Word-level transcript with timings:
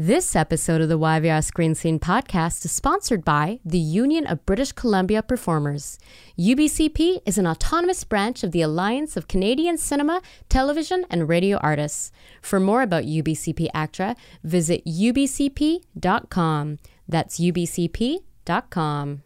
This 0.00 0.34
episode 0.34 0.80
of 0.80 0.88
the 0.88 0.98
YVR 0.98 1.44
Screen 1.44 1.74
Scene 1.74 1.98
podcast 1.98 2.64
is 2.64 2.72
sponsored 2.72 3.22
by 3.22 3.60
the 3.66 3.78
Union 3.78 4.26
of 4.26 4.46
British 4.46 4.72
Columbia 4.72 5.22
Performers. 5.22 5.98
UBCP 6.38 7.20
is 7.26 7.36
an 7.36 7.46
autonomous 7.46 8.02
branch 8.04 8.42
of 8.42 8.52
the 8.52 8.62
Alliance 8.62 9.18
of 9.18 9.28
Canadian 9.28 9.76
Cinema, 9.76 10.22
Television, 10.48 11.04
and 11.10 11.28
Radio 11.28 11.58
Artists. 11.58 12.12
For 12.40 12.58
more 12.58 12.80
about 12.80 13.04
UBCP 13.04 13.68
ACTRA, 13.74 14.16
visit 14.42 14.82
ubcp.com. 14.86 16.78
That's 17.06 17.38
ubcp.com. 17.38 19.22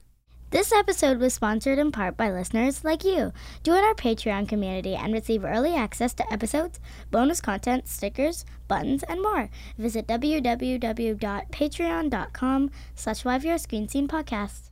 This 0.54 0.70
episode 0.70 1.18
was 1.18 1.34
sponsored 1.34 1.80
in 1.80 1.90
part 1.90 2.16
by 2.16 2.30
listeners 2.30 2.84
like 2.84 3.02
you. 3.02 3.32
Join 3.64 3.82
our 3.82 3.92
Patreon 3.92 4.48
community 4.48 4.94
and 4.94 5.12
receive 5.12 5.44
early 5.44 5.74
access 5.74 6.14
to 6.14 6.32
episodes, 6.32 6.78
bonus 7.10 7.40
content, 7.40 7.88
stickers, 7.88 8.44
buttons, 8.68 9.02
and 9.02 9.20
more. 9.20 9.50
Visit 9.76 10.06
www.patreon.com 10.06 12.70
slash 12.94 13.24
Podcast. 13.24 14.70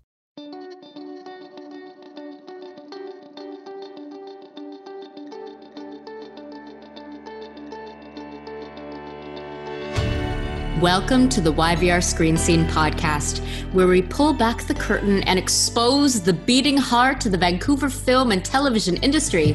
Welcome 10.82 11.28
to 11.28 11.40
the 11.40 11.52
YVR 11.52 12.02
Screen 12.02 12.36
Scene 12.36 12.64
podcast, 12.64 13.38
where 13.72 13.86
we 13.86 14.02
pull 14.02 14.32
back 14.32 14.66
the 14.66 14.74
curtain 14.74 15.22
and 15.28 15.38
expose 15.38 16.20
the 16.20 16.32
beating 16.32 16.76
heart 16.76 17.24
of 17.24 17.30
the 17.30 17.38
Vancouver 17.38 17.88
film 17.88 18.32
and 18.32 18.44
television 18.44 18.96
industry, 18.96 19.54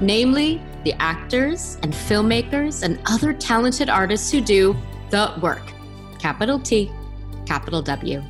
namely 0.00 0.62
the 0.84 0.92
actors 1.02 1.78
and 1.82 1.92
filmmakers 1.92 2.84
and 2.84 3.00
other 3.06 3.32
talented 3.32 3.90
artists 3.90 4.30
who 4.30 4.40
do 4.40 4.76
the 5.10 5.34
work. 5.42 5.72
Capital 6.20 6.60
T, 6.60 6.92
capital 7.44 7.82
W. 7.82 8.22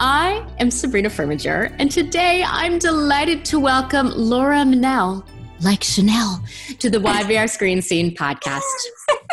I 0.00 0.44
am 0.58 0.68
Sabrina 0.68 1.10
Furminger, 1.10 1.72
and 1.78 1.92
today 1.92 2.42
I'm 2.44 2.80
delighted 2.80 3.44
to 3.44 3.60
welcome 3.60 4.10
Laura 4.10 4.64
Mennell, 4.64 5.24
like 5.60 5.84
Chanel, 5.84 6.42
to 6.80 6.90
the 6.90 6.98
YVR 6.98 7.48
Screen 7.48 7.80
Scene 7.80 8.12
podcast. 8.16 8.62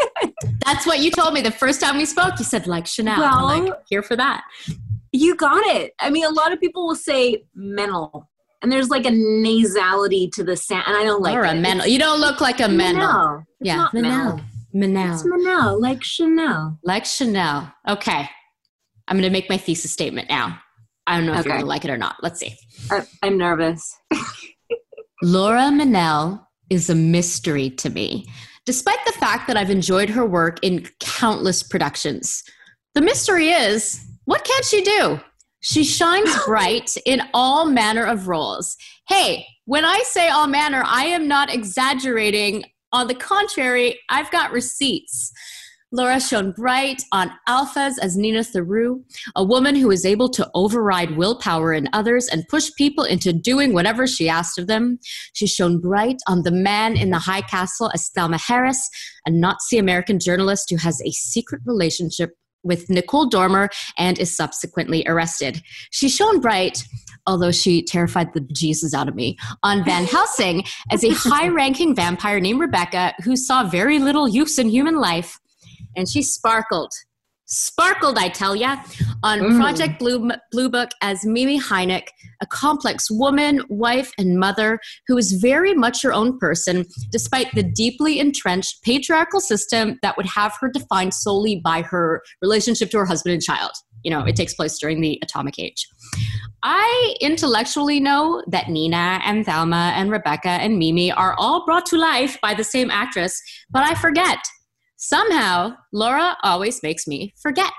That's 0.66 0.86
what 0.86 1.00
you 1.00 1.11
told 1.11 1.33
me 1.33 1.41
the 1.41 1.52
first 1.52 1.81
time 1.81 1.97
we 1.97 2.05
spoke. 2.05 2.39
You 2.39 2.45
said 2.45 2.67
like 2.67 2.88
Chanel. 2.88 3.19
Well, 3.19 3.47
I'm 3.47 3.66
like, 3.66 3.73
here 3.89 4.03
for 4.03 4.16
that. 4.16 4.44
You 5.11 5.36
got 5.36 5.66
it. 5.66 5.94
I 6.00 6.09
mean, 6.09 6.25
a 6.25 6.30
lot 6.30 6.53
of 6.53 6.59
people 6.59 6.88
will 6.88 6.95
say 6.95 7.44
mental, 7.53 8.30
and 8.61 8.72
there's 8.72 8.89
like 8.89 9.05
a 9.05 9.11
nasality 9.11 10.31
to 10.33 10.44
the 10.44 10.55
sound, 10.55 10.83
and 10.88 10.95
I 10.95 11.03
don't 11.03 11.22
like 11.22 11.36
or 11.36 11.45
it. 11.45 11.52
a 11.52 11.55
mental. 11.55 11.88
You 11.88 12.00
don't 12.00 12.22
look 12.22 12.41
like 12.41 12.59
a 12.59 12.69
mental. 12.69 13.44
It's 13.59 13.67
yeah, 13.67 13.88
Manel. 13.94 14.44
Manel. 14.73 15.13
It's 15.13 15.23
Manel, 15.23 15.80
like 15.81 16.03
Chanel. 16.03 16.80
Like 16.83 17.06
Chanel. 17.06 17.73
Okay. 17.88 18.30
I'm 19.08 19.17
going 19.17 19.23
to 19.23 19.30
make 19.30 19.50
my 19.50 19.58
thesis 19.58 19.91
statement 19.91 20.30
now. 20.30 20.59
I 21.06 21.17
don't 21.17 21.25
know 21.25 21.33
if 21.33 21.39
okay. 21.39 21.50
you're 21.50 21.58
going 21.58 21.66
to 21.66 21.67
like 21.67 21.83
it 21.83 21.91
or 21.91 21.97
not. 21.97 22.16
Let's 22.22 22.39
see. 22.39 22.56
I, 22.89 23.06
I'm 23.22 23.38
nervous. 23.38 23.94
Laura 25.22 25.69
Mennell 25.72 26.47
is 26.69 26.89
a 26.89 26.95
mystery 26.95 27.69
to 27.69 27.89
me 27.89 28.25
despite 28.72 29.03
the 29.05 29.11
fact 29.11 29.47
that 29.47 29.58
I've 29.58 29.69
enjoyed 29.69 30.09
her 30.11 30.25
work 30.25 30.58
in 30.61 30.88
countless 31.02 31.61
productions. 31.61 32.41
The 32.95 33.02
mystery 33.02 33.50
is 33.50 34.00
what 34.23 34.45
can 34.45 34.63
she 34.63 34.81
do? 34.81 35.19
She 35.59 35.83
shines 35.83 36.33
bright 36.45 36.95
in 37.05 37.22
all 37.33 37.66
manner 37.66 38.05
of 38.05 38.30
roles. 38.30 38.78
Hey, 39.09 39.45
when 39.66 39.83
I 39.83 40.00
say 40.05 40.30
all 40.30 40.47
manner, 40.47 40.83
I 40.86 41.03
am 41.08 41.28
not 41.28 41.53
exaggerating. 41.53 42.63
On 42.94 43.08
the 43.08 43.13
contrary, 43.13 44.00
I've 44.08 44.31
got 44.31 44.53
receipts. 44.53 45.33
Laura 45.94 46.22
shone 46.22 46.52
bright 46.53 47.03
on 47.11 47.31
Alphas 47.50 47.95
as 48.02 48.16
Nina 48.16 48.39
Theroux, 48.39 49.03
a 49.36 49.44
woman 49.44 49.75
who 49.75 49.92
is 49.92 50.06
able 50.06 50.30
to 50.30 50.50
override 50.56 51.17
willpower 51.17 51.73
in 51.73 51.89
others 51.92 52.28
and 52.28 52.47
push 52.47 52.72
people 52.78 53.03
into 53.03 53.34
doing 53.34 53.73
whatever 53.73 54.07
she 54.07 54.30
asked 54.30 54.57
of 54.57 54.68
them. 54.68 55.00
She 55.34 55.47
shone 55.47 55.80
bright 55.81 56.18
on 56.28 56.44
The 56.44 56.51
Man 56.51 56.96
in 56.96 57.09
the 57.09 57.19
High 57.19 57.41
Castle 57.41 57.91
as 57.94 58.09
Thelma 58.09 58.38
Harris, 58.38 58.90
a 59.25 59.31
Nazi 59.31 59.78
American 59.78 60.18
journalist 60.18 60.69
who 60.69 60.78
has 60.78 61.01
a 61.01 61.12
secret 61.12 61.62
relationship 61.66 62.31
with 62.63 62.90
Nicole 62.90 63.28
Dormer 63.28 63.69
and 63.97 64.18
is 64.18 64.35
subsequently 64.35 65.03
arrested. 65.07 65.62
She 65.90 66.07
shone 66.07 66.40
bright 66.40 66.84
although 67.28 67.51
she 67.51 67.84
terrified 67.84 68.34
the 68.34 68.41
Jesus 68.51 68.94
out 68.94 69.07
of 69.07 69.16
me, 69.16 69.38
on 69.63 69.84
Van 69.85 70.06
Helsing 70.06 70.63
as 70.91 71.03
a 71.03 71.13
high 71.13 71.47
ranking 71.50 71.96
vampire 71.96 72.40
named 72.40 72.59
Rebecca 72.59 73.13
who 73.24 73.35
saw 73.35 73.63
very 73.63 74.00
little 74.00 74.28
use 74.28 74.57
in 74.57 74.69
human 74.69 74.96
life 74.96 75.40
and 75.96 76.07
she 76.07 76.22
sparkled 76.22 76.91
sparkled, 77.52 78.18
I 78.18 78.29
tell 78.29 78.56
ya, 78.56 78.78
on 79.24 79.40
mm. 79.40 79.57
Project 79.57 80.00
Blue, 80.00 80.31
Blue 80.52 80.69
Book 80.69 80.90
as 81.02 81.25
Mimi 81.25 81.59
Hynek, 81.59 82.07
a 82.41 82.46
complex 82.47 83.12
woman, 83.12 83.62
wife, 83.69 84.12
and 84.18 84.40
mother 84.40 84.80
who 85.07 85.18
is 85.18 85.34
very 85.34 85.74
much 85.74 86.01
her 86.01 86.13
own 86.13 86.40
person, 86.40 86.85
despite 87.12 87.53
the 87.53 87.63
deeply 87.63 88.19
entrenched 88.19 88.81
patriarchal 88.84 89.41
system 89.41 90.00
that 90.01 90.16
would 90.18 90.25
have 90.25 90.53
her 90.62 90.69
defined 90.69 91.13
solely 91.13 91.57
by 91.57 91.81
her 91.81 92.24
relationship 92.41 92.90
to 92.91 92.97
her 92.97 93.06
husband 93.06 93.34
and 93.34 93.44
child. 93.44 93.72
You 94.03 94.12
know, 94.12 94.24
it 94.25 94.35
takes 94.35 94.53
place 94.53 94.80
during 94.80 95.01
the 95.01 95.19
atomic 95.22 95.59
age. 95.59 95.88
I 96.63 97.16
intellectually 97.22 98.00
know 98.00 98.44
that 98.47 98.69
Nina 98.69 99.19
and 99.25 99.46
Thelma 99.46 99.94
and 99.96 100.09
Rebecca 100.09 100.50
and 100.50 100.80
Mimi 100.80 101.12
are 101.12 101.35
all 101.38 101.66
brought 101.66 101.85
to 101.88 101.97
life 101.97 102.40
by 102.41 102.53
the 102.53 102.63
same 102.63 102.90
actress, 102.90 103.40
but 103.69 103.84
I 103.84 103.94
forget 103.96 104.40
Somehow, 105.03 105.78
Laura 105.91 106.38
always 106.44 106.84
makes 106.84 107.07
me 107.07 107.34
forget. 107.41 107.73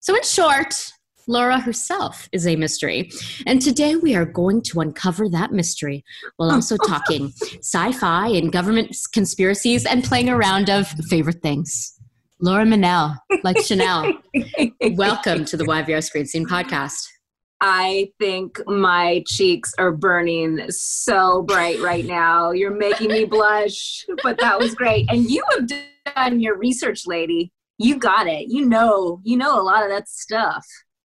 So, 0.00 0.14
in 0.14 0.22
short, 0.22 0.92
Laura 1.26 1.58
herself 1.58 2.28
is 2.32 2.46
a 2.46 2.54
mystery. 2.54 3.10
And 3.46 3.62
today 3.62 3.96
we 3.96 4.14
are 4.14 4.26
going 4.26 4.60
to 4.64 4.80
uncover 4.80 5.26
that 5.30 5.52
mystery 5.52 6.04
while 6.36 6.50
also 6.50 6.76
talking 6.86 7.32
sci 7.62 7.92
fi 7.92 8.28
and 8.28 8.52
government 8.52 8.94
conspiracies 9.14 9.86
and 9.86 10.04
playing 10.04 10.28
around 10.28 10.68
of 10.68 10.86
favorite 11.08 11.40
things. 11.40 11.98
Laura 12.42 12.66
Mennell, 12.66 13.16
like 13.42 13.56
Chanel, 13.64 14.12
welcome 14.92 15.46
to 15.46 15.56
the 15.56 15.64
YVR 15.64 16.04
Screen 16.04 16.26
Scene 16.26 16.46
podcast. 16.46 17.06
I 17.60 18.10
think 18.18 18.60
my 18.66 19.22
cheeks 19.26 19.74
are 19.78 19.92
burning 19.92 20.70
so 20.70 21.42
bright 21.42 21.78
right 21.80 22.06
now. 22.06 22.52
You're 22.52 22.74
making 22.74 23.08
me 23.08 23.24
blush, 23.26 24.06
but 24.22 24.38
that 24.38 24.58
was 24.58 24.74
great. 24.74 25.06
And 25.10 25.30
you 25.30 25.44
have 25.50 25.70
done 26.14 26.40
your 26.40 26.56
research, 26.56 27.06
lady. 27.06 27.52
You 27.78 27.98
got 27.98 28.26
it. 28.26 28.48
You 28.48 28.64
know, 28.66 29.20
you 29.24 29.36
know 29.36 29.60
a 29.60 29.62
lot 29.62 29.82
of 29.82 29.90
that 29.90 30.08
stuff. 30.08 30.66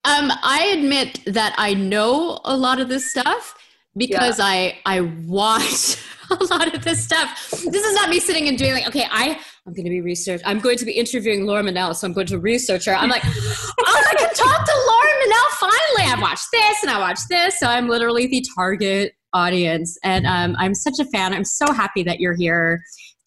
Um, 0.04 0.30
I 0.42 0.74
admit 0.78 1.20
that 1.26 1.54
I 1.58 1.74
know 1.74 2.40
a 2.44 2.56
lot 2.56 2.80
of 2.80 2.88
this 2.88 3.10
stuff 3.10 3.54
because 3.96 4.38
yeah. 4.38 4.44
I 4.46 4.78
I 4.86 5.00
watch 5.26 5.96
a 6.30 6.44
lot 6.44 6.74
of 6.74 6.82
this 6.82 7.04
stuff. 7.04 7.50
This 7.50 7.84
is 7.84 7.94
not 7.94 8.08
me 8.08 8.20
sitting 8.20 8.48
and 8.48 8.56
doing 8.56 8.72
like, 8.72 8.88
okay, 8.88 9.06
I 9.10 9.38
I'm 9.68 9.74
going 9.74 9.84
to 9.84 9.90
be 9.90 10.00
research. 10.00 10.40
I'm 10.46 10.60
going 10.60 10.78
to 10.78 10.86
be 10.86 10.92
interviewing 10.92 11.44
Laura 11.44 11.62
Mennell, 11.62 11.92
so 11.92 12.06
I'm 12.06 12.14
going 12.14 12.26
to 12.28 12.38
research 12.38 12.86
her. 12.86 12.94
I'm 12.94 13.10
like, 13.10 13.22
oh, 13.22 14.04
I 14.10 14.14
can 14.16 14.32
talk 14.32 14.64
to 14.64 14.72
Laura 14.88 15.12
Mennell. 15.20 15.50
Finally, 15.60 16.10
I 16.10 16.18
watched 16.18 16.46
this 16.50 16.82
and 16.82 16.90
I 16.90 16.98
watched 16.98 17.28
this. 17.28 17.60
So 17.60 17.66
I'm 17.66 17.86
literally 17.86 18.26
the 18.28 18.42
target 18.56 19.12
audience, 19.34 19.98
and 20.02 20.26
um, 20.26 20.56
I'm 20.58 20.74
such 20.74 20.98
a 21.00 21.04
fan. 21.10 21.34
I'm 21.34 21.44
so 21.44 21.70
happy 21.70 22.02
that 22.04 22.18
you're 22.18 22.34
here 22.34 22.80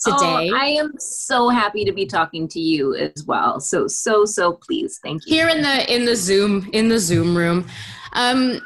today. 0.03 0.49
Oh, 0.51 0.55
I 0.55 0.65
am 0.79 0.93
so 0.97 1.49
happy 1.49 1.85
to 1.85 1.91
be 1.91 2.07
talking 2.07 2.47
to 2.47 2.59
you 2.59 2.95
as 2.95 3.23
well. 3.27 3.59
So 3.59 3.85
so 3.85 4.25
so 4.25 4.53
please, 4.53 4.99
thank 5.03 5.21
you. 5.27 5.35
Here 5.35 5.47
in 5.47 5.61
the 5.61 5.93
in 5.93 6.05
the 6.05 6.15
Zoom 6.15 6.67
in 6.73 6.89
the 6.89 6.97
Zoom 6.97 7.37
room, 7.37 7.67
um, 8.13 8.59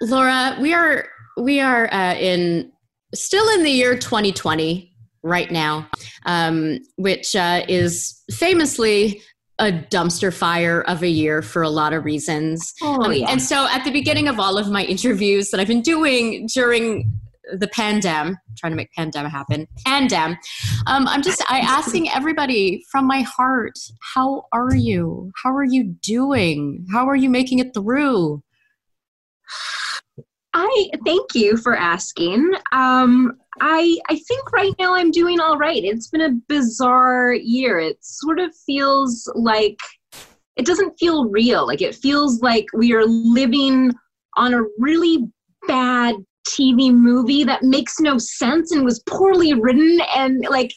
Laura, 0.00 0.58
we 0.60 0.74
are 0.74 1.06
we 1.36 1.60
are 1.60 1.88
uh, 1.94 2.14
in 2.14 2.72
still 3.14 3.48
in 3.50 3.62
the 3.62 3.70
year 3.70 3.96
2020 3.96 4.91
right 5.22 5.50
now, 5.50 5.88
um, 6.26 6.78
which 6.96 7.36
uh, 7.36 7.64
is 7.68 8.22
famously 8.30 9.22
a 9.58 9.70
dumpster 9.70 10.32
fire 10.32 10.82
of 10.82 11.02
a 11.02 11.08
year 11.08 11.42
for 11.42 11.62
a 11.62 11.68
lot 11.68 11.92
of 11.92 12.04
reasons. 12.04 12.74
Oh, 12.82 13.02
um, 13.02 13.12
yeah. 13.12 13.30
And 13.30 13.40
so 13.40 13.68
at 13.68 13.84
the 13.84 13.92
beginning 13.92 14.26
of 14.28 14.40
all 14.40 14.58
of 14.58 14.70
my 14.70 14.82
interviews 14.84 15.50
that 15.50 15.60
I've 15.60 15.68
been 15.68 15.82
doing 15.82 16.48
during 16.52 17.12
the 17.52 17.66
pandem, 17.68 18.36
trying 18.56 18.72
to 18.72 18.76
make 18.76 18.90
pandem 18.98 19.28
happen, 19.28 19.66
pandem. 19.86 20.36
Um, 20.86 21.06
I'm 21.06 21.22
just 21.22 21.42
I 21.50 21.58
asking 21.58 22.08
everybody 22.10 22.84
from 22.90 23.06
my 23.06 23.20
heart, 23.22 23.78
how 24.14 24.46
are 24.52 24.74
you? 24.74 25.32
How 25.42 25.54
are 25.54 25.64
you 25.64 25.84
doing? 26.02 26.86
How 26.90 27.08
are 27.08 27.16
you 27.16 27.28
making 27.28 27.58
it 27.58 27.74
through? 27.74 28.42
I 30.54 30.90
thank 31.04 31.34
you 31.34 31.56
for 31.56 31.76
asking. 31.76 32.52
Um, 32.72 33.38
I 33.60 33.98
I 34.08 34.16
think 34.16 34.52
right 34.52 34.74
now 34.78 34.94
I'm 34.94 35.10
doing 35.10 35.40
all 35.40 35.58
right. 35.58 35.82
It's 35.84 36.08
been 36.08 36.22
a 36.22 36.38
bizarre 36.48 37.32
year. 37.32 37.78
It 37.78 37.98
sort 38.02 38.40
of 38.40 38.54
feels 38.66 39.30
like 39.34 39.78
it 40.56 40.66
doesn't 40.66 40.98
feel 40.98 41.28
real. 41.28 41.66
Like 41.66 41.82
it 41.82 41.94
feels 41.94 42.40
like 42.40 42.66
we 42.74 42.92
are 42.92 43.06
living 43.06 43.92
on 44.36 44.54
a 44.54 44.62
really 44.78 45.26
bad 45.66 46.16
TV 46.48 46.92
movie 46.92 47.44
that 47.44 47.62
makes 47.62 48.00
no 48.00 48.18
sense 48.18 48.72
and 48.72 48.84
was 48.84 49.02
poorly 49.08 49.54
written 49.54 50.00
and 50.16 50.44
like 50.50 50.72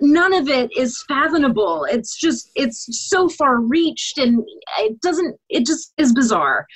none 0.00 0.34
of 0.34 0.48
it 0.48 0.70
is 0.76 1.02
fathomable. 1.08 1.84
It's 1.84 2.18
just 2.18 2.50
it's 2.54 2.86
so 3.10 3.28
far 3.28 3.60
reached, 3.60 4.18
and 4.18 4.44
it 4.78 5.00
doesn't. 5.00 5.36
It 5.48 5.66
just 5.66 5.92
is 5.98 6.12
bizarre. 6.12 6.66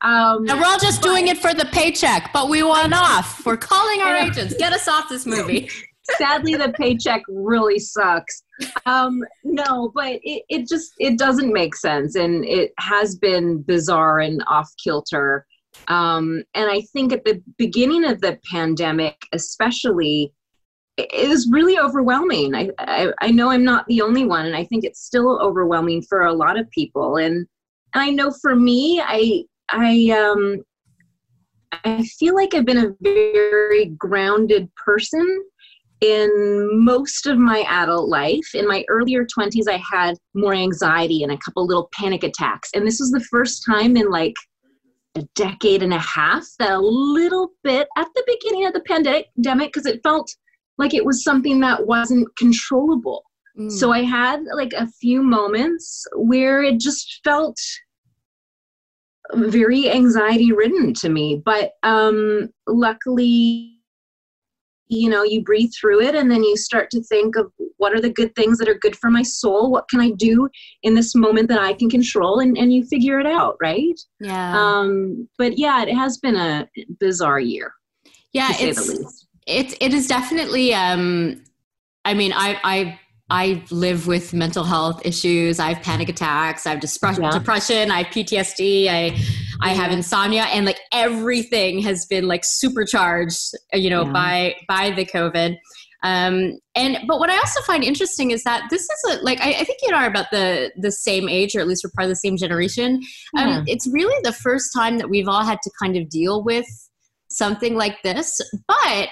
Um, 0.00 0.48
and 0.48 0.60
we're 0.60 0.66
all 0.66 0.78
just 0.78 1.02
doing 1.02 1.28
it 1.28 1.38
for 1.38 1.54
the 1.54 1.66
paycheck, 1.66 2.30
but 2.32 2.48
we 2.48 2.62
want 2.62 2.94
off. 2.94 3.44
We're 3.44 3.56
calling 3.56 4.00
our 4.00 4.16
agents. 4.16 4.54
Get 4.56 4.72
us 4.72 4.88
off 4.88 5.08
this 5.08 5.26
movie. 5.26 5.70
Sadly, 6.16 6.54
the 6.54 6.72
paycheck 6.72 7.22
really 7.28 7.78
sucks. 7.78 8.42
Um, 8.86 9.22
no, 9.44 9.92
but 9.94 10.18
it, 10.22 10.42
it 10.48 10.68
just 10.68 10.92
it 10.98 11.18
doesn't 11.18 11.52
make 11.52 11.74
sense, 11.74 12.14
and 12.14 12.44
it 12.44 12.72
has 12.78 13.16
been 13.16 13.62
bizarre 13.62 14.20
and 14.20 14.42
off 14.48 14.70
kilter. 14.82 15.46
Um, 15.88 16.42
and 16.54 16.70
I 16.70 16.80
think 16.92 17.12
at 17.12 17.24
the 17.24 17.42
beginning 17.58 18.04
of 18.04 18.20
the 18.20 18.38
pandemic, 18.50 19.16
especially, 19.32 20.32
it 20.96 21.28
was 21.28 21.48
really 21.52 21.78
overwhelming. 21.78 22.54
I, 22.54 22.70
I, 22.78 23.12
I 23.20 23.30
know 23.30 23.50
I'm 23.50 23.64
not 23.64 23.86
the 23.86 24.00
only 24.00 24.24
one, 24.24 24.46
and 24.46 24.56
I 24.56 24.64
think 24.64 24.84
it's 24.84 25.04
still 25.04 25.38
overwhelming 25.40 26.02
for 26.02 26.22
a 26.22 26.32
lot 26.32 26.58
of 26.58 26.70
people. 26.70 27.16
And, 27.16 27.46
and 27.94 28.02
I 28.02 28.10
know 28.10 28.32
for 28.42 28.56
me, 28.56 29.00
I 29.04 29.44
I 29.70 30.10
um 30.10 30.62
I 31.84 32.02
feel 32.18 32.34
like 32.34 32.54
I've 32.54 32.64
been 32.64 32.84
a 32.84 32.94
very 33.00 33.86
grounded 33.98 34.74
person 34.74 35.44
in 36.00 36.70
most 36.84 37.26
of 37.26 37.38
my 37.38 37.64
adult 37.68 38.08
life. 38.08 38.54
In 38.54 38.66
my 38.66 38.84
earlier 38.88 39.26
20s, 39.26 39.68
I 39.68 39.76
had 39.76 40.16
more 40.34 40.54
anxiety 40.54 41.22
and 41.22 41.32
a 41.32 41.38
couple 41.38 41.66
little 41.66 41.90
panic 41.92 42.22
attacks. 42.22 42.70
And 42.74 42.86
this 42.86 43.00
was 43.00 43.10
the 43.10 43.24
first 43.30 43.64
time 43.66 43.96
in 43.96 44.10
like 44.10 44.34
a 45.16 45.22
decade 45.34 45.82
and 45.82 45.92
a 45.92 45.98
half 45.98 46.46
that 46.58 46.72
a 46.72 46.78
little 46.78 47.50
bit 47.64 47.88
at 47.96 48.06
the 48.14 48.24
beginning 48.26 48.66
of 48.66 48.72
the 48.72 48.80
pandemic, 48.80 49.72
because 49.72 49.86
it 49.86 50.00
felt 50.02 50.30
like 50.78 50.94
it 50.94 51.04
was 51.04 51.24
something 51.24 51.60
that 51.60 51.86
wasn't 51.86 52.28
controllable. 52.36 53.24
Mm. 53.58 53.70
So 53.70 53.92
I 53.92 54.02
had 54.02 54.40
like 54.54 54.72
a 54.76 54.86
few 55.00 55.22
moments 55.22 56.06
where 56.14 56.62
it 56.62 56.78
just 56.78 57.20
felt 57.24 57.58
very 59.34 59.90
anxiety 59.90 60.52
ridden 60.52 60.94
to 60.94 61.08
me. 61.08 61.42
But 61.44 61.72
um, 61.82 62.50
luckily, 62.66 63.74
you 64.88 65.10
know, 65.10 65.22
you 65.22 65.42
breathe 65.42 65.70
through 65.78 66.00
it 66.00 66.14
and 66.14 66.30
then 66.30 66.42
you 66.42 66.56
start 66.56 66.90
to 66.90 67.02
think 67.02 67.36
of 67.36 67.52
what 67.76 67.92
are 67.92 68.00
the 68.00 68.10
good 68.10 68.34
things 68.34 68.58
that 68.58 68.68
are 68.68 68.78
good 68.78 68.96
for 68.96 69.10
my 69.10 69.22
soul? 69.22 69.70
What 69.70 69.88
can 69.88 70.00
I 70.00 70.10
do 70.12 70.48
in 70.82 70.94
this 70.94 71.14
moment 71.14 71.48
that 71.48 71.60
I 71.60 71.74
can 71.74 71.90
control? 71.90 72.40
And, 72.40 72.56
and 72.56 72.72
you 72.72 72.84
figure 72.86 73.20
it 73.20 73.26
out, 73.26 73.56
right? 73.60 74.00
Yeah. 74.20 74.58
Um, 74.58 75.28
but 75.36 75.58
yeah, 75.58 75.82
it 75.82 75.94
has 75.94 76.18
been 76.18 76.36
a 76.36 76.68
bizarre 77.00 77.40
year. 77.40 77.72
Yeah, 78.32 78.50
it's, 78.58 79.26
it's, 79.46 79.74
it 79.80 79.92
is 79.94 80.06
definitely, 80.06 80.74
um, 80.74 81.44
I 82.04 82.14
mean, 82.14 82.32
I, 82.34 82.58
I 82.64 83.00
I 83.30 83.62
live 83.70 84.06
with 84.06 84.32
mental 84.32 84.64
health 84.64 85.04
issues. 85.04 85.60
I 85.60 85.74
have 85.74 85.82
panic 85.82 86.08
attacks. 86.08 86.66
I 86.66 86.70
have 86.70 86.82
yeah. 86.82 87.30
depression. 87.30 87.90
I 87.90 88.02
have 88.02 88.06
PTSD. 88.06 88.88
I 88.88 89.18
I 89.60 89.70
have 89.74 89.92
insomnia, 89.92 90.44
and 90.44 90.64
like 90.64 90.80
everything 90.92 91.80
has 91.82 92.06
been 92.06 92.26
like 92.26 92.44
supercharged, 92.44 93.54
you 93.74 93.90
know, 93.90 94.04
yeah. 94.04 94.12
by 94.12 94.54
by 94.66 94.90
the 94.92 95.04
COVID. 95.04 95.56
Um, 96.04 96.58
and 96.76 96.98
but 97.08 97.18
what 97.18 97.28
I 97.28 97.36
also 97.36 97.60
find 97.62 97.82
interesting 97.82 98.30
is 98.30 98.44
that 98.44 98.68
this 98.70 98.82
is 98.82 99.04
a 99.10 99.22
like 99.22 99.40
I, 99.40 99.50
I, 99.50 99.64
think 99.64 99.80
you 99.82 99.88
and 99.88 99.96
I 99.96 100.04
are 100.04 100.08
about 100.08 100.30
the 100.30 100.70
the 100.76 100.92
same 100.92 101.28
age, 101.28 101.56
or 101.56 101.60
at 101.60 101.66
least 101.66 101.82
we're 101.84 101.90
part 101.94 102.04
of 102.04 102.10
the 102.10 102.16
same 102.16 102.36
generation. 102.36 103.02
Um, 103.36 103.48
yeah. 103.48 103.62
It's 103.66 103.88
really 103.88 104.18
the 104.22 104.32
first 104.32 104.70
time 104.74 104.98
that 104.98 105.10
we've 105.10 105.28
all 105.28 105.44
had 105.44 105.58
to 105.62 105.70
kind 105.82 105.96
of 105.96 106.08
deal 106.08 106.42
with 106.44 106.66
something 107.30 107.74
like 107.74 108.00
this, 108.02 108.40
but 108.68 109.08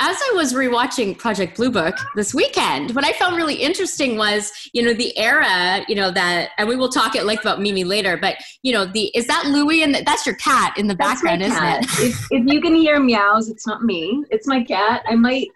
as 0.00 0.16
I 0.18 0.32
was 0.34 0.54
rewatching 0.54 1.16
Project 1.16 1.56
Blue 1.56 1.70
Book 1.70 1.94
this 2.16 2.34
weekend, 2.34 2.94
what 2.94 3.04
I 3.04 3.12
found 3.12 3.36
really 3.36 3.54
interesting 3.54 4.16
was, 4.16 4.50
you 4.72 4.82
know, 4.82 4.94
the 4.94 5.16
era, 5.18 5.84
you 5.88 5.94
know, 5.94 6.10
that, 6.10 6.50
and 6.56 6.66
we 6.66 6.74
will 6.74 6.88
talk 6.88 7.14
at 7.14 7.26
length 7.26 7.42
about 7.42 7.60
Mimi 7.60 7.84
later, 7.84 8.16
but, 8.16 8.36
you 8.62 8.72
know, 8.72 8.86
the, 8.86 9.10
is 9.14 9.26
that 9.26 9.44
Louis 9.46 9.82
and 9.82 9.94
that's 9.94 10.24
your 10.24 10.36
cat 10.36 10.72
in 10.78 10.86
the 10.86 10.94
that's 10.94 11.20
background, 11.20 11.42
isn't 11.42 11.64
it? 11.64 11.84
if, 11.98 12.26
if 12.30 12.46
you 12.46 12.62
can 12.62 12.74
hear 12.74 12.98
meows, 12.98 13.50
it's 13.50 13.66
not 13.66 13.84
me, 13.84 14.24
it's 14.30 14.46
my 14.46 14.64
cat. 14.64 15.02
I 15.06 15.16
might 15.16 15.48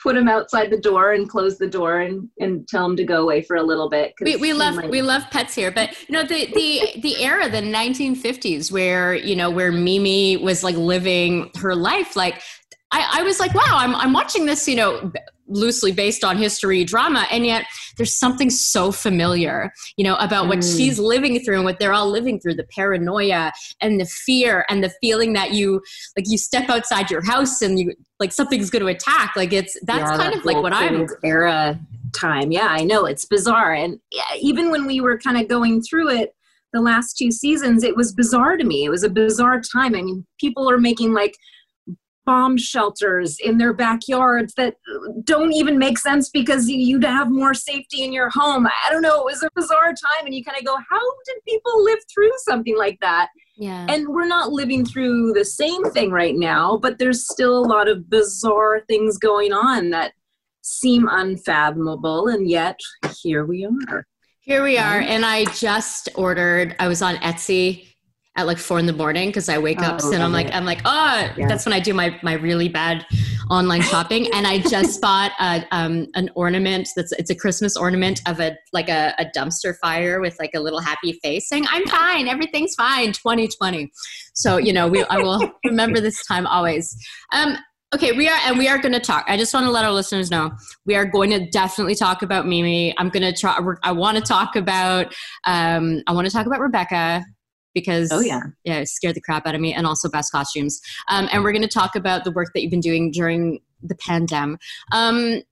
put 0.00 0.16
him 0.16 0.28
outside 0.28 0.70
the 0.70 0.80
door 0.80 1.12
and 1.12 1.28
close 1.28 1.58
the 1.58 1.66
door 1.66 2.00
and, 2.00 2.28
and 2.38 2.66
tell 2.68 2.86
him 2.86 2.96
to 2.96 3.04
go 3.04 3.22
away 3.22 3.42
for 3.42 3.56
a 3.56 3.62
little 3.62 3.88
bit. 3.88 4.14
We, 4.20 4.36
we 4.36 4.52
love 4.52 4.76
might... 4.76 4.90
we 4.90 5.02
love 5.02 5.24
pets 5.30 5.54
here, 5.54 5.70
but 5.70 5.90
you 6.08 6.14
know 6.14 6.22
the 6.22 6.46
the 6.54 7.00
the 7.00 7.22
era, 7.22 7.50
the 7.50 7.58
1950s, 7.58 8.72
where 8.72 9.14
you 9.14 9.36
know 9.36 9.50
where 9.50 9.70
Mimi 9.70 10.36
was 10.38 10.64
like 10.64 10.76
living 10.76 11.50
her 11.58 11.74
life, 11.74 12.16
like 12.16 12.40
I, 12.92 13.20
I 13.20 13.22
was 13.22 13.38
like, 13.38 13.54
wow, 13.54 13.62
I'm, 13.68 13.94
I'm 13.94 14.12
watching 14.12 14.46
this, 14.46 14.66
you 14.66 14.76
know, 14.76 15.12
loosely 15.50 15.92
based 15.92 16.24
on 16.24 16.38
history 16.38 16.84
drama 16.84 17.26
and 17.30 17.44
yet 17.44 17.66
there's 17.96 18.14
something 18.14 18.48
so 18.48 18.92
familiar 18.92 19.72
you 19.96 20.04
know 20.04 20.14
about 20.16 20.46
what 20.46 20.58
mm. 20.58 20.76
she's 20.76 20.98
living 20.98 21.40
through 21.40 21.56
and 21.56 21.64
what 21.64 21.78
they're 21.80 21.92
all 21.92 22.08
living 22.08 22.38
through 22.38 22.54
the 22.54 22.66
paranoia 22.74 23.52
and 23.80 24.00
the 24.00 24.06
fear 24.06 24.64
and 24.70 24.82
the 24.82 24.90
feeling 25.00 25.32
that 25.32 25.50
you 25.52 25.82
like 26.16 26.24
you 26.28 26.38
step 26.38 26.68
outside 26.70 27.10
your 27.10 27.24
house 27.24 27.62
and 27.62 27.80
you 27.80 27.92
like 28.20 28.32
something's 28.32 28.70
going 28.70 28.82
to 28.82 28.88
attack. 28.88 29.34
Like 29.34 29.52
it's 29.52 29.76
that's 29.82 30.00
yeah, 30.00 30.16
kind 30.16 30.32
that 30.32 30.38
of 30.38 30.44
like 30.44 30.58
what 30.58 30.72
i'm 30.72 31.08
era 31.24 31.80
time. 32.12 32.52
Yeah 32.52 32.68
i 32.68 32.84
know 32.84 33.06
it's 33.06 33.24
bizarre. 33.24 33.72
And 33.72 33.98
even 34.40 34.70
when 34.70 34.86
we 34.86 35.00
were 35.00 35.18
kind 35.18 35.36
of 35.36 35.48
going 35.48 35.82
through 35.82 36.10
it 36.10 36.34
the 36.72 36.80
last 36.80 37.18
two 37.18 37.32
seasons 37.32 37.82
it 37.82 37.96
was 37.96 38.12
bizarre 38.12 38.56
to 38.56 38.64
me. 38.64 38.84
It 38.84 38.90
was 38.90 39.02
a 39.02 39.10
bizarre 39.10 39.60
time. 39.60 39.96
I 39.96 40.02
mean 40.02 40.24
people 40.38 40.70
are 40.70 40.78
making 40.78 41.12
like 41.12 41.36
bomb 42.26 42.56
shelters 42.56 43.38
in 43.42 43.58
their 43.58 43.72
backyards 43.72 44.54
that 44.54 44.76
don't 45.24 45.52
even 45.52 45.78
make 45.78 45.98
sense 45.98 46.28
because 46.28 46.68
you'd 46.68 47.04
have 47.04 47.30
more 47.30 47.54
safety 47.54 48.02
in 48.02 48.12
your 48.12 48.30
home. 48.30 48.66
I 48.66 48.90
don't 48.90 49.02
know. 49.02 49.20
It 49.20 49.24
was 49.24 49.42
a 49.42 49.50
bizarre 49.54 49.88
time, 49.88 50.26
and 50.26 50.34
you 50.34 50.44
kind 50.44 50.58
of 50.58 50.64
go, 50.64 50.76
how 50.88 51.00
did 51.26 51.36
people 51.48 51.82
live 51.82 51.98
through 52.12 52.30
something 52.46 52.76
like 52.76 52.98
that? 53.00 53.28
Yeah. 53.56 53.86
And 53.88 54.08
we're 54.08 54.26
not 54.26 54.52
living 54.52 54.84
through 54.84 55.32
the 55.32 55.44
same 55.44 55.82
thing 55.90 56.10
right 56.10 56.36
now, 56.36 56.78
but 56.78 56.98
there's 56.98 57.28
still 57.28 57.58
a 57.58 57.66
lot 57.66 57.88
of 57.88 58.08
bizarre 58.08 58.82
things 58.88 59.18
going 59.18 59.52
on 59.52 59.90
that 59.90 60.12
seem 60.62 61.08
unfathomable, 61.10 62.28
and 62.28 62.48
yet 62.48 62.78
here 63.22 63.44
we 63.44 63.66
are. 63.88 64.06
Here 64.40 64.62
we 64.62 64.78
are, 64.78 65.00
and 65.00 65.24
I 65.24 65.44
just 65.46 66.08
ordered. 66.14 66.74
I 66.78 66.88
was 66.88 67.02
on 67.02 67.16
Etsy 67.16 67.89
at 68.40 68.46
like 68.46 68.58
four 68.58 68.78
in 68.78 68.86
the 68.86 68.92
morning 68.92 69.28
because 69.28 69.48
I 69.48 69.58
wake 69.58 69.80
up 69.80 70.00
oh, 70.02 70.12
and 70.12 70.22
I'm 70.22 70.32
like 70.32 70.52
I'm 70.52 70.64
like 70.64 70.80
oh 70.84 71.32
yeah. 71.36 71.46
that's 71.46 71.64
when 71.64 71.72
I 71.72 71.80
do 71.80 71.94
my 71.94 72.18
my 72.22 72.32
really 72.34 72.68
bad 72.68 73.06
online 73.50 73.82
shopping. 73.82 74.32
And 74.32 74.46
I 74.46 74.58
just 74.58 75.00
bought 75.02 75.32
a, 75.40 75.66
um, 75.72 76.06
an 76.14 76.30
ornament 76.34 76.88
that's 76.96 77.12
it's 77.12 77.30
a 77.30 77.34
Christmas 77.34 77.76
ornament 77.76 78.20
of 78.26 78.40
a 78.40 78.56
like 78.72 78.88
a, 78.88 79.12
a, 79.18 79.26
dumpster 79.36 79.76
fire 79.78 80.20
with 80.20 80.38
like 80.38 80.52
a 80.54 80.60
little 80.60 80.80
happy 80.80 81.12
face 81.22 81.48
saying 81.48 81.66
I'm 81.68 81.84
fine. 81.86 82.28
Everything's 82.28 82.74
fine. 82.74 83.12
2020 83.12 83.90
so 84.32 84.56
you 84.56 84.72
know 84.72 84.88
we 84.88 85.04
I 85.04 85.18
will 85.18 85.50
remember 85.64 86.00
this 86.00 86.24
time 86.26 86.46
always. 86.46 86.96
Um 87.32 87.56
okay 87.92 88.12
we 88.12 88.28
are 88.28 88.38
and 88.44 88.56
we 88.56 88.68
are 88.68 88.78
going 88.78 88.92
to 88.92 89.00
talk. 89.00 89.24
I 89.26 89.36
just 89.36 89.52
want 89.52 89.66
to 89.66 89.70
let 89.70 89.84
our 89.84 89.92
listeners 89.92 90.30
know 90.30 90.52
we 90.86 90.94
are 90.94 91.04
going 91.04 91.30
to 91.30 91.50
definitely 91.50 91.96
talk 91.96 92.22
about 92.22 92.46
mimi. 92.46 92.96
I'm 92.98 93.08
going 93.08 93.22
to 93.22 93.38
try 93.38 93.58
i 93.82 93.92
want 93.92 94.16
to 94.16 94.22
talk 94.22 94.54
about 94.54 95.12
um 95.46 96.02
i 96.06 96.12
want 96.12 96.26
to 96.26 96.32
talk 96.32 96.46
about 96.46 96.60
rebecca 96.60 97.24
because 97.74 98.10
oh 98.12 98.20
yeah. 98.20 98.42
yeah 98.64 98.78
it 98.78 98.88
scared 98.88 99.14
the 99.14 99.20
crap 99.20 99.46
out 99.46 99.54
of 99.54 99.60
me 99.60 99.72
and 99.72 99.86
also 99.86 100.08
best 100.08 100.32
costumes. 100.32 100.80
Um, 101.08 101.28
and 101.32 101.42
we're 101.42 101.52
going 101.52 101.62
to 101.62 101.68
talk 101.68 101.96
about 101.96 102.24
the 102.24 102.32
work 102.32 102.48
that 102.54 102.62
you've 102.62 102.70
been 102.70 102.80
doing 102.80 103.10
during 103.10 103.60
the 103.82 103.94
pandemic 103.94 104.60
um, 104.92 105.42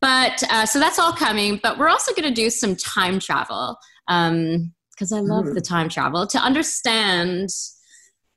but 0.00 0.42
uh, 0.50 0.66
so 0.66 0.78
that's 0.78 0.98
all 0.98 1.12
coming 1.12 1.58
but 1.62 1.78
we're 1.78 1.88
also 1.88 2.12
going 2.12 2.28
to 2.28 2.34
do 2.34 2.50
some 2.50 2.76
time 2.76 3.18
travel 3.18 3.76
because 4.06 5.12
um, 5.12 5.18
i 5.18 5.20
love 5.20 5.46
mm. 5.46 5.54
the 5.54 5.60
time 5.60 5.88
travel 5.88 6.26
to 6.26 6.38
understand 6.38 7.48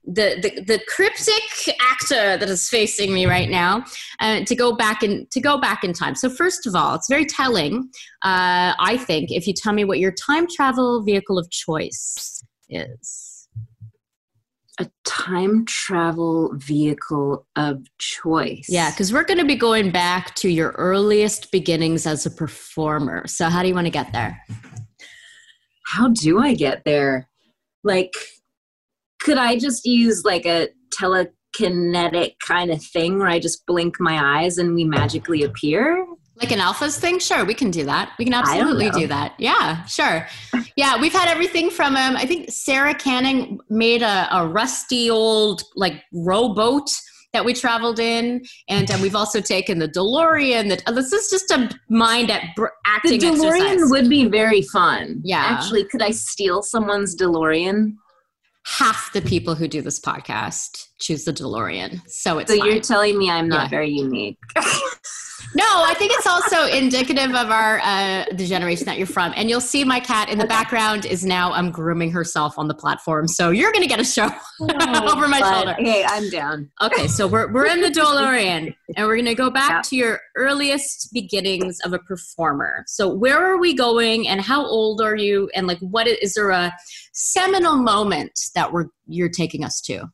the, 0.05 0.39
the, 0.41 0.63
the 0.63 0.79
cryptic 0.88 1.75
actor 1.79 2.38
that 2.38 2.50
is 2.50 2.67
facing 2.67 3.13
me 3.13 3.27
right 3.27 3.50
now 3.50 3.83
uh, 4.19 4.43
to 4.45 4.55
go 4.55 4.75
back 4.75 5.03
in 5.03 5.27
to 5.29 5.39
go 5.39 5.59
back 5.59 5.83
in 5.83 5.93
time. 5.93 6.15
So 6.15 6.29
first 6.29 6.65
of 6.65 6.74
all 6.74 6.95
it's 6.95 7.07
very 7.09 7.25
telling 7.25 7.89
uh, 8.24 8.74
i 8.79 8.98
think 8.98 9.31
if 9.31 9.45
you 9.45 9.53
tell 9.53 9.74
me 9.74 9.86
what 9.86 10.00
your 10.00 10.13
time 10.13 10.48
travel 10.48 11.03
vehicle 11.03 11.38
of 11.38 11.50
choice 11.51 12.43
is? 12.70 13.48
A 14.80 14.90
time 15.04 15.66
travel 15.66 16.54
vehicle 16.56 17.46
of 17.56 17.86
choice. 17.98 18.68
Yeah, 18.70 18.92
because 18.92 19.12
we're 19.12 19.26
going 19.26 19.40
to 19.40 19.46
be 19.46 19.56
going 19.56 19.92
back 19.92 20.36
to 20.36 20.50
your 20.50 20.72
earliest 20.72 21.52
beginnings 21.52 22.08
as 22.08 22.26
a 22.26 22.32
performer. 22.32 23.28
So, 23.28 23.50
how 23.50 23.62
do 23.62 23.68
you 23.68 23.76
want 23.76 23.88
to 23.88 23.92
get 23.92 24.14
there? 24.14 24.42
How 25.86 26.10
do 26.10 26.40
I 26.40 26.54
get 26.54 26.86
there? 26.86 27.28
Like, 27.84 28.14
could 29.20 29.38
I 29.38 29.58
just 29.58 29.86
use 29.86 30.24
like 30.24 30.46
a 30.46 30.70
telekinetic 30.98 32.36
kind 32.46 32.72
of 32.72 32.82
thing 32.82 33.20
where 33.20 33.28
I 33.28 33.40
just 33.40 33.66
blink 33.66 34.00
my 34.00 34.42
eyes 34.42 34.58
and 34.58 34.76
we 34.76 34.86
magically 34.86 35.44
appear? 35.44 36.06
Like 36.39 36.51
an 36.51 36.60
alphas 36.60 36.98
thing? 36.98 37.19
Sure, 37.19 37.43
we 37.43 37.53
can 37.53 37.69
do 37.69 37.84
that. 37.86 38.13
We 38.17 38.24
can 38.25 38.34
absolutely 38.34 38.89
do 38.91 39.08
that. 39.08 39.34
Yeah, 39.38 39.84
sure. 39.86 40.25
Yeah, 40.77 41.00
we've 41.00 41.12
had 41.12 41.27
everything 41.27 41.69
from 41.69 41.98
um, 41.98 42.15
I 42.15 42.25
think 42.25 42.50
Sarah 42.50 42.93
Canning 42.93 43.60
made 43.69 44.01
a, 44.01 44.27
a 44.34 44.48
rusty 44.48 45.10
old 45.10 45.63
like 45.75 46.01
rowboat 46.13 46.89
that 47.34 47.43
we 47.46 47.53
traveled 47.53 48.00
in, 48.00 48.43
and 48.69 48.89
um, 48.89 49.01
we've 49.01 49.15
also 49.15 49.41
taken 49.41 49.79
the 49.79 49.88
DeLorean. 49.89 50.69
That 50.69 50.81
uh, 50.88 50.93
this 50.93 51.12
is 51.12 51.29
just 51.29 51.51
a 51.51 51.69
mind 51.89 52.31
at 52.31 52.55
br- 52.55 52.67
acting. 52.86 53.19
The 53.19 53.27
DeLorean 53.27 53.74
exercise. 53.74 53.91
would 53.91 54.10
be 54.10 54.25
very 54.29 54.62
fun. 54.62 55.19
Yeah. 55.25 55.39
Actually, 55.46 55.84
could 55.86 56.01
I 56.01 56.12
steal 56.12 56.62
someone's 56.63 57.15
DeLorean? 57.17 57.96
Half 58.65 59.12
the 59.13 59.22
people 59.22 59.55
who 59.55 59.67
do 59.67 59.81
this 59.81 60.00
podcast 60.00 60.86
choose 61.00 61.25
the 61.25 61.34
DeLorean, 61.34 62.01
so 62.08 62.38
it's 62.39 62.50
So 62.51 62.58
fine. 62.60 62.69
you're 62.72 62.81
telling 62.81 63.17
me 63.17 63.29
I'm 63.29 63.48
not 63.50 63.63
Yeah. 63.65 63.69
very 63.69 63.89
unique. 63.91 64.38
No, 65.56 65.65
I 65.65 65.96
think 65.98 66.12
it's 66.13 66.27
also 66.27 66.65
indicative 66.68 67.34
of 67.34 67.50
our 67.50 67.79
uh, 67.79 68.25
the 68.34 68.46
generation 68.46 68.86
that 68.86 68.98
you're 68.98 69.08
from. 69.08 69.34
And 69.36 69.50
you'll 69.50 69.62
see 69.62 69.84
my 69.84 70.00
cat 70.00 70.29
in 70.29 70.38
the 70.38 70.46
background 70.46 71.06
is 71.06 71.25
now 71.25 71.53
um, 71.53 71.72
grooming 71.72 72.12
herself 72.12 72.60
on 72.60 72.68
the 72.68 72.74
platform. 72.75 73.27
So 73.27 73.50
you're 73.50 73.72
going 73.72 73.82
to 73.82 73.88
get 73.89 74.00
a 74.00 74.03
show 74.06 74.29
over 74.62 75.27
my 75.27 75.39
shoulder. 75.39 75.75
Hey, 75.79 76.03
I'm 76.06 76.29
down. 76.29 76.70
Okay, 76.82 77.08
so 77.08 77.27
we're 77.27 77.51
we're 77.51 77.65
in 77.65 77.82
the 77.82 77.89
DeLorean, 77.89 78.75
and 78.96 79.08
we're 79.08 79.15
going 79.15 79.25
to 79.25 79.36
go 79.36 79.50
back 79.50 79.70
Yeah. 79.72 79.82
to 79.82 79.96
your 79.96 80.20
earliest 80.36 81.12
beginnings 81.13 81.79
of 81.84 81.94
a 81.94 82.00
performer. 82.00 82.84
So 82.88 83.08
where 83.10 83.44
are 83.44 83.58
we 83.58 83.74
going, 83.74 84.27
and 84.27 84.41
how 84.41 84.65
old 84.65 85.01
are 85.01 85.15
you, 85.15 85.50
and 85.56 85.65
like 85.68 85.79
what 85.79 86.08
is, 86.08 86.18
is 86.20 86.34
there 86.36 86.51
a 86.51 86.72
seminal 87.13 87.75
moment 87.75 88.39
that 88.56 88.72
we're 88.72 88.86
you're 89.08 89.29
taking 89.29 89.63
us 89.63 89.82
to? 89.82 90.10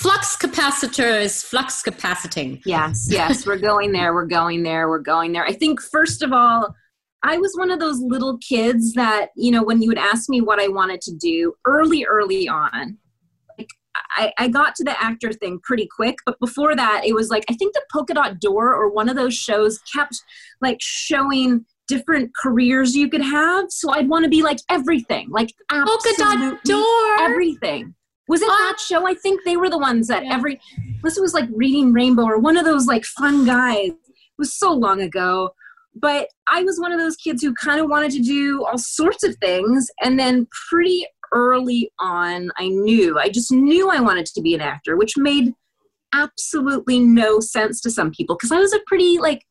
Flux 0.00 0.34
capacitor 0.34 1.20
is 1.20 1.42
flux 1.42 1.82
capaciting. 1.82 2.62
Yes, 2.64 3.06
yes, 3.10 3.46
we're 3.46 3.58
going 3.58 3.92
there. 3.92 4.14
We're 4.14 4.24
going 4.24 4.62
there. 4.62 4.88
We're 4.88 4.98
going 4.98 5.32
there. 5.32 5.44
I 5.44 5.52
think, 5.52 5.78
first 5.78 6.22
of 6.22 6.32
all, 6.32 6.74
I 7.22 7.36
was 7.36 7.52
one 7.54 7.70
of 7.70 7.80
those 7.80 8.00
little 8.00 8.38
kids 8.38 8.94
that, 8.94 9.28
you 9.36 9.50
know, 9.50 9.62
when 9.62 9.82
you 9.82 9.88
would 9.88 9.98
ask 9.98 10.30
me 10.30 10.40
what 10.40 10.58
I 10.58 10.68
wanted 10.68 11.02
to 11.02 11.14
do 11.14 11.52
early, 11.66 12.06
early 12.06 12.48
on, 12.48 12.96
like 13.58 13.68
I, 14.16 14.32
I 14.38 14.48
got 14.48 14.74
to 14.76 14.84
the 14.84 14.98
actor 15.02 15.34
thing 15.34 15.60
pretty 15.62 15.86
quick. 15.94 16.16
But 16.24 16.40
before 16.40 16.74
that, 16.74 17.02
it 17.04 17.14
was 17.14 17.28
like, 17.28 17.44
I 17.50 17.54
think 17.56 17.74
the 17.74 17.82
Polka 17.92 18.14
Dot 18.14 18.40
Door 18.40 18.72
or 18.74 18.90
one 18.90 19.10
of 19.10 19.16
those 19.16 19.34
shows 19.34 19.80
kept 19.94 20.16
like 20.62 20.78
showing 20.80 21.66
different 21.88 22.30
careers 22.42 22.96
you 22.96 23.10
could 23.10 23.20
have. 23.20 23.66
So 23.68 23.90
I'd 23.90 24.08
want 24.08 24.24
to 24.24 24.30
be 24.30 24.42
like 24.42 24.60
everything, 24.70 25.28
like 25.28 25.52
Polka 25.70 26.08
dot 26.16 26.64
door. 26.64 27.16
everything. 27.18 27.94
Was 28.30 28.42
it 28.42 28.46
that 28.48 28.76
show? 28.78 29.06
I 29.06 29.14
think 29.14 29.40
they 29.44 29.56
were 29.56 29.68
the 29.68 29.78
ones 29.78 30.06
that 30.06 30.24
Yeah. 30.24 30.34
every 30.34 30.60
this 31.02 31.18
was 31.18 31.34
like 31.34 31.48
reading 31.52 31.92
Rainbow 31.92 32.24
or 32.24 32.38
one 32.38 32.56
of 32.56 32.64
those 32.64 32.86
like 32.86 33.04
fun 33.04 33.44
guys. 33.44 33.88
It 33.88 34.38
was 34.38 34.56
so 34.56 34.72
long 34.72 35.00
ago. 35.02 35.50
But 35.94 36.28
I 36.48 36.62
was 36.62 36.78
one 36.78 36.92
of 36.92 37.00
those 37.00 37.16
kids 37.16 37.42
who 37.42 37.52
kind 37.54 37.80
of 37.80 37.88
wanted 37.90 38.12
to 38.12 38.20
do 38.20 38.64
all 38.64 38.78
sorts 38.78 39.24
of 39.24 39.34
things. 39.36 39.88
And 40.00 40.18
then 40.18 40.46
pretty 40.70 41.04
early 41.32 41.90
on, 41.98 42.50
I 42.56 42.68
knew, 42.68 43.18
I 43.18 43.28
just 43.28 43.50
knew 43.50 43.90
I 43.90 44.00
wanted 44.00 44.26
to 44.26 44.40
be 44.40 44.54
an 44.54 44.60
actor, 44.60 44.96
which 44.96 45.16
made 45.16 45.52
absolutely 46.12 47.00
no 47.00 47.40
sense 47.40 47.80
to 47.80 47.90
some 47.90 48.10
people 48.12 48.36
because 48.36 48.52
I 48.52 48.58
was 48.58 48.72
a 48.72 48.80
pretty 48.86 49.18
like 49.18 49.42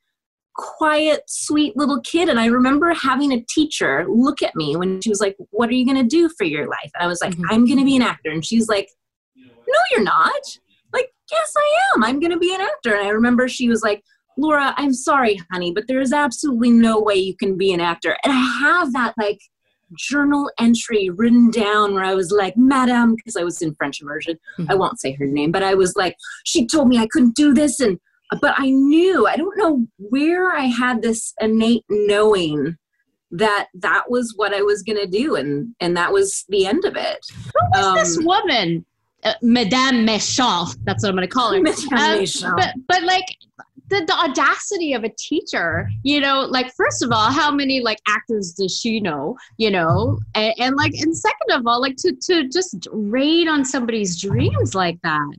quiet, 0.55 1.21
sweet 1.27 1.75
little 1.77 2.01
kid. 2.01 2.29
And 2.29 2.39
I 2.39 2.47
remember 2.47 2.93
having 2.93 3.31
a 3.31 3.41
teacher 3.41 4.05
look 4.09 4.41
at 4.41 4.55
me 4.55 4.75
when 4.75 5.01
she 5.01 5.09
was 5.09 5.21
like, 5.21 5.37
What 5.51 5.69
are 5.69 5.73
you 5.73 5.85
going 5.85 6.01
to 6.01 6.03
do 6.03 6.29
for 6.37 6.43
your 6.43 6.67
life? 6.67 6.91
And 6.95 7.03
I 7.03 7.07
was 7.07 7.21
like, 7.21 7.35
Mhm. 7.35 7.45
I'm 7.49 7.65
going 7.65 7.79
to 7.79 7.85
be 7.85 7.95
an 7.95 8.01
actor. 8.01 8.29
And 8.31 8.45
she's 8.45 8.67
like, 8.67 8.89
No, 9.35 9.79
you're 9.91 10.03
not. 10.03 10.41
Like, 10.93 11.11
yes, 11.31 11.53
I 11.57 11.79
am. 11.95 12.03
I'm 12.03 12.19
going 12.19 12.31
to 12.31 12.39
be 12.39 12.53
an 12.53 12.61
actor. 12.61 12.95
And 12.95 13.07
I 13.07 13.09
remember 13.09 13.47
she 13.47 13.69
was 13.69 13.83
like, 13.83 14.03
Laura, 14.37 14.73
I'm 14.77 14.93
sorry, 14.93 15.39
honey, 15.51 15.73
but 15.73 15.87
there 15.87 15.99
is 15.99 16.13
absolutely 16.13 16.71
no 16.71 16.99
way 16.99 17.15
you 17.15 17.35
can 17.35 17.57
be 17.57 17.73
an 17.73 17.81
actor. 17.81 18.15
And 18.23 18.31
I 18.31 18.59
have 18.61 18.93
that 18.93 19.13
like 19.17 19.39
journal 19.97 20.49
entry 20.59 21.09
written 21.09 21.51
down 21.51 21.93
where 21.93 22.03
I 22.05 22.13
was 22.13 22.31
like, 22.31 22.55
Madame, 22.55 23.15
because 23.15 23.35
I 23.35 23.43
was 23.43 23.61
in 23.61 23.75
French 23.75 24.01
immersion. 24.01 24.37
I 24.69 24.75
won't 24.75 24.99
say 24.99 25.13
her 25.13 25.25
name, 25.25 25.51
but 25.51 25.63
I 25.63 25.73
was 25.73 25.95
like, 25.95 26.15
she 26.45 26.65
told 26.65 26.87
me 26.87 26.97
I 26.97 27.07
couldn't 27.11 27.35
do 27.35 27.53
this. 27.53 27.79
And, 27.79 27.99
but 28.41 28.53
I 28.57 28.69
knew, 28.69 29.27
I 29.27 29.35
don't 29.35 29.57
know 29.57 29.87
where 29.97 30.51
I 30.51 30.65
had 30.65 31.01
this 31.01 31.33
innate 31.41 31.85
knowing 31.89 32.77
that 33.31 33.67
that 33.75 34.09
was 34.09 34.33
what 34.35 34.53
I 34.53 34.61
was 34.61 34.83
going 34.83 34.97
to 34.97 35.07
do. 35.07 35.35
And, 35.35 35.73
and 35.79 35.95
that 35.97 36.11
was 36.11 36.45
the 36.49 36.65
end 36.65 36.85
of 36.85 36.95
it. 36.95 37.19
Who's 37.73 37.85
Um, 37.85 37.95
this 37.95 38.17
woman? 38.19 38.85
Uh, 39.23 39.33
Madame 39.41 40.05
Méchant. 40.07 40.75
That's 40.85 41.03
what 41.03 41.09
I'm 41.09 41.15
going 41.15 41.27
to 41.27 41.33
call 41.33 41.53
her. 41.53 41.61
Madame 41.61 42.25
Um, 42.43 42.55
but 42.55 42.73
but 42.87 43.03
like 43.03 43.25
the, 43.89 44.05
the 44.05 44.13
audacity 44.13 44.93
of 44.93 45.03
a 45.03 45.09
teacher 45.09 45.89
you 46.03 46.19
know 46.19 46.41
like 46.41 46.71
first 46.75 47.03
of 47.03 47.11
all 47.11 47.31
how 47.31 47.51
many 47.51 47.81
like 47.81 47.97
actors 48.07 48.53
does 48.53 48.77
she 48.77 48.99
know 48.99 49.35
you 49.57 49.71
know 49.71 50.19
and, 50.35 50.53
and 50.59 50.75
like 50.75 50.93
and 50.93 51.15
second 51.17 51.51
of 51.51 51.65
all 51.65 51.81
like 51.81 51.95
to 51.97 52.15
to 52.21 52.47
just 52.47 52.87
raid 52.91 53.47
on 53.47 53.65
somebody's 53.65 54.21
dreams 54.21 54.75
like 54.75 54.99
that 55.01 55.31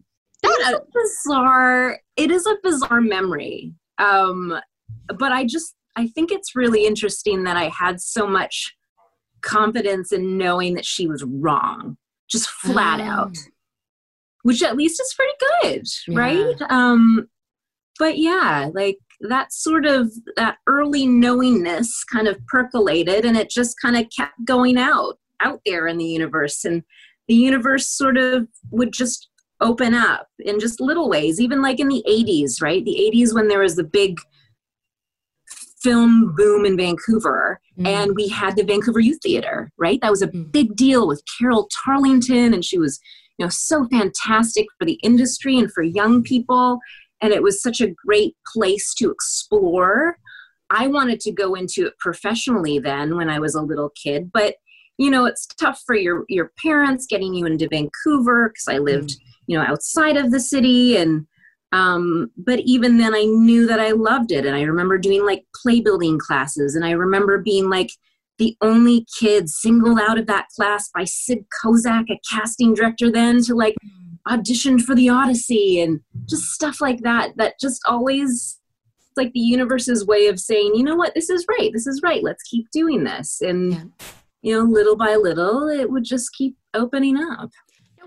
It's 0.43 0.69
a 0.69 0.81
bizarre 0.95 1.99
it 2.17 2.31
is 2.31 2.47
a 2.47 2.57
bizarre 2.63 3.01
memory 3.01 3.73
um 3.99 4.59
but 5.19 5.33
i 5.33 5.45
just 5.45 5.75
i 5.97 6.07
think 6.09 6.31
it's 6.33 6.55
really 6.57 6.87
interesting 6.87 7.45
that 7.45 7.57
i 7.57 7.69
had 7.69 8.01
so 8.01 8.27
much 8.27 8.75
confidence 9.43 10.13
in 10.13 10.37
knowing 10.39 10.75
that 10.75 10.85
she 10.85 11.07
was 11.07 11.25
wrong 11.25 11.97
just 12.29 12.49
flat 12.49 13.01
Oh. 13.01 13.05
out 13.05 13.37
which 14.43 14.63
at 14.63 14.77
least 14.77 15.01
is 15.01 15.15
pretty 15.15 15.33
good 15.63 15.87
Yeah. 16.09 16.19
right 16.19 16.63
um 16.71 17.29
but 17.99 18.19
yeah 18.19 18.71
like 18.75 18.99
that 19.29 19.53
sort 19.53 19.85
of 19.85 20.11
that 20.37 20.57
early 20.67 21.07
knowingness 21.07 22.05
kind 22.05 22.27
of 22.29 22.39
percolated 22.47 23.25
and 23.27 23.37
it 23.37 23.51
just 23.51 23.77
kind 23.81 23.97
of 23.97 24.07
kept 24.17 24.35
going 24.45 24.79
out 24.79 25.19
out 25.41 25.61
there 25.67 25.87
in 25.87 25.99
the 25.99 26.05
universe 26.07 26.65
and 26.65 26.83
the 27.29 27.35
universe 27.35 27.89
sort 27.89 28.17
of 28.17 28.47
would 28.71 28.93
just 28.93 29.30
open 29.61 29.95
up 29.95 30.27
in 30.41 30.59
just 30.59 30.81
little 30.81 31.09
ways 31.09 31.41
even 31.41 31.61
like 31.63 31.81
in 31.81 31.89
the 31.89 32.03
80s 32.09 32.63
right 32.63 32.85
the 32.85 33.11
80s 33.15 33.35
when 33.35 33.49
there 33.49 33.61
was 33.61 33.77
the 33.77 33.85
big 33.85 34.19
film 35.83 36.35
boom 36.37 36.65
in 36.65 36.77
vancouver 36.77 37.61
Mm. 37.79 37.87
and 37.87 38.15
we 38.15 38.29
had 38.29 38.57
the 38.57 38.65
vancouver 38.65 39.01
youth 39.01 39.21
theater 39.23 39.71
right 39.79 40.01
that 40.03 40.11
was 40.11 40.23
a 40.23 40.29
Mm. 40.29 40.53
big 40.53 40.77
deal 40.77 41.07
with 41.07 41.23
carole 41.39 41.69
tarlington 41.69 42.53
and 42.53 42.65
she 42.65 42.79
was 42.79 42.99
you 43.39 43.45
know 43.47 43.51
so 43.51 43.87
fantastic 43.89 44.67
for 44.79 44.85
the 44.85 44.99
industry 45.03 45.57
and 45.59 45.73
for 45.73 45.83
young 45.83 46.23
people 46.23 46.79
and 47.23 47.33
it 47.33 47.43
was 47.43 47.63
such 47.63 47.81
a 47.81 47.93
great 48.07 48.35
place 48.53 48.93
to 48.95 49.11
explore 49.11 50.19
i 50.69 50.87
wanted 50.87 51.21
to 51.21 51.33
go 51.33 51.55
into 51.55 51.87
it 51.87 51.99
professionally 51.99 52.79
then 52.79 53.17
when 53.17 53.31
i 53.31 53.39
was 53.39 53.55
a 53.55 53.63
little 53.63 53.91
kid 54.03 54.31
but 54.33 54.57
you 54.99 55.11
know 55.11 55.25
it's 55.25 55.47
tough 55.47 55.81
for 55.87 55.95
your 55.97 56.25
your 56.29 56.53
parents 56.63 57.07
getting 57.07 57.33
you 57.33 57.47
into 57.47 57.69
vancouver 57.69 58.51
because 58.51 58.69
i 58.69 58.79
lived 58.79 59.17
you 59.51 59.59
know 59.59 59.65
outside 59.65 60.17
of 60.17 60.31
the 60.31 60.41
city. 60.41 60.97
And 60.97 61.27
um, 61.73 62.31
but 62.37 62.61
even 62.61 62.99
then 62.99 63.15
i 63.15 63.25
knew 63.25 63.67
that 63.67 63.81
i 63.81 63.91
loved 63.91 64.31
it. 64.33 64.47
And 64.47 64.57
i 64.57 64.63
remember 64.63 64.97
doing 64.99 65.25
like 65.27 65.45
play 65.61 65.81
building 65.81 66.19
classes. 66.19 66.75
And 66.77 66.85
i 66.85 66.93
remember 66.93 67.39
being 67.39 67.69
like 67.69 67.91
the 68.39 68.57
only 68.63 69.07
kid 69.19 69.51
singled 69.51 70.01
out 70.01 70.19
of 70.19 70.27
that 70.29 70.47
class 70.57 70.89
by 70.95 71.05
sid 71.05 71.45
kozak 71.63 72.07
a 72.11 72.19
casting 72.33 72.73
director 72.75 73.11
then 73.13 73.43
to 73.43 73.55
like 73.55 73.75
audition 74.31 74.79
for 74.79 74.95
the 74.95 75.09
odyssey 75.09 75.81
and 75.81 76.01
just 76.29 76.45
stuff 76.45 76.81
like 76.81 77.01
that 77.03 77.33
that 77.37 77.55
just 77.61 77.81
always 77.87 78.59
it's 79.09 79.17
like 79.17 79.33
the 79.33 79.41
universe's 79.41 80.07
way 80.07 80.29
of 80.29 80.39
saying 80.39 80.73
you 80.77 80.85
know 80.85 80.95
what? 80.95 81.15
This 81.15 81.29
is 81.31 81.45
right. 81.59 81.71
This 81.73 81.87
is 81.89 82.01
right. 82.05 82.23
Let's 82.23 82.45
keep 82.45 82.67
doing 82.73 83.03
this. 83.05 83.41
And 83.41 83.73
Yeah. 83.73 83.85
you 84.43 84.53
know 84.57 84.65
little 84.65 84.97
by 84.97 85.17
little 85.17 85.69
it 85.69 85.91
would 85.91 86.05
just 86.05 86.33
keep 86.39 86.57
opening 86.75 87.17
up 87.17 87.51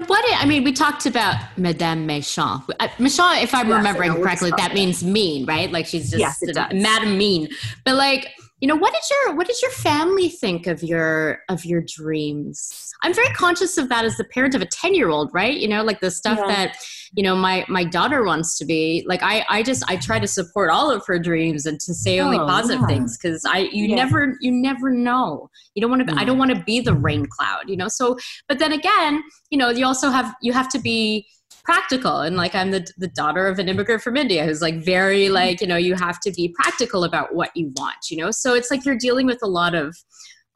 What 0.08 0.26
I 0.34 0.42
I 0.42 0.46
mean, 0.46 0.64
we 0.64 0.74
talked 0.74 1.06
about 1.06 1.36
Madame 1.58 2.08
Méchant. 2.08 2.64
Uh, 2.80 2.88
Méchant, 2.98 3.44
if 3.44 3.54
I'm 3.54 3.70
Yes, 3.70 3.78
remembering 3.78 4.14
correctly, 4.16 4.52
that 4.58 4.74
means 4.74 5.04
mean, 5.04 5.46
right? 5.46 5.72
Like 5.72 5.86
she's 5.86 6.10
just 6.10 6.20
Yes. 6.20 6.42
Madame 6.74 7.18
Mean. 7.18 7.48
But 7.86 7.96
like, 7.96 8.30
you 8.63 8.67
know, 8.67 8.77
what 8.77 8.93
did 8.93 9.01
your 9.12 9.36
what 9.36 9.46
did 9.46 9.62
your 9.62 9.72
family 9.72 10.29
think 10.29 10.67
of 10.67 10.82
your 10.82 11.39
of 11.50 11.65
your 11.65 11.82
dreams? 11.86 12.93
I'm 13.03 13.13
very 13.13 13.27
conscious 13.34 13.77
of 13.77 13.89
that 13.89 14.05
as 14.05 14.15
the 14.15 14.24
parent 14.24 14.55
of 14.55 14.62
a 14.62 14.65
ten 14.65 14.96
year 14.96 15.10
old, 15.10 15.32
right? 15.34 15.58
You 15.58 15.67
know, 15.67 15.84
like 15.84 16.00
the 16.00 16.10
stuff 16.10 16.39
Yeah. 16.39 16.48
that 16.48 16.77
you 17.12 17.24
know 17.24 17.36
my 17.36 17.65
my 17.67 17.84
daughter 17.84 18.24
wants 18.24 18.58
to 18.60 18.65
be. 18.65 19.03
Like 19.05 19.22
I 19.22 19.46
I 19.50 19.63
just 19.63 19.84
I 19.89 19.98
try 19.98 20.17
to 20.17 20.27
support 20.29 20.70
all 20.70 20.89
of 20.89 21.05
her 21.08 21.20
dreams 21.20 21.65
and 21.65 21.77
to 21.82 21.93
say 21.93 22.22
only 22.22 22.38
Oh, 22.39 22.48
positive 22.48 22.79
yeah. 22.79 22.88
things 22.88 23.17
because 23.17 23.43
I 23.46 23.67
you 23.74 23.88
Yeah. 23.88 23.96
never 23.98 24.38
you 24.39 24.53
never 24.53 24.89
know. 24.89 25.50
You 25.75 25.82
don't 25.82 25.91
want 25.91 26.08
to. 26.08 26.15
I 26.15 26.24
don't 26.24 26.38
mm. 26.38 26.48
want 26.48 26.55
to 26.55 26.63
be 26.63 26.79
the 26.79 26.93
rain 26.93 27.25
cloud. 27.25 27.67
You 27.67 27.75
know. 27.75 27.89
So, 27.89 28.15
but 28.48 28.60
then 28.60 28.72
again, 28.72 29.22
you 29.50 29.58
know, 29.58 29.72
you 29.72 29.86
also 29.86 30.10
have 30.10 30.34
you 30.41 30.53
have 30.53 30.70
to 30.70 30.79
be 30.79 31.27
practical 31.63 32.20
and 32.20 32.36
like 32.36 32.53
i'm 32.55 32.72
the, 32.72 32.86
the 32.98 33.08
daughter 33.10 33.48
of 33.48 33.58
an 33.60 33.70
immigrant 33.70 34.01
from 34.01 34.17
india 34.17 34.43
who's 34.46 34.62
like 34.62 34.84
very 34.84 35.29
like 35.29 35.62
you 35.62 35.67
know 35.67 35.77
you 35.77 35.96
have 35.96 36.20
to 36.20 36.32
be 36.32 36.53
practical 36.60 37.03
about 37.03 37.34
what 37.34 37.51
you 37.55 37.72
want 37.77 38.10
you 38.12 38.17
know 38.17 38.32
so 38.32 38.53
it's 38.53 38.70
like 38.70 38.86
you're 38.86 38.98
dealing 38.98 39.25
with 39.25 39.39
a 39.43 39.48
lot 39.48 39.74
of 39.74 39.96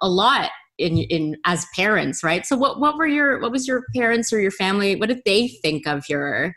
a 0.02 0.10
lot 0.10 0.50
in 0.78 0.98
in 0.98 1.36
as 1.46 1.66
parents 1.76 2.24
right 2.24 2.46
so 2.46 2.56
what 2.58 2.80
what 2.80 2.98
were 2.98 3.08
your 3.08 3.40
what 3.40 3.52
was 3.52 3.68
your 3.68 3.84
parents 3.96 4.32
or 4.34 4.40
your 4.40 4.52
family 4.52 4.96
what 4.96 5.08
did 5.10 5.22
they 5.26 5.48
think 5.48 5.88
of 5.88 6.04
your 6.10 6.54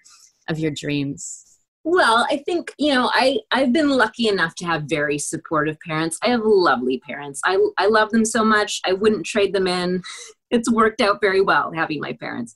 of 0.48 0.58
your 0.58 0.70
dreams 0.70 1.44
Well, 1.82 2.26
I 2.30 2.42
think, 2.44 2.74
you 2.78 2.92
know, 2.94 3.10
I, 3.14 3.38
I've 3.52 3.72
been 3.72 3.88
lucky 3.88 4.28
enough 4.28 4.54
to 4.56 4.66
have 4.66 4.82
very 4.84 5.18
supportive 5.18 5.78
parents. 5.86 6.18
I 6.22 6.28
have 6.28 6.42
lovely 6.44 7.00
parents. 7.08 7.40
I, 7.42 7.56
I 7.78 7.86
love 7.86 8.10
them 8.10 8.26
so 8.26 8.44
much. 8.44 8.82
I 8.84 8.92
wouldn't 8.92 9.24
trade 9.24 9.54
them 9.54 9.66
in. 9.66 10.02
It's 10.50 10.70
worked 10.70 11.00
out 11.00 11.22
very 11.22 11.40
well 11.40 11.72
having 11.74 12.00
my 12.00 12.12
parents. 12.12 12.54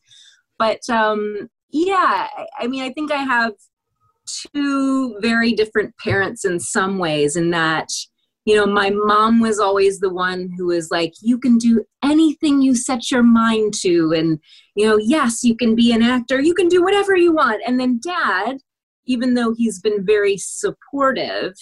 but 0.58 0.80
um, 0.90 1.48
yeah, 1.74 2.28
I, 2.58 2.68
mean, 2.68 2.82
I 2.82 2.90
think 2.92 3.10
I 3.10 3.24
have 3.24 3.52
two 4.26 5.18
very 5.20 5.52
different 5.52 5.94
parents 5.98 6.44
in 6.44 6.60
some 6.60 6.98
ways, 6.98 7.36
in 7.36 7.50
that 7.50 7.88
you 8.44 8.54
know, 8.54 8.66
my 8.66 8.90
mom 8.90 9.40
was 9.40 9.58
always 9.58 10.00
the 10.00 10.12
one 10.12 10.50
who 10.56 10.66
was 10.66 10.90
like, 10.90 11.14
you 11.22 11.38
can 11.38 11.56
do 11.56 11.84
anything 12.02 12.60
you 12.60 12.74
set 12.74 13.10
your 13.10 13.22
mind 13.22 13.72
to. 13.80 14.12
And, 14.14 14.38
you 14.76 14.86
know, 14.86 14.98
yes, 14.98 15.42
you 15.42 15.56
can 15.56 15.74
be 15.74 15.92
an 15.92 16.02
actor, 16.02 16.40
you 16.40 16.54
can 16.54 16.68
do 16.68 16.82
whatever 16.82 17.16
you 17.16 17.34
want. 17.34 17.62
And 17.66 17.80
then 17.80 18.00
dad, 18.02 18.58
even 19.06 19.32
though 19.32 19.54
he's 19.56 19.80
been 19.80 20.04
very 20.04 20.36
supportive, 20.36 21.54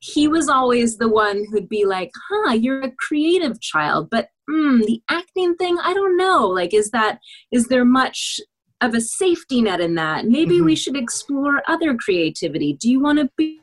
he 0.00 0.28
was 0.28 0.48
always 0.48 0.98
the 0.98 1.08
one 1.08 1.46
who'd 1.50 1.68
be 1.68 1.86
like, 1.86 2.10
huh, 2.28 2.52
you're 2.52 2.82
a 2.82 2.92
creative 2.98 3.60
child, 3.60 4.08
but 4.10 4.28
mm, 4.48 4.84
the 4.84 5.02
acting 5.08 5.54
thing, 5.56 5.78
I 5.82 5.94
don't 5.94 6.18
know. 6.18 6.46
Like, 6.46 6.74
is 6.74 6.90
that, 6.90 7.18
is 7.50 7.68
there 7.68 7.84
much 7.84 8.40
of 8.80 8.94
a 8.94 9.00
safety 9.00 9.62
net 9.62 9.80
in 9.80 9.94
that? 9.96 10.26
Maybe 10.26 10.56
mm-hmm. 10.56 10.66
we 10.66 10.76
should 10.76 10.96
explore 10.96 11.62
other 11.68 11.94
creativity. 11.96 12.74
Do 12.74 12.90
you 12.90 13.00
want 13.00 13.18
to 13.18 13.30
be 13.36 13.60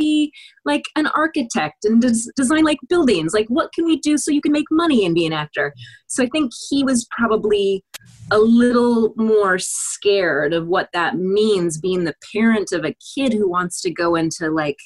be 0.00 0.32
like 0.64 0.84
an 0.96 1.06
architect 1.08 1.84
and 1.84 2.00
des- 2.00 2.32
design 2.34 2.64
like 2.64 2.78
buildings 2.88 3.34
like 3.34 3.46
what 3.48 3.70
can 3.72 3.84
we 3.84 3.98
do 3.98 4.16
so 4.16 4.32
you 4.32 4.40
can 4.40 4.50
make 4.50 4.64
money 4.70 5.04
and 5.04 5.14
be 5.14 5.26
an 5.26 5.32
actor 5.32 5.72
so 6.08 6.24
i 6.24 6.28
think 6.32 6.50
he 6.70 6.82
was 6.82 7.06
probably 7.16 7.84
a 8.32 8.38
little 8.38 9.12
more 9.16 9.58
scared 9.58 10.54
of 10.54 10.66
what 10.66 10.88
that 10.92 11.16
means 11.16 11.78
being 11.78 12.04
the 12.04 12.14
parent 12.32 12.72
of 12.72 12.84
a 12.84 12.96
kid 13.14 13.32
who 13.32 13.48
wants 13.48 13.82
to 13.82 13.90
go 13.90 14.14
into 14.14 14.50
like 14.50 14.78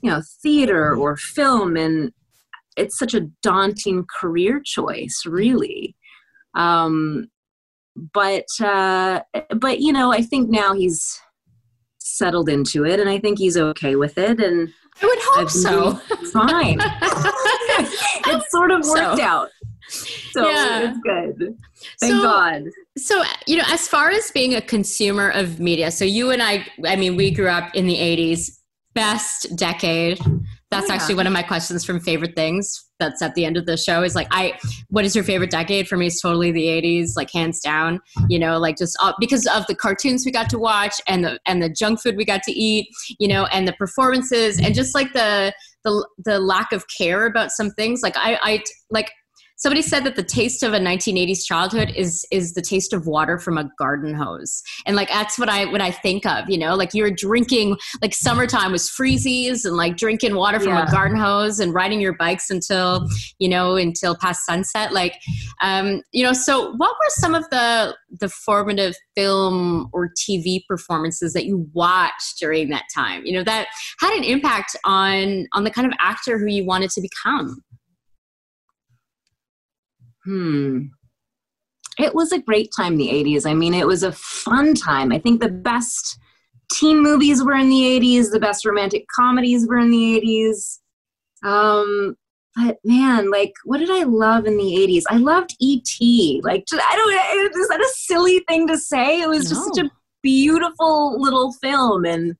you 0.00 0.10
know 0.10 0.22
theater 0.42 0.94
or 0.94 1.16
film 1.16 1.76
and 1.76 2.12
it's 2.76 2.98
such 2.98 3.14
a 3.14 3.26
daunting 3.42 4.06
career 4.20 4.60
choice 4.64 5.22
really 5.26 5.96
um 6.54 7.26
but 8.12 8.46
uh 8.60 9.20
but 9.56 9.80
you 9.80 9.92
know 9.92 10.12
i 10.12 10.20
think 10.20 10.50
now 10.50 10.74
he's 10.74 11.20
settled 12.04 12.48
into 12.48 12.84
it 12.84 13.00
and 13.00 13.08
I 13.08 13.18
think 13.18 13.38
he's 13.38 13.56
okay 13.56 13.96
with 13.96 14.18
it 14.18 14.40
and 14.40 14.68
I 15.02 15.06
would 15.06 15.18
hope 15.20 15.50
so. 15.50 15.94
Fine. 16.32 16.78
it 16.82 18.42
sort 18.50 18.70
of 18.70 18.86
worked 18.86 19.18
so. 19.18 19.22
out. 19.22 19.48
So 19.88 20.48
yeah. 20.48 20.90
it's 20.90 20.98
good. 21.00 21.56
Thank 22.00 22.12
so, 22.12 22.22
God. 22.22 22.62
So, 22.96 23.24
you 23.46 23.56
know, 23.56 23.64
as 23.68 23.88
far 23.88 24.10
as 24.10 24.30
being 24.30 24.54
a 24.54 24.60
consumer 24.60 25.30
of 25.30 25.58
media, 25.58 25.90
so 25.90 26.04
you 26.04 26.30
and 26.30 26.42
I, 26.42 26.66
I 26.86 26.96
mean, 26.96 27.16
we 27.16 27.30
grew 27.30 27.48
up 27.48 27.74
in 27.74 27.86
the 27.86 27.96
80s, 27.96 28.58
best 28.94 29.56
decade 29.56 30.20
that's 30.74 30.90
oh, 30.90 30.92
yeah. 30.92 31.00
actually 31.00 31.14
one 31.14 31.26
of 31.28 31.32
my 31.32 31.42
questions 31.42 31.84
from 31.84 32.00
favorite 32.00 32.34
things. 32.34 32.84
That's 33.04 33.20
at 33.20 33.34
the 33.34 33.44
end 33.44 33.58
of 33.58 33.66
the 33.66 33.76
show 33.76 34.02
is 34.02 34.14
like, 34.14 34.28
I, 34.30 34.58
what 34.88 35.04
is 35.04 35.14
your 35.14 35.24
favorite 35.24 35.50
decade? 35.50 35.86
For 35.86 35.96
me, 35.96 36.06
it's 36.06 36.22
totally 36.22 36.52
the 36.52 36.66
80s, 36.66 37.16
like 37.16 37.30
hands 37.30 37.60
down, 37.60 38.00
you 38.30 38.38
know, 38.38 38.58
like 38.58 38.78
just 38.78 38.96
uh, 39.00 39.12
because 39.20 39.46
of 39.48 39.66
the 39.66 39.74
cartoons 39.74 40.24
we 40.24 40.32
got 40.32 40.48
to 40.50 40.58
watch 40.58 40.94
and 41.06 41.22
the, 41.24 41.38
and 41.44 41.62
the 41.62 41.68
junk 41.68 42.00
food 42.00 42.16
we 42.16 42.24
got 42.24 42.42
to 42.44 42.52
eat, 42.52 42.88
you 43.18 43.28
know, 43.28 43.44
and 43.46 43.68
the 43.68 43.74
performances 43.74 44.58
and 44.58 44.74
just 44.74 44.94
like 44.94 45.12
the, 45.12 45.52
the, 45.84 46.08
the 46.24 46.38
lack 46.38 46.72
of 46.72 46.84
care 46.96 47.26
about 47.26 47.50
some 47.50 47.70
things. 47.72 48.00
Like 48.02 48.16
I, 48.16 48.38
I, 48.42 48.62
like 48.90 49.10
somebody 49.56 49.82
said 49.82 50.04
that 50.04 50.16
the 50.16 50.22
taste 50.22 50.62
of 50.62 50.72
a 50.72 50.78
1980s 50.78 51.44
childhood 51.44 51.92
is 51.96 52.26
is 52.30 52.54
the 52.54 52.62
taste 52.62 52.92
of 52.92 53.06
water 53.06 53.38
from 53.38 53.58
a 53.58 53.70
garden 53.78 54.14
hose. 54.14 54.62
And 54.86 54.96
like 54.96 55.08
that's 55.08 55.38
what 55.38 55.48
i 55.48 55.64
what 55.66 55.80
i 55.80 55.90
think 55.90 56.26
of 56.26 56.48
you 56.48 56.58
know? 56.58 56.74
Like 56.74 56.94
you're 56.94 57.10
drinking 57.10 57.76
like 58.02 58.14
summertime 58.14 58.72
was 58.72 58.88
freezies 58.88 59.64
and 59.64 59.76
like 59.76 59.96
drinking 59.96 60.34
water 60.34 60.58
from 60.58 60.70
yeah. 60.70 60.86
a 60.86 60.90
garden 60.90 61.18
hose 61.18 61.60
and 61.60 61.72
riding 61.74 62.00
your 62.00 62.14
bikes 62.14 62.50
until 62.50 63.08
you 63.38 63.48
know 63.48 63.76
until 63.76 64.16
past 64.16 64.44
sunset. 64.46 64.92
Like 64.92 65.14
um 65.62 66.02
you 66.12 66.24
know 66.24 66.32
so 66.32 66.72
what 66.76 66.90
were 66.90 67.10
some 67.10 67.34
of 67.34 67.48
the 67.50 67.96
the 68.20 68.28
formative 68.28 68.94
film 69.16 69.88
or 69.92 70.10
tv 70.18 70.60
performances 70.68 71.32
that 71.32 71.46
you 71.46 71.68
watched 71.72 72.38
during 72.38 72.68
that 72.70 72.84
time? 72.94 73.24
You 73.24 73.34
know 73.34 73.44
that 73.44 73.68
had 74.00 74.16
an 74.16 74.24
impact 74.24 74.76
on 74.84 75.46
on 75.52 75.64
the 75.64 75.70
kind 75.70 75.86
of 75.86 75.92
actor 76.00 76.38
who 76.38 76.46
you 76.46 76.64
wanted 76.64 76.90
to 76.90 77.00
become 77.00 77.62
Hmm. 80.24 80.86
It 81.98 82.14
was 82.14 82.32
a 82.32 82.40
great 82.40 82.70
time, 82.76 82.96
the 82.96 83.08
80s. 83.08 83.46
I 83.48 83.54
mean, 83.54 83.72
it 83.74 83.86
was 83.86 84.02
a 84.02 84.12
fun 84.12 84.74
time. 84.74 85.12
I 85.12 85.18
think 85.18 85.40
the 85.40 85.48
best 85.48 86.18
teen 86.72 87.00
movies 87.00 87.44
were 87.44 87.54
in 87.54 87.68
the 87.68 88.00
80s, 88.00 88.30
the 88.30 88.40
best 88.40 88.64
romantic 88.64 89.06
comedies 89.14 89.66
were 89.68 89.78
in 89.78 89.90
the 89.90 90.20
80s. 90.20 90.80
Um, 91.48 92.16
but 92.56 92.78
man, 92.84 93.30
like, 93.30 93.52
what 93.64 93.78
did 93.78 93.90
I 93.90 94.04
love 94.04 94.46
in 94.46 94.56
the 94.56 94.62
80s? 94.62 95.02
I 95.08 95.16
loved 95.16 95.56
E.T. 95.60 96.40
Like, 96.44 96.64
I 96.72 96.96
don't, 96.96 97.60
is 97.60 97.68
that 97.68 97.80
a 97.80 97.92
silly 97.94 98.40
thing 98.48 98.66
to 98.68 98.78
say? 98.78 99.20
It 99.20 99.28
was 99.28 99.50
no. 99.50 99.56
just 99.56 99.74
such 99.74 99.84
a 99.84 99.90
beautiful 100.22 101.20
little 101.20 101.52
film. 101.54 102.04
And 102.04 102.36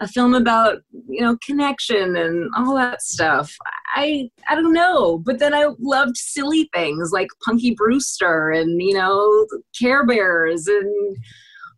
a 0.00 0.08
film 0.08 0.34
about 0.34 0.78
you 1.08 1.20
know 1.20 1.36
connection 1.44 2.16
and 2.16 2.50
all 2.56 2.74
that 2.74 3.02
stuff 3.02 3.54
i 3.94 4.28
i 4.48 4.54
don't 4.54 4.72
know 4.72 5.18
but 5.18 5.38
then 5.38 5.54
i 5.54 5.68
loved 5.78 6.16
silly 6.16 6.68
things 6.74 7.10
like 7.12 7.28
punky 7.44 7.74
brewster 7.74 8.50
and 8.50 8.80
you 8.82 8.94
know 8.94 9.46
care 9.78 10.04
bears 10.04 10.66
and 10.66 11.16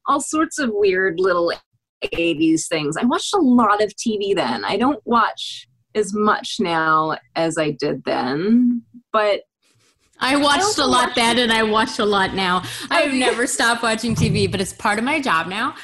all 0.07 0.21
sorts 0.21 0.59
of 0.59 0.71
weird 0.73 1.19
little 1.19 1.53
80s 2.05 2.67
things 2.69 2.97
i 2.97 3.05
watched 3.05 3.35
a 3.35 3.41
lot 3.41 3.83
of 3.83 3.93
tv 3.95 4.35
then 4.35 4.65
i 4.65 4.77
don't 4.77 5.01
watch 5.05 5.67
as 5.95 6.15
much 6.15 6.57
now 6.61 7.17
as 7.35 7.59
i 7.59 7.73
did 7.73 8.03
then 8.05 8.83
but 9.13 9.43
I 10.23 10.37
watched 10.37 10.79
I 10.79 10.85
a 10.85 10.87
lot 10.87 11.15
then 11.17 11.39
and 11.39 11.53
I 11.53 11.65
watch 11.65 11.99
a 11.99 12.05
lot 12.05 12.33
now. 12.33 12.63
I've 12.91 13.13
never 13.27 13.47
stopped 13.47 13.83
watching 13.83 14.15
TV, 14.15 14.49
but 14.49 14.61
it's 14.61 14.73
part 14.73 14.99
of 15.01 15.05
my 15.05 15.21
job 15.21 15.49
now. 15.49 15.75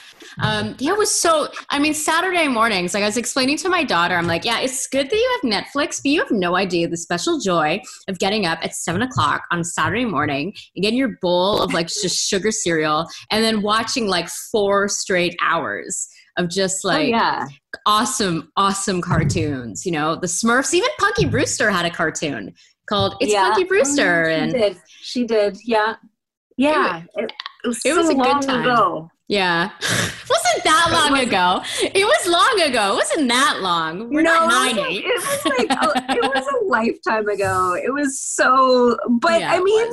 Um, 0.41 0.77
yeah, 0.79 0.93
it 0.93 0.99
was 0.99 1.15
so. 1.15 1.49
I 1.71 1.79
mean, 1.79 1.95
Saturday 1.95 2.49
mornings, 2.49 2.95
like 2.95 3.03
I 3.03 3.07
was 3.07 3.17
explaining 3.17 3.57
to 3.59 3.69
my 3.69 3.85
daughter, 3.85 4.15
I'm 4.15 4.27
like, 4.27 4.45
yeah, 4.45 4.61
it's 4.61 4.87
good 4.87 5.09
that 5.11 5.17
you 5.17 5.39
have 5.43 5.51
Netflix, 5.51 6.03
but 6.03 6.11
you 6.11 6.21
have 6.21 6.31
no 6.31 6.57
idea 6.57 6.89
the 6.89 6.97
special 6.97 7.39
joy 7.39 7.81
of 8.09 8.19
getting 8.19 8.47
up 8.47 8.59
at 8.63 8.75
seven 8.75 9.03
o'clock 9.03 9.43
on 9.51 9.65
Saturday 9.65 10.05
morning 10.05 10.53
and 10.77 10.83
getting 10.83 10.99
your 10.99 11.17
bowl 11.21 11.61
of 11.63 11.73
like 11.73 11.89
just 11.89 12.17
sugar 12.29 12.51
cereal 12.51 13.07
and 13.31 13.43
then 13.43 13.63
watching 13.63 14.07
like 14.07 14.29
four 14.51 14.89
straight 14.89 15.37
hours 15.43 16.09
of 16.37 16.49
just 16.49 16.85
oh, 16.85 16.89
like 16.89 17.07
oh, 17.07 17.09
yeah. 17.09 17.47
awesome, 17.87 18.51
awesome 18.57 19.01
cartoons. 19.01 19.85
You 19.85 19.93
know, 19.93 20.17
the 20.17 20.27
Smurfs, 20.27 20.73
even 20.73 20.89
Punky 20.99 21.27
Brewster 21.27 21.71
had 21.71 21.85
a 21.85 21.91
cartoon 21.91 22.55
called 22.89 23.17
It's 23.21 23.33
yeah. 23.33 23.49
Punky 23.49 23.65
Brewster. 23.65 24.25
Oh, 24.25 24.29
she 24.29 24.35
and 24.35 24.53
did. 24.53 24.77
She 24.87 25.27
did. 25.27 25.59
Yeah. 25.65 25.97
Yeah. 26.57 27.03
It, 27.17 27.25
it, 27.25 27.33
it 27.65 27.69
was, 27.69 27.81
it 27.85 27.97
was 27.97 28.07
so 28.07 28.13
a 28.13 28.23
good 28.23 28.43
time. 28.43 28.63
Ago. 28.63 29.11
Yeah. 29.29 29.71
it 29.79 29.83
wasn't 30.31 30.65
that 30.65 30.89
long 30.91 31.19
it 31.19 31.29
ago. 31.29 31.63
It 31.83 32.05
was 32.05 32.27
long 32.27 32.69
ago. 32.69 32.93
It 32.93 32.97
wasn't 32.97 33.29
that 33.29 33.59
long. 33.61 34.09
We're 34.09 34.23
no, 34.23 34.47
not 34.47 34.75
90. 34.75 34.81
It 34.81 35.05
was 35.05 35.45
like 35.59 35.71
a, 35.71 36.17
it 36.17 36.35
was 36.35 36.47
a 36.47 36.65
lifetime 36.65 37.29
ago. 37.29 37.75
It 37.75 37.93
was 37.93 38.19
so 38.19 38.97
but 39.21 39.41
yeah, 39.41 39.53
I 39.53 39.61
mean 39.63 39.93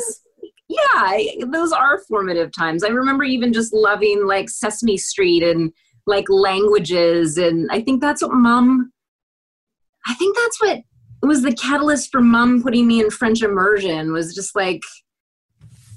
yeah, 0.67 1.45
those 1.51 1.71
are 1.71 1.99
formative 2.07 2.51
times. 2.57 2.83
I 2.83 2.87
remember 2.87 3.23
even 3.23 3.53
just 3.53 3.73
loving 3.73 4.25
like 4.25 4.49
Sesame 4.49 4.97
Street 4.97 5.43
and 5.43 5.71
like 6.07 6.25
languages 6.29 7.37
and 7.37 7.69
I 7.71 7.81
think 7.81 8.01
that's 8.01 8.21
what 8.21 8.33
mom 8.33 8.91
I 10.07 10.13
think 10.13 10.37
that's 10.37 10.61
what 10.61 10.79
was 11.23 11.41
the 11.41 11.53
catalyst 11.53 12.09
for 12.11 12.21
mom 12.21 12.63
putting 12.63 12.87
me 12.87 13.01
in 13.01 13.09
French 13.09 13.41
immersion 13.41 14.13
was 14.13 14.33
just 14.33 14.55
like 14.55 14.81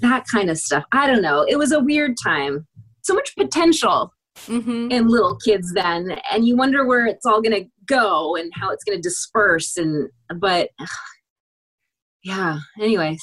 that 0.01 0.25
kind 0.27 0.51
of 0.51 0.59
stuff. 0.59 0.85
I 0.93 1.07
don't 1.07 1.23
know. 1.23 1.45
It 1.49 1.57
was 1.57 1.73
a 1.73 1.81
weird 1.81 2.17
time 2.23 2.67
so 3.09 3.15
much 3.15 3.35
potential 3.37 4.13
mm-hmm. 4.47 4.91
in 4.91 5.09
little 5.09 5.37
kids 5.37 5.73
then 5.73 6.19
and 6.31 6.47
you 6.47 6.57
wonder 6.57 6.87
where 6.87 7.07
it's 7.07 7.27
all 7.27 7.41
going 7.41 7.65
to 7.65 7.69
go 7.87 8.37
and 8.37 8.53
how 8.55 8.71
it's 8.71 8.85
going 8.85 8.97
to 8.97 9.03
disperse 9.03 9.77
and 9.77 10.09
but 10.37 10.71
yeah 12.23 12.59
anyways. 12.81 13.23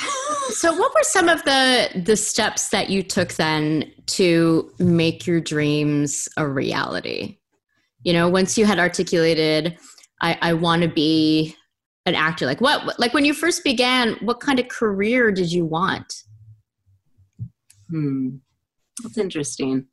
So 0.50 0.72
what 0.72 0.92
were 0.92 1.02
some 1.02 1.28
of 1.28 1.42
the 1.44 1.88
the 2.04 2.16
steps 2.16 2.68
that 2.68 2.90
you 2.90 3.02
took 3.02 3.34
then 3.34 3.90
to 4.06 4.70
make 4.78 5.26
your 5.26 5.40
dreams 5.40 6.28
a 6.36 6.46
reality? 6.46 7.38
You 8.02 8.12
know 8.12 8.28
once 8.28 8.58
you 8.58 8.66
had 8.66 8.78
articulated 8.78 9.78
i 10.20 10.36
i 10.42 10.52
want 10.52 10.82
to 10.82 10.88
be 10.88 11.56
an 12.06 12.14
actor 12.14 12.44
like 12.44 12.60
what 12.60 12.98
like 12.98 13.14
when 13.14 13.24
you 13.24 13.32
first 13.32 13.64
began 13.64 14.14
what 14.20 14.40
kind 14.40 14.60
of 14.60 14.68
career 14.68 15.32
did 15.32 15.50
you 15.50 15.64
want? 15.64 16.12
Hmm 17.88 18.36
that's 19.04 19.18
interesting. 19.18 19.86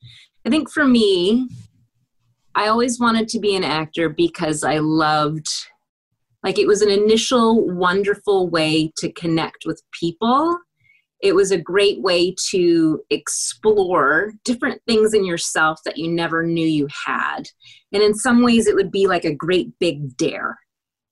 I 0.45 0.50
think 0.50 0.71
for 0.71 0.86
me, 0.86 1.47
I 2.56 2.67
always 2.67 3.00
wanted 3.00 3.28
to 3.30 3.39
be 3.39 3.56
an 3.56 3.63
actor 3.63 4.10
because 4.10 4.63
I 4.63 4.80
loved, 4.80 5.47
like, 6.43 6.58
it 6.58 6.67
was 6.67 6.82
an 6.82 6.89
initial 6.89 7.69
wonderful 7.69 8.50
way 8.50 8.91
to 8.97 9.12
connect 9.12 9.65
with 9.65 9.84
people. 9.97 10.58
It 11.21 11.36
was 11.36 11.52
a 11.52 11.58
great 11.58 12.02
way 12.02 12.36
to 12.50 13.02
explore 13.12 14.34
different 14.43 14.82
things 14.88 15.13
in 15.13 15.24
yourself 15.24 15.80
that 15.86 15.97
you 15.97 16.10
never 16.12 16.41
knew 16.41 16.65
you 16.65 16.88
had. 17.06 17.43
And 17.93 18.02
in 18.02 18.15
some 18.15 18.41
ways, 18.41 18.65
it 18.65 18.76
would 18.76 18.91
be 18.91 19.06
like 19.06 19.24
a 19.24 19.36
great 19.36 19.69
big 19.80 20.17
dare, 20.17 20.58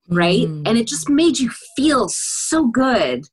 right? 0.10 0.48
Mm. 0.48 0.68
And 0.68 0.78
it 0.80 0.88
just 0.88 1.10
made 1.10 1.38
you 1.38 1.52
feel 1.78 2.10
so 2.10 2.68
good. 2.68 3.26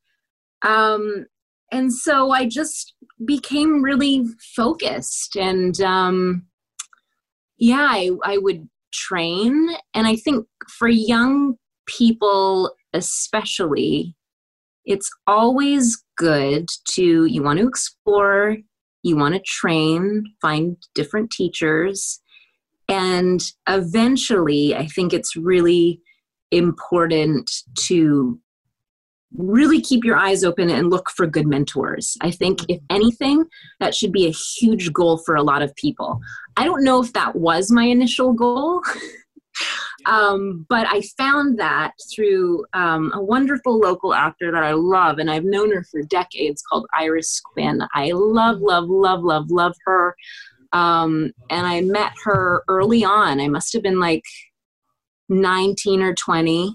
Um, 0.63 1.27
and 1.73 1.93
so 1.93 2.31
I 2.31 2.47
just 2.47 2.95
became 3.25 3.83
really 3.83 4.25
focused 4.55 5.37
and 5.37 5.81
um, 5.81 6.47
yeah, 7.59 7.89
I, 7.91 8.11
I 8.25 8.39
would 8.39 8.69
train. 8.93 9.69
And 9.95 10.07
I 10.07 10.17
think 10.17 10.47
for 10.79 10.89
young 10.89 11.57
people, 11.87 12.73
especially, 12.93 14.15
it's 14.85 15.11
always 15.27 16.03
good 16.17 16.67
to, 16.91 17.25
you 17.27 17.43
want 17.43 17.59
to 17.59 17.69
explore, 17.69 18.57
you 19.03 19.17
want 19.17 19.35
to 19.35 19.41
train, 19.41 20.25
find 20.41 20.77
different 20.95 21.31
teachers. 21.31 22.21
And 22.89 23.43
eventually, 23.69 24.75
I 24.75 24.87
think 24.87 25.13
it's 25.13 25.37
really 25.37 26.01
important 26.53 27.51
to 27.87 28.39
really 29.35 29.81
keep 29.81 30.05
your 30.05 30.17
eyes 30.17 30.45
open 30.45 30.71
and 30.71 30.91
look 30.91 31.11
for 31.11 31.27
good 31.27 31.47
mentors. 31.47 32.17
I 32.21 32.31
think, 32.31 32.61
if 32.69 32.81
anything, 32.91 33.45
that 33.81 33.95
should 33.95 34.13
be 34.13 34.27
a 34.27 34.31
huge 34.31 34.93
goal 34.93 35.19
for 35.19 35.35
a 35.35 35.43
lot 35.43 35.63
of 35.63 35.75
people. 35.77 36.21
I 36.57 36.65
don't 36.65 36.85
know 36.85 37.03
if 37.03 37.13
that 37.13 37.37
was 37.37 37.71
my 37.71 37.85
initial 37.85 38.33
goal. 38.33 38.83
um, 40.07 40.67
but 40.69 40.87
I 40.89 41.03
found 41.19 41.59
that 41.59 41.93
through 42.15 42.65
um, 42.73 43.11
a 43.15 43.23
wonderful 43.23 43.79
local 43.79 44.15
actor 44.15 44.53
that 44.53 44.63
I 44.63 44.73
love, 44.73 45.19
and 45.19 45.31
I've 45.31 45.45
known 45.45 45.73
her 45.73 45.85
for 45.91 46.03
decades 46.03 46.63
called 46.63 46.87
Iris 46.95 47.41
Quinn. 47.41 47.83
I 47.95 48.13
love, 48.13 48.61
love, 48.61 48.89
love, 48.89 49.23
love, 49.23 49.51
love 49.51 49.75
her. 49.85 50.15
Um, 50.73 51.33
and 51.51 51.67
I 51.67 51.81
met 51.81 52.13
her 52.25 52.63
early 52.69 53.05
on. 53.05 53.41
I 53.41 53.49
must 53.49 53.73
have 53.73 53.83
been 53.83 54.01
like 54.01 54.25
19 55.29 56.03
or 56.03 56.15
20 56.15 56.73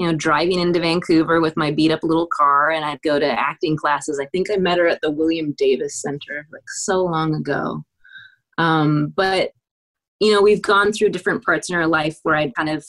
you 0.00 0.06
know, 0.06 0.14
driving 0.14 0.58
into 0.58 0.80
Vancouver 0.80 1.42
with 1.42 1.58
my 1.58 1.70
beat 1.70 1.90
up 1.90 2.02
little 2.02 2.26
car 2.26 2.70
and 2.70 2.86
I'd 2.86 3.02
go 3.02 3.18
to 3.18 3.38
acting 3.38 3.76
classes. 3.76 4.18
I 4.18 4.24
think 4.28 4.50
I 4.50 4.56
met 4.56 4.78
her 4.78 4.88
at 4.88 5.02
the 5.02 5.10
William 5.10 5.52
Davis 5.58 6.00
Center 6.00 6.46
like 6.50 6.62
so 6.68 7.04
long 7.04 7.34
ago. 7.34 7.84
Um, 8.56 9.12
but, 9.14 9.50
you 10.18 10.32
know, 10.32 10.40
we've 10.40 10.62
gone 10.62 10.92
through 10.92 11.10
different 11.10 11.44
parts 11.44 11.68
in 11.68 11.76
her 11.76 11.86
life 11.86 12.18
where 12.22 12.34
I'd 12.34 12.54
kind 12.54 12.70
of, 12.70 12.82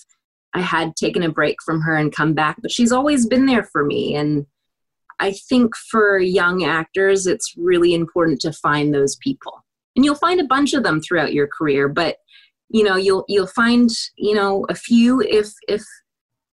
I 0.54 0.62
had 0.62 0.96
taken 0.96 1.22
a 1.22 1.30
break 1.30 1.58
from 1.66 1.82
her 1.82 1.98
and 1.98 2.16
come 2.16 2.34
back, 2.34 2.62
but 2.62 2.72
she's 2.72 2.94
always 2.94 3.28
been 3.28 3.46
there 3.46 3.66
for 3.66 3.84
me. 3.84 4.16
And 4.16 4.46
I 5.20 5.34
think 5.34 5.76
for 5.76 6.18
young 6.18 6.64
actors, 6.64 7.28
it's 7.28 7.54
really 7.58 7.94
important 7.94 8.40
to 8.40 8.54
find 8.54 8.94
those 8.94 9.18
people. 9.18 9.66
And 9.98 10.06
you'll 10.06 10.16
find 10.16 10.40
a 10.40 10.46
bunch 10.46 10.74
of 10.74 10.84
them 10.84 11.02
throughout 11.02 11.34
your 11.34 11.48
career, 11.48 11.90
but 11.90 12.20
you 12.74 12.86
know 12.86 12.96
you'll 12.96 13.26
you'll 13.28 13.48
find 13.48 13.90
you 14.16 14.34
know 14.34 14.66
a 14.70 14.76
few 14.76 15.20
if 15.20 15.52
if 15.68 15.84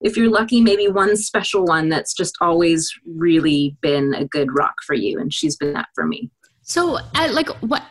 if 0.01 0.17
you're 0.17 0.31
lucky, 0.31 0.61
maybe 0.61 0.89
one 0.89 1.17
special 1.17 1.65
one 1.65 1.89
that's 1.89 2.15
just 2.15 2.37
always 2.41 2.93
really 3.07 3.77
been 3.81 4.15
a 4.15 4.25
good 4.25 4.49
rock 4.57 4.75
for 4.87 4.95
you, 4.95 5.19
and 5.19 5.33
she's 5.33 5.57
been 5.57 5.73
that 5.73 5.89
for 5.95 6.07
me. 6.07 6.31
So, 6.63 6.99
uh, 7.15 7.29
like, 7.33 7.49
what 7.63 7.83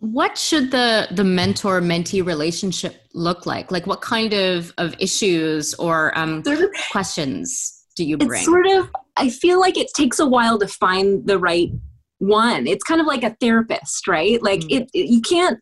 what 0.00 0.36
should 0.36 0.70
the 0.70 1.08
the 1.10 1.24
mentor 1.24 1.80
mentee 1.80 2.24
relationship 2.24 3.00
look 3.14 3.46
like? 3.46 3.70
Like, 3.70 3.86
what 3.86 4.02
kind 4.02 4.34
of 4.34 4.72
of 4.76 4.94
issues 4.98 5.74
or 5.74 6.16
um, 6.18 6.44
sort 6.44 6.60
of, 6.60 6.70
questions 6.90 7.84
do 7.96 8.04
you 8.04 8.18
bring? 8.18 8.40
It's 8.40 8.44
sort 8.44 8.66
of. 8.66 8.90
I 9.16 9.30
feel 9.30 9.60
like 9.60 9.78
it 9.78 9.88
takes 9.94 10.18
a 10.18 10.26
while 10.26 10.58
to 10.58 10.68
find 10.68 11.26
the 11.26 11.38
right 11.38 11.70
one. 12.18 12.66
It's 12.66 12.84
kind 12.84 13.00
of 13.00 13.06
like 13.06 13.22
a 13.22 13.36
therapist, 13.40 14.06
right? 14.06 14.42
Like, 14.42 14.60
mm-hmm. 14.60 14.82
it, 14.82 14.90
it 14.92 15.08
you 15.10 15.22
can't. 15.22 15.58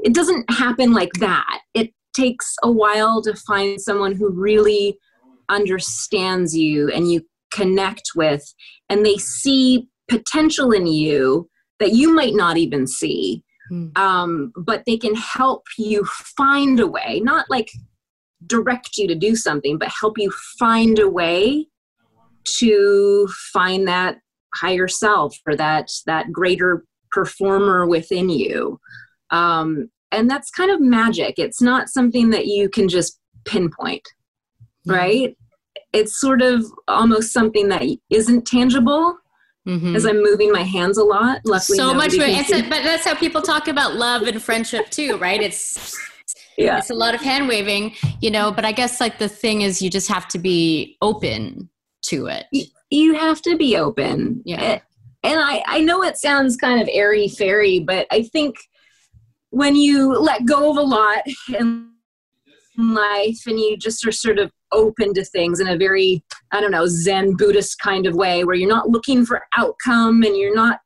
It 0.00 0.12
doesn't 0.12 0.50
happen 0.50 0.92
like 0.92 1.12
that. 1.20 1.60
It 1.72 1.94
takes 2.14 2.54
a 2.62 2.70
while 2.70 3.22
to 3.22 3.34
find 3.34 3.80
someone 3.80 4.14
who 4.14 4.30
really 4.30 4.98
understands 5.48 6.56
you 6.56 6.90
and 6.90 7.10
you 7.10 7.22
connect 7.52 8.10
with, 8.14 8.42
and 8.88 9.04
they 9.04 9.16
see 9.16 9.88
potential 10.08 10.72
in 10.72 10.86
you 10.86 11.48
that 11.80 11.92
you 11.92 12.14
might 12.14 12.34
not 12.34 12.56
even 12.56 12.86
see. 12.86 13.42
Mm. 13.72 13.96
Um, 13.98 14.52
but 14.56 14.84
they 14.86 14.96
can 14.96 15.14
help 15.14 15.64
you 15.76 16.04
find 16.36 16.78
a 16.78 16.86
way, 16.86 17.20
not 17.24 17.46
like 17.50 17.70
direct 18.46 18.96
you 18.96 19.08
to 19.08 19.14
do 19.14 19.34
something, 19.34 19.78
but 19.78 19.88
help 20.00 20.18
you 20.18 20.30
find 20.58 20.98
a 20.98 21.08
way 21.08 21.66
to 22.58 23.28
find 23.52 23.88
that 23.88 24.18
higher 24.54 24.88
self 24.88 25.36
or 25.46 25.56
that 25.56 25.90
that 26.06 26.32
greater 26.32 26.84
performer 27.10 27.86
within 27.86 28.28
you. 28.28 28.78
Um, 29.30 29.90
and 30.12 30.30
that's 30.30 30.50
kind 30.50 30.70
of 30.70 30.80
magic. 30.80 31.34
It's 31.38 31.60
not 31.60 31.88
something 31.88 32.30
that 32.30 32.46
you 32.46 32.68
can 32.68 32.88
just 32.88 33.18
pinpoint 33.44 34.06
right? 34.86 35.36
It's 35.92 36.20
sort 36.20 36.42
of 36.42 36.64
almost 36.88 37.32
something 37.32 37.68
that 37.68 37.82
isn't 38.10 38.46
tangible. 38.46 39.18
Mm-hmm. 39.66 39.96
As 39.96 40.06
I'm 40.06 40.22
moving 40.22 40.52
my 40.52 40.62
hands 40.62 40.96
a 40.96 41.02
lot, 41.02 41.40
luckily 41.44 41.76
so 41.76 41.92
much. 41.92 42.12
It's 42.14 42.52
a, 42.52 42.62
but 42.62 42.84
that's 42.84 43.04
how 43.04 43.16
people 43.16 43.42
talk 43.42 43.66
about 43.66 43.96
love 43.96 44.22
and 44.22 44.40
friendship 44.40 44.90
too, 44.90 45.16
right? 45.16 45.42
It's 45.42 45.98
yeah, 46.56 46.78
it's 46.78 46.90
a 46.90 46.94
lot 46.94 47.16
of 47.16 47.20
hand 47.20 47.48
waving, 47.48 47.94
you 48.20 48.30
know. 48.30 48.52
But 48.52 48.64
I 48.64 48.70
guess 48.70 49.00
like 49.00 49.18
the 49.18 49.28
thing 49.28 49.62
is, 49.62 49.82
you 49.82 49.90
just 49.90 50.06
have 50.06 50.28
to 50.28 50.38
be 50.38 50.96
open 51.02 51.68
to 52.02 52.28
it. 52.28 52.46
You 52.90 53.14
have 53.14 53.42
to 53.42 53.56
be 53.56 53.76
open. 53.76 54.40
Yeah. 54.44 54.78
And 55.24 55.40
I, 55.40 55.64
I 55.66 55.80
know 55.80 56.04
it 56.04 56.16
sounds 56.16 56.56
kind 56.56 56.80
of 56.80 56.88
airy 56.92 57.26
fairy, 57.26 57.80
but 57.80 58.06
I 58.12 58.22
think 58.22 58.54
when 59.50 59.74
you 59.74 60.12
let 60.14 60.44
go 60.44 60.70
of 60.70 60.76
a 60.76 60.82
lot 60.82 61.24
and 61.58 61.88
life 62.78 63.40
and 63.46 63.58
you 63.58 63.76
just 63.76 64.06
are 64.06 64.12
sort 64.12 64.38
of 64.38 64.52
open 64.72 65.14
to 65.14 65.24
things 65.24 65.60
in 65.60 65.68
a 65.68 65.76
very 65.76 66.22
i 66.52 66.60
don't 66.60 66.72
know 66.72 66.86
zen 66.86 67.34
buddhist 67.36 67.78
kind 67.78 68.06
of 68.06 68.14
way 68.14 68.44
where 68.44 68.56
you're 68.56 68.68
not 68.68 68.88
looking 68.90 69.24
for 69.24 69.42
outcome 69.56 70.22
and 70.22 70.36
you're 70.36 70.54
not 70.54 70.80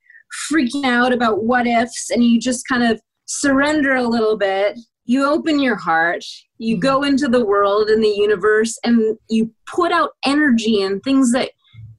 freaking 0.52 0.84
out 0.84 1.12
about 1.12 1.44
what 1.44 1.66
ifs 1.66 2.10
and 2.10 2.24
you 2.24 2.38
just 2.38 2.66
kind 2.68 2.82
of 2.82 3.00
surrender 3.26 3.94
a 3.94 4.02
little 4.02 4.36
bit. 4.36 4.78
You 5.04 5.24
open 5.24 5.60
your 5.60 5.76
heart 5.76 6.24
you 6.60 6.76
go 6.76 7.00
mm-hmm. 7.00 7.08
into 7.08 7.26
the 7.26 7.44
world 7.44 7.88
and 7.88 8.04
the 8.04 8.08
universe 8.08 8.78
and 8.84 9.18
you 9.28 9.50
put 9.66 9.90
out 9.90 10.10
energy 10.24 10.82
and 10.82 11.02
things 11.02 11.32
that 11.32 11.50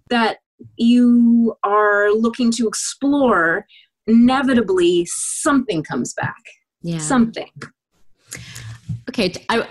that 0.10 0.38
you 0.78 1.56
are 1.64 2.12
looking 2.12 2.52
to 2.52 2.68
explore. 2.68 3.66
Inevitably 4.06 5.08
something 5.08 5.84
comes 5.84 6.14
back. 6.14 6.42
Yeah. 6.84 7.00
Something. 7.00 7.50
Okay 9.10 9.34
I, 9.50 9.68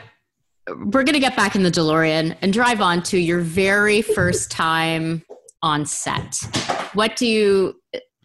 we're 0.76 1.04
going 1.04 1.14
to 1.14 1.20
get 1.20 1.36
back 1.36 1.54
in 1.54 1.62
the 1.62 1.70
DeLorean 1.70 2.36
and 2.42 2.52
drive 2.52 2.80
on 2.80 3.02
to 3.04 3.18
your 3.18 3.40
very 3.40 4.02
first 4.02 4.50
time 4.50 5.22
on 5.62 5.86
set. 5.86 6.36
What 6.94 7.16
do 7.16 7.26
you? 7.26 7.74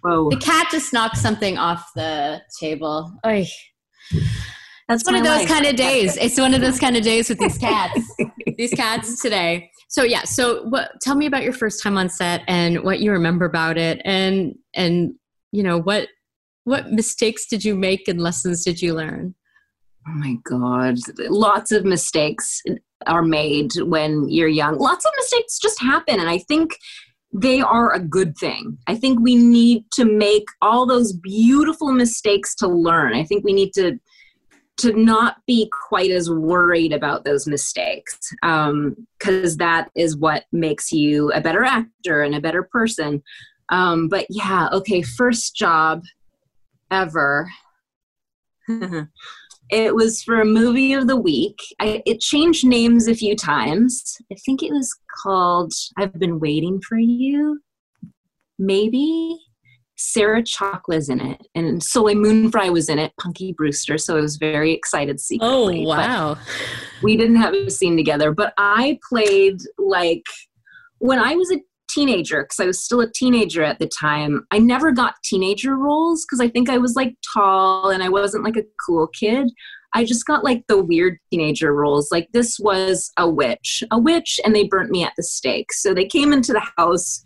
Whoa. 0.01 0.29
The 0.29 0.37
cat 0.37 0.67
just 0.71 0.93
knocked 0.93 1.17
something 1.17 1.57
off 1.57 1.89
the 1.95 2.41
table. 2.59 3.11
Oy. 3.25 3.47
That's 4.87 5.03
one 5.05 5.15
of 5.15 5.23
those 5.23 5.39
life. 5.39 5.47
kind 5.47 5.65
of 5.65 5.75
days. 5.75 6.15
It's 6.17 6.39
one 6.39 6.53
of 6.53 6.61
those 6.61 6.79
kind 6.79 6.95
of 6.95 7.03
days 7.03 7.29
with 7.29 7.39
these 7.39 7.57
cats. 7.57 7.99
these 8.57 8.73
cats 8.73 9.21
today. 9.21 9.71
So 9.89 10.03
yeah. 10.03 10.23
So 10.23 10.63
what? 10.65 10.91
Tell 11.01 11.15
me 11.15 11.25
about 11.25 11.43
your 11.43 11.53
first 11.53 11.81
time 11.81 11.97
on 11.97 12.09
set 12.09 12.43
and 12.47 12.83
what 12.83 12.99
you 12.99 13.11
remember 13.11 13.45
about 13.45 13.77
it, 13.77 14.01
and 14.05 14.55
and 14.75 15.15
you 15.51 15.63
know 15.63 15.79
what 15.79 16.09
what 16.65 16.91
mistakes 16.91 17.47
did 17.47 17.63
you 17.63 17.75
make 17.75 18.07
and 18.07 18.19
lessons 18.19 18.63
did 18.63 18.81
you 18.81 18.93
learn? 18.93 19.35
Oh 20.07 20.13
my 20.13 20.37
God. 20.43 20.97
Lots 21.17 21.71
of 21.71 21.83
mistakes 21.83 22.61
are 23.07 23.23
made 23.23 23.71
when 23.81 24.29
you're 24.29 24.47
young. 24.47 24.77
Lots 24.77 25.05
of 25.05 25.11
mistakes 25.17 25.59
just 25.59 25.81
happen. 25.81 26.19
And 26.19 26.29
I 26.29 26.37
think 26.37 26.75
they 27.33 27.59
are 27.59 27.91
a 27.91 27.99
good 27.99 28.37
thing. 28.37 28.77
I 28.87 28.95
think 28.95 29.19
we 29.19 29.35
need 29.35 29.85
to 29.93 30.05
make 30.05 30.45
all 30.61 30.85
those 30.85 31.11
beautiful 31.11 31.91
mistakes 31.91 32.55
to 32.55 32.67
learn. 32.67 33.13
I 33.13 33.23
think 33.23 33.43
we 33.43 33.53
need 33.53 33.73
to 33.73 33.99
to 34.77 34.91
not 34.91 35.37
be 35.47 35.71
quite 35.87 36.11
as 36.11 36.29
worried 36.29 36.91
about 36.91 37.23
those 37.23 37.47
mistakes 37.47 38.19
because 38.41 39.53
um, 39.53 39.57
that 39.57 39.89
is 39.95 40.17
what 40.17 40.43
makes 40.51 40.91
you 40.91 41.31
a 41.31 41.39
better 41.39 41.63
actor 41.63 42.23
and 42.23 42.35
a 42.35 42.41
better 42.41 42.63
person. 42.63 43.23
Um, 43.69 44.09
but 44.09 44.25
yeah, 44.29 44.67
okay, 44.73 45.01
first 45.01 45.55
job 45.55 46.03
ever. 46.91 47.49
It 49.71 49.95
was 49.95 50.21
for 50.21 50.41
a 50.41 50.45
movie 50.45 50.93
of 50.93 51.07
the 51.07 51.17
week. 51.17 51.57
I, 51.79 52.01
it 52.05 52.19
changed 52.19 52.65
names 52.65 53.07
a 53.07 53.15
few 53.15 53.35
times. 53.35 54.17
I 54.31 54.35
think 54.45 54.61
it 54.61 54.71
was 54.71 54.95
called 55.23 55.73
I've 55.97 56.13
Been 56.19 56.39
Waiting 56.39 56.81
for 56.87 56.97
You. 56.97 57.59
Maybe. 58.59 59.39
Sarah 59.97 60.43
Chalke's 60.43 61.07
in 61.07 61.21
it, 61.21 61.47
and 61.55 61.81
Soleil 61.81 62.17
Moon 62.17 62.51
Frye 62.51 62.69
was 62.69 62.89
in 62.89 62.99
it, 62.99 63.13
Punky 63.17 63.53
Brewster. 63.53 63.97
So 63.97 64.17
I 64.17 64.21
was 64.21 64.35
very 64.35 64.73
excited 64.73 65.21
secretly. 65.21 65.85
Oh, 65.85 65.87
wow. 65.87 66.37
We 67.01 67.15
didn't 67.15 67.37
have 67.37 67.53
a 67.53 67.71
scene 67.71 67.95
together, 67.95 68.33
but 68.33 68.53
I 68.57 68.99
played 69.07 69.57
like 69.77 70.23
when 70.99 71.19
I 71.19 71.35
was 71.35 71.49
a 71.51 71.61
teenager 71.95 72.43
because 72.43 72.59
I 72.59 72.65
was 72.65 72.83
still 72.83 72.99
a 72.99 73.11
teenager 73.11 73.63
at 73.63 73.79
the 73.79 73.87
time. 73.87 74.45
I 74.51 74.59
never 74.59 74.91
got 74.91 75.15
teenager 75.23 75.75
roles 75.75 76.25
because 76.25 76.41
I 76.41 76.49
think 76.49 76.69
I 76.69 76.77
was 76.77 76.95
like 76.95 77.15
tall 77.33 77.89
and 77.89 78.03
I 78.03 78.09
wasn't 78.09 78.43
like 78.43 78.57
a 78.57 78.65
cool 78.85 79.07
kid. 79.07 79.49
I 79.93 80.03
just 80.03 80.25
got 80.25 80.43
like 80.43 80.63
the 80.67 80.83
weird 80.83 81.17
teenager 81.31 81.73
roles. 81.73 82.11
Like 82.11 82.27
this 82.33 82.59
was 82.59 83.09
a 83.17 83.29
witch, 83.29 83.81
a 83.91 83.97
witch, 83.97 84.41
and 84.43 84.53
they 84.53 84.67
burnt 84.67 84.91
me 84.91 85.05
at 85.05 85.13
the 85.15 85.23
stake. 85.23 85.71
So 85.71 85.93
they 85.93 86.05
came 86.05 86.33
into 86.33 86.51
the 86.51 86.67
house 86.77 87.23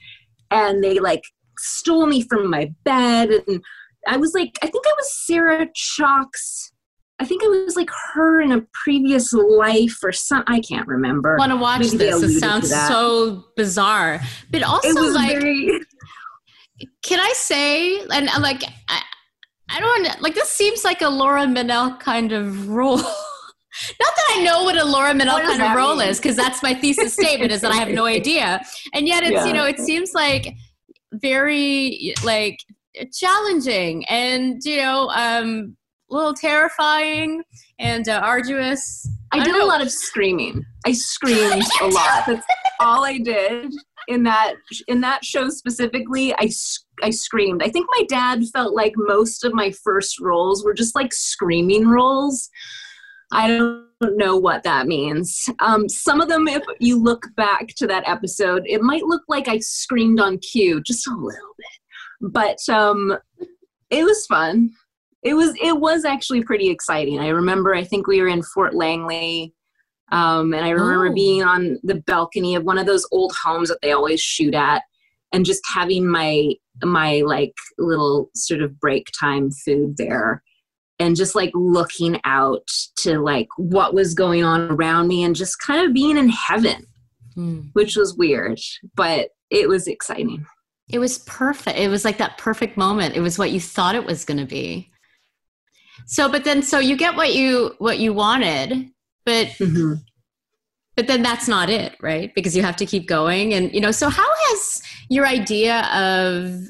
and 0.52 0.84
they 0.84 1.00
like 1.00 1.24
stole 1.58 2.06
me 2.06 2.22
from 2.22 2.50
my 2.50 2.72
bed 2.86 3.32
and 3.48 3.62
I 4.08 4.18
was 4.18 4.34
like, 4.34 4.58
I 4.62 4.68
think 4.68 4.86
I 4.88 4.94
was 4.98 5.26
Sarah 5.26 5.68
Chalke's. 5.74 6.72
I 7.20 7.26
think 7.26 7.44
it 7.44 7.50
was 7.50 7.76
like 7.76 7.90
her 8.14 8.42
in 8.42 8.52
a 8.54 8.62
previous 8.84 9.34
life 9.34 9.98
or 10.04 10.12
some. 10.14 10.44
I 10.48 10.62
can't 10.62 10.88
remember. 10.88 11.36
I 11.36 11.38
want 11.38 11.52
to 11.52 11.58
watch 11.58 11.82
Maybe 11.82 11.98
this. 11.98 12.24
It 12.24 12.40
sounds 12.40 12.70
so 12.70 13.44
bizarre, 13.58 14.22
but 14.50 14.64
also 14.64 14.94
like, 15.12 15.40
very... 15.40 15.82
can 17.04 17.20
I 17.20 17.34
say? 17.36 18.00
And 18.00 18.30
uh, 18.30 18.40
like, 18.40 18.64
I, 18.88 19.02
I 19.70 19.80
don't 19.82 20.04
want 20.04 20.22
like 20.22 20.34
this. 20.34 20.50
Seems 20.50 20.86
like 20.86 21.02
a 21.02 21.10
Laura 21.10 21.46
Mennell 21.46 21.98
kind 21.98 22.32
of 22.32 22.70
role. 22.70 22.98
Not 24.00 24.16
that 24.16 24.36
I 24.38 24.44
know 24.44 24.64
what 24.64 24.78
a 24.78 24.86
Laura 24.86 25.14
Mennell 25.14 25.40
kind 25.40 25.62
of 25.62 25.76
role 25.76 25.98
mean? 25.98 26.10
is, 26.10 26.20
because 26.20 26.36
that's 26.36 26.64
my 26.64 26.74
thesis 26.74 27.14
statement 27.14 27.52
is 27.52 27.62
that 27.62 27.72
I 27.72 27.76
have 27.76 27.90
no 27.90 28.06
idea. 28.06 28.62
And 28.94 29.08
yet, 29.08 29.24
it's 29.24 29.34
yeah. 29.34 29.46
you 29.46 29.54
know, 29.54 29.66
it 29.66 29.80
seems 29.80 30.14
like 30.14 30.54
very 31.12 32.14
like 32.24 32.60
challenging 33.14 34.06
and 34.06 34.64
you 34.64 34.78
know 34.78 35.10
um, 35.10 35.76
a 36.10 36.16
little 36.16 36.34
terrifying 36.34 37.44
and 37.80 38.08
uh, 38.08 38.22
arduous. 38.24 39.08
I, 39.32 39.40
I 39.40 39.44
did 39.44 39.54
know. 39.54 39.66
a 39.66 39.68
lot 39.68 39.82
of 39.82 39.92
screaming. 39.92 40.66
I 40.86 40.94
screamed 40.94 41.64
a 41.82 41.88
lot. 41.88 42.26
That's 42.28 42.46
all 42.80 43.06
I 43.06 43.18
did 43.20 43.74
in 44.08 44.24
that 44.24 44.56
in 44.88 45.02
that 45.02 45.24
show 45.24 45.50
specifically. 45.50 46.34
I 46.34 46.50
I 47.04 47.12
screamed. 47.12 47.64
I 47.64 47.70
think 47.70 47.88
my 47.98 48.06
dad 48.08 48.44
felt 48.54 48.74
like 48.74 48.94
most 48.96 49.44
of 49.44 49.54
my 49.54 49.72
first 49.84 50.20
roles 50.20 50.64
were 50.64 50.74
just 50.74 50.96
like 50.96 51.14
screaming 51.14 51.88
roles. 51.88 52.50
I 53.32 53.48
don't 53.48 54.18
know 54.18 54.38
what 54.38 54.64
that 54.64 54.88
means. 54.88 55.48
Um, 55.60 55.88
some 55.88 56.20
of 56.20 56.30
them, 56.30 56.48
if 56.48 56.64
you 56.80 56.98
look 56.98 57.28
back 57.36 57.68
to 57.78 57.86
that 57.86 58.08
episode, 58.08 58.64
it 58.66 58.82
might 58.82 59.04
look 59.04 59.22
like 59.28 59.48
I 59.48 59.60
screamed 59.60 60.20
on 60.20 60.40
cue 60.40 60.82
just 60.82 61.06
a 61.06 61.12
little 61.12 61.54
bit 61.56 61.80
but 62.22 62.58
um, 62.70 63.18
it 63.90 64.04
was 64.04 64.26
fun. 64.26 64.72
It 65.24 65.34
was 65.34 65.56
it 65.62 65.80
was 65.80 66.06
actually 66.06 66.44
pretty 66.44 66.70
exciting. 66.70 67.20
I 67.20 67.30
remember 67.30 67.76
I 67.76 67.84
think 67.84 68.08
we 68.08 68.22
were 68.22 68.28
in 68.28 68.44
Fort 68.44 68.74
Langley, 68.74 69.54
um, 70.12 70.54
and 70.54 70.66
I 70.66 70.70
remember 70.70 71.08
oh. 71.08 71.14
being 71.14 71.44
on 71.44 71.78
the 71.84 71.96
balcony 71.96 72.56
of 72.56 72.64
one 72.64 72.78
of 72.78 72.86
those 72.86 73.08
old 73.12 73.34
homes 73.44 73.70
that 73.70 73.80
they 73.82 73.92
always 73.92 74.22
shoot 74.22 74.56
at, 74.56 74.84
and 75.34 75.46
just 75.46 75.62
having 75.74 76.08
my 76.08 76.54
my 76.84 77.22
like 77.26 77.54
little 77.78 78.30
sort 78.36 78.62
of 78.62 78.80
break 78.80 79.08
time 79.20 79.52
food 79.52 79.98
there 79.98 80.42
and 81.00 81.16
just 81.16 81.36
like 81.36 81.52
looking 81.54 82.20
out 82.24 82.68
to 82.98 83.20
like 83.20 83.48
what 83.58 83.94
was 83.94 84.14
going 84.14 84.44
on 84.44 84.72
around 84.72 85.08
me 85.08 85.24
and 85.24 85.36
just 85.36 85.58
kind 85.60 85.86
of 85.86 85.94
being 85.94 86.16
in 86.16 86.30
heaven 86.30 86.86
hmm. 87.36 87.64
which 87.74 87.98
was 87.98 88.16
weird 88.16 88.58
but 88.96 89.32
it 89.50 89.68
was 89.68 89.88
exciting 89.88 90.46
it 90.90 91.00
was 91.00 91.20
perfect. 91.20 91.78
It 91.78 91.88
was 91.88 92.04
like 92.04 92.18
that 92.18 92.38
perfect 92.38 92.76
moment. 92.76 93.16
It 93.16 93.22
was 93.22 93.38
what 93.38 93.52
you 93.52 93.60
thought 93.60 93.96
it 93.96 94.06
was 94.06 94.26
going 94.26 94.40
to 94.40 94.46
be. 94.46 94.92
So, 96.06 96.30
but 96.30 96.44
then, 96.44 96.62
so 96.62 96.80
you 96.80 96.96
get 96.96 97.16
what 97.16 97.34
you 97.34 97.76
what 97.80 98.00
you 98.00 98.14
wanted, 98.14 98.90
but 99.26 99.48
mm-hmm. 99.48 99.94
but 100.96 101.08
then 101.08 101.22
that's 101.22 101.48
not 101.48 101.70
it, 101.70 101.96
right? 102.02 102.34
Because 102.36 102.56
you 102.56 102.64
have 102.64 102.76
to 102.78 102.86
keep 102.86 103.08
going, 103.08 103.54
and 103.54 103.74
you 103.74 103.82
know. 103.82 103.92
So, 103.92 104.10
how 104.10 104.28
has 104.28 104.82
your 105.10 105.28
idea 105.28 105.82
of 105.94 106.62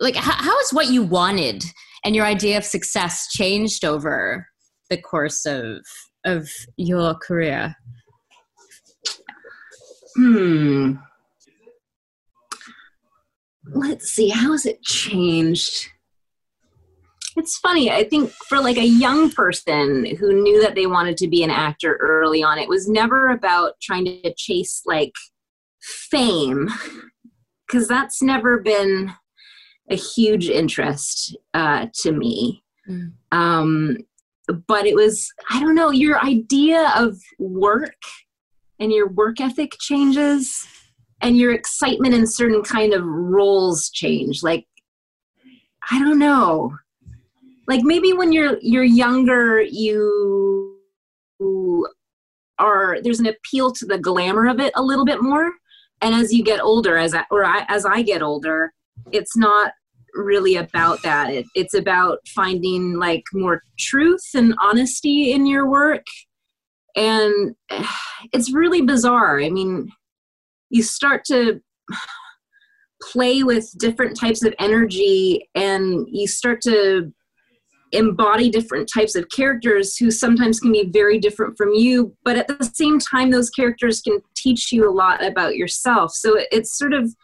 like 0.00 0.16
how, 0.16 0.32
how 0.32 0.56
has 0.58 0.70
what 0.70 0.88
you 0.88 1.02
wanted 1.02 1.64
and 2.04 2.14
your 2.14 2.26
idea 2.26 2.58
of 2.58 2.64
success 2.64 3.28
changed 3.30 3.84
over 3.84 4.46
the 4.90 5.00
course 5.00 5.46
of 5.46 5.84
of 6.24 6.48
your 6.76 7.14
career? 7.14 7.74
Hmm 10.16 10.96
let's 13.72 14.10
see, 14.10 14.28
how 14.28 14.52
has 14.52 14.66
it 14.66 14.82
changed? 14.82 15.88
It's 17.38 17.56
funny. 17.58 17.90
I 17.90 18.02
think 18.02 18.32
for 18.48 18.60
like 18.60 18.78
a 18.78 18.84
young 18.84 19.30
person 19.30 20.16
who 20.16 20.42
knew 20.42 20.60
that 20.60 20.74
they 20.74 20.86
wanted 20.86 21.16
to 21.18 21.28
be 21.28 21.44
an 21.44 21.50
actor 21.50 21.96
early 22.00 22.42
on, 22.42 22.58
it 22.58 22.68
was 22.68 22.88
never 22.88 23.28
about 23.28 23.74
trying 23.80 24.06
to 24.06 24.34
chase 24.36 24.82
like 24.86 25.12
fame, 25.80 26.68
because 27.66 27.86
that's 27.86 28.20
never 28.20 28.58
been 28.58 29.12
a 29.88 29.94
huge 29.94 30.48
interest 30.48 31.36
uh, 31.54 31.86
to 32.00 32.10
me. 32.10 32.64
Mm. 32.88 33.12
Um, 33.30 33.98
but 34.66 34.86
it 34.86 34.96
was, 34.96 35.32
I 35.50 35.60
don't 35.60 35.76
know, 35.76 35.90
your 35.90 36.18
idea 36.24 36.92
of 36.96 37.18
work 37.38 38.02
and 38.80 38.92
your 38.92 39.08
work 39.08 39.40
ethic 39.40 39.76
changes 39.78 40.66
and 41.20 41.36
your 41.36 41.52
excitement 41.52 42.14
in 42.14 42.26
certain 42.26 42.62
kind 42.62 42.92
of 42.92 43.04
roles 43.04 43.90
change 43.90 44.42
like 44.42 44.66
i 45.90 45.98
don't 45.98 46.18
know 46.18 46.76
like 47.68 47.82
maybe 47.84 48.12
when 48.12 48.32
you're 48.32 48.58
you're 48.60 48.82
younger 48.82 49.60
you 49.60 50.74
are 52.58 53.00
there's 53.02 53.20
an 53.20 53.26
appeal 53.26 53.70
to 53.70 53.86
the 53.86 53.98
glamour 53.98 54.48
of 54.48 54.58
it 54.58 54.72
a 54.74 54.82
little 54.82 55.04
bit 55.04 55.22
more. 55.22 55.52
And 56.00 56.14
as 56.14 56.32
you 56.32 56.44
get 56.44 56.60
older 56.60 56.96
as 56.96 57.14
I, 57.14 57.24
or 57.30 57.44
I, 57.44 57.64
as 57.68 57.84
i 57.84 58.02
get 58.02 58.22
older 58.22 58.72
it's 59.12 59.36
not 59.36 59.72
really 60.14 60.56
about 60.56 61.00
that. 61.02 61.30
It, 61.30 61.46
it's 61.54 61.74
about 61.74 62.18
finding 62.28 62.98
like 62.98 63.22
more 63.32 63.62
truth 63.78 64.24
and 64.34 64.54
honesty 64.60 65.32
in 65.32 65.46
your 65.46 65.68
work. 65.70 66.04
And 66.96 67.54
it's 68.32 68.52
really 68.52 68.82
bizarre. 68.82 69.40
I 69.40 69.50
mean 69.50 69.92
you 70.70 70.82
start 70.82 71.24
to 71.26 71.60
play 73.02 73.44
with 73.44 73.70
different 73.78 74.18
types 74.18 74.44
of 74.44 74.54
energy 74.58 75.48
and 75.54 76.06
you 76.10 76.26
start 76.26 76.60
to 76.62 77.12
embody 77.92 78.50
different 78.50 78.88
types 78.92 79.14
of 79.14 79.28
characters 79.30 79.96
who 79.96 80.10
sometimes 80.10 80.60
can 80.60 80.72
be 80.72 80.88
very 80.92 81.18
different 81.18 81.56
from 81.56 81.72
you 81.72 82.14
but 82.24 82.36
at 82.36 82.46
the 82.48 82.70
same 82.74 82.98
time 82.98 83.30
those 83.30 83.50
characters 83.50 84.00
can 84.00 84.20
teach 84.38 84.72
you 84.72 84.88
a 84.88 84.92
lot 84.92 85.24
about 85.24 85.56
yourself. 85.56 86.12
So 86.12 86.36
it, 86.36 86.48
it 86.50 86.66
sort 86.66 86.92
of 86.92 87.14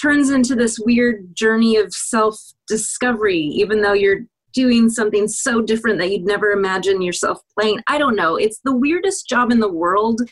turns 0.00 0.30
into 0.30 0.54
this 0.54 0.78
weird 0.78 1.34
journey 1.34 1.76
of 1.76 1.92
self 1.92 2.36
discovery 2.66 3.38
even 3.38 3.82
though 3.82 3.92
you're 3.92 4.20
doing 4.52 4.88
something 4.88 5.26
so 5.26 5.60
different 5.60 5.98
that 5.98 6.10
you'd 6.10 6.24
never 6.24 6.50
imagine 6.50 7.02
yourself 7.02 7.40
playing. 7.58 7.80
I 7.88 7.98
don't 7.98 8.14
know. 8.14 8.36
It's 8.36 8.60
the 8.64 8.74
weirdest 8.74 9.28
job 9.28 9.50
in 9.50 9.60
the 9.60 9.72
world 9.72 10.22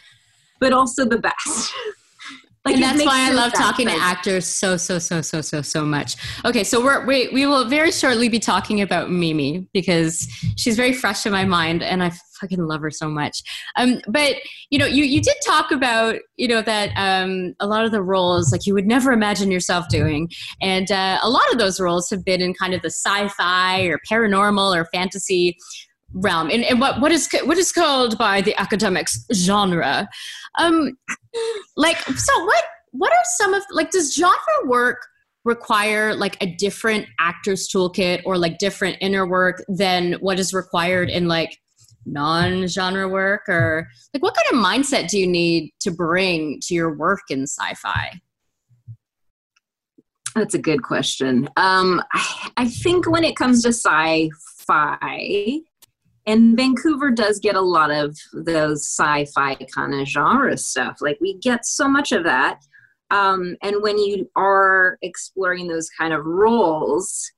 but 0.60 0.72
also 0.72 1.04
the 1.04 1.18
best 1.18 1.72
Like 2.64 2.76
and 2.76 2.82
that's 2.84 3.04
why 3.04 3.28
I 3.28 3.32
love 3.32 3.52
talking 3.52 3.88
to 3.88 3.92
actors 3.92 4.46
so 4.46 4.76
so 4.76 5.00
so 5.00 5.20
so 5.20 5.40
so 5.40 5.62
so 5.62 5.84
much. 5.84 6.14
Okay, 6.44 6.62
so 6.62 6.82
we're 6.82 7.04
we 7.04 7.28
we 7.32 7.44
will 7.44 7.64
very 7.64 7.90
shortly 7.90 8.28
be 8.28 8.38
talking 8.38 8.80
about 8.80 9.10
Mimi 9.10 9.66
because 9.72 10.28
she's 10.56 10.76
very 10.76 10.92
fresh 10.92 11.26
in 11.26 11.32
my 11.32 11.44
mind, 11.44 11.82
and 11.82 12.04
I 12.04 12.12
fucking 12.40 12.64
love 12.64 12.80
her 12.82 12.90
so 12.92 13.08
much. 13.08 13.42
Um, 13.76 14.00
but 14.06 14.36
you 14.70 14.78
know, 14.78 14.86
you 14.86 15.02
you 15.02 15.20
did 15.20 15.34
talk 15.44 15.72
about 15.72 16.16
you 16.36 16.46
know 16.46 16.62
that 16.62 16.90
um 16.94 17.54
a 17.58 17.66
lot 17.66 17.84
of 17.84 17.90
the 17.90 18.02
roles 18.02 18.52
like 18.52 18.64
you 18.64 18.74
would 18.74 18.86
never 18.86 19.10
imagine 19.10 19.50
yourself 19.50 19.88
doing, 19.88 20.30
and 20.60 20.92
uh, 20.92 21.18
a 21.20 21.28
lot 21.28 21.50
of 21.50 21.58
those 21.58 21.80
roles 21.80 22.08
have 22.10 22.24
been 22.24 22.40
in 22.40 22.54
kind 22.54 22.74
of 22.74 22.82
the 22.82 22.90
sci-fi 22.90 23.80
or 23.86 23.98
paranormal 24.08 24.76
or 24.76 24.84
fantasy 24.92 25.56
realm 26.14 26.50
and, 26.50 26.62
and 26.64 26.80
what 26.80 27.00
what 27.00 27.10
is 27.10 27.28
what 27.44 27.56
is 27.56 27.72
called 27.72 28.18
by 28.18 28.40
the 28.40 28.54
academics 28.60 29.24
genre 29.32 30.06
um 30.58 30.96
like 31.76 31.98
so 31.98 32.44
what 32.44 32.64
what 32.92 33.12
are 33.12 33.24
some 33.36 33.54
of 33.54 33.62
like 33.70 33.90
does 33.90 34.14
genre 34.14 34.36
work 34.66 35.06
require 35.44 36.14
like 36.14 36.36
a 36.40 36.46
different 36.46 37.06
actor's 37.18 37.68
toolkit 37.68 38.22
or 38.24 38.38
like 38.38 38.58
different 38.58 38.96
inner 39.00 39.26
work 39.26 39.62
than 39.68 40.12
what 40.14 40.38
is 40.38 40.54
required 40.54 41.10
in 41.10 41.26
like 41.26 41.58
non-genre 42.06 43.08
work? 43.08 43.48
Or 43.48 43.88
like 44.14 44.22
what 44.22 44.34
kind 44.34 44.46
of 44.52 44.64
mindset 44.64 45.08
do 45.08 45.18
you 45.18 45.26
need 45.26 45.72
to 45.80 45.90
bring 45.90 46.60
to 46.62 46.74
your 46.74 46.96
work 46.96 47.22
in 47.30 47.42
sci-fi? 47.42 48.20
That's 50.34 50.54
a 50.54 50.58
good 50.58 50.82
question. 50.82 51.48
Um 51.56 52.02
I, 52.12 52.50
I 52.58 52.68
think 52.68 53.10
when 53.10 53.24
it 53.24 53.36
comes 53.36 53.62
to 53.62 53.68
sci-fi 53.68 54.28
and 56.26 56.56
Vancouver 56.56 57.10
does 57.10 57.38
get 57.40 57.56
a 57.56 57.60
lot 57.60 57.90
of 57.90 58.16
those 58.32 58.86
sci-fi 58.86 59.56
kind 59.74 59.94
of 59.94 60.06
genre 60.06 60.56
stuff. 60.56 60.98
Like 61.00 61.18
we 61.20 61.34
get 61.38 61.66
so 61.66 61.88
much 61.88 62.12
of 62.12 62.24
that. 62.24 62.60
Um, 63.10 63.56
and 63.62 63.82
when 63.82 63.98
you 63.98 64.30
are 64.36 64.98
exploring 65.02 65.68
those 65.68 65.90
kind 65.98 66.14
of 66.14 66.24
roles, 66.24 67.30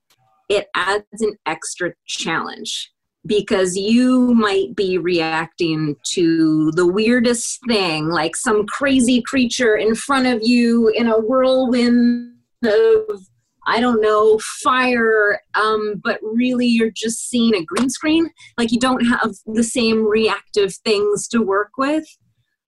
it 0.48 0.68
adds 0.74 1.04
an 1.20 1.34
extra 1.46 1.92
challenge 2.06 2.92
because 3.26 3.76
you 3.76 4.34
might 4.34 4.76
be 4.76 4.98
reacting 4.98 5.96
to 6.12 6.70
the 6.72 6.86
weirdest 6.86 7.58
thing, 7.66 8.08
like 8.08 8.36
some 8.36 8.66
crazy 8.66 9.22
creature 9.22 9.76
in 9.76 9.94
front 9.94 10.26
of 10.26 10.40
you 10.42 10.88
in 10.90 11.08
a 11.08 11.18
whirlwind 11.18 12.34
of 12.62 13.26
I 13.66 13.80
don't 13.80 14.00
know, 14.00 14.38
fire, 14.62 15.40
um, 15.54 16.00
but 16.02 16.18
really 16.22 16.66
you're 16.66 16.92
just 16.94 17.28
seeing 17.28 17.54
a 17.54 17.64
green 17.64 17.90
screen. 17.90 18.30
Like 18.58 18.72
you 18.72 18.78
don't 18.78 19.04
have 19.06 19.34
the 19.46 19.64
same 19.64 20.04
reactive 20.04 20.74
things 20.84 21.28
to 21.28 21.40
work 21.40 21.70
with. 21.78 22.04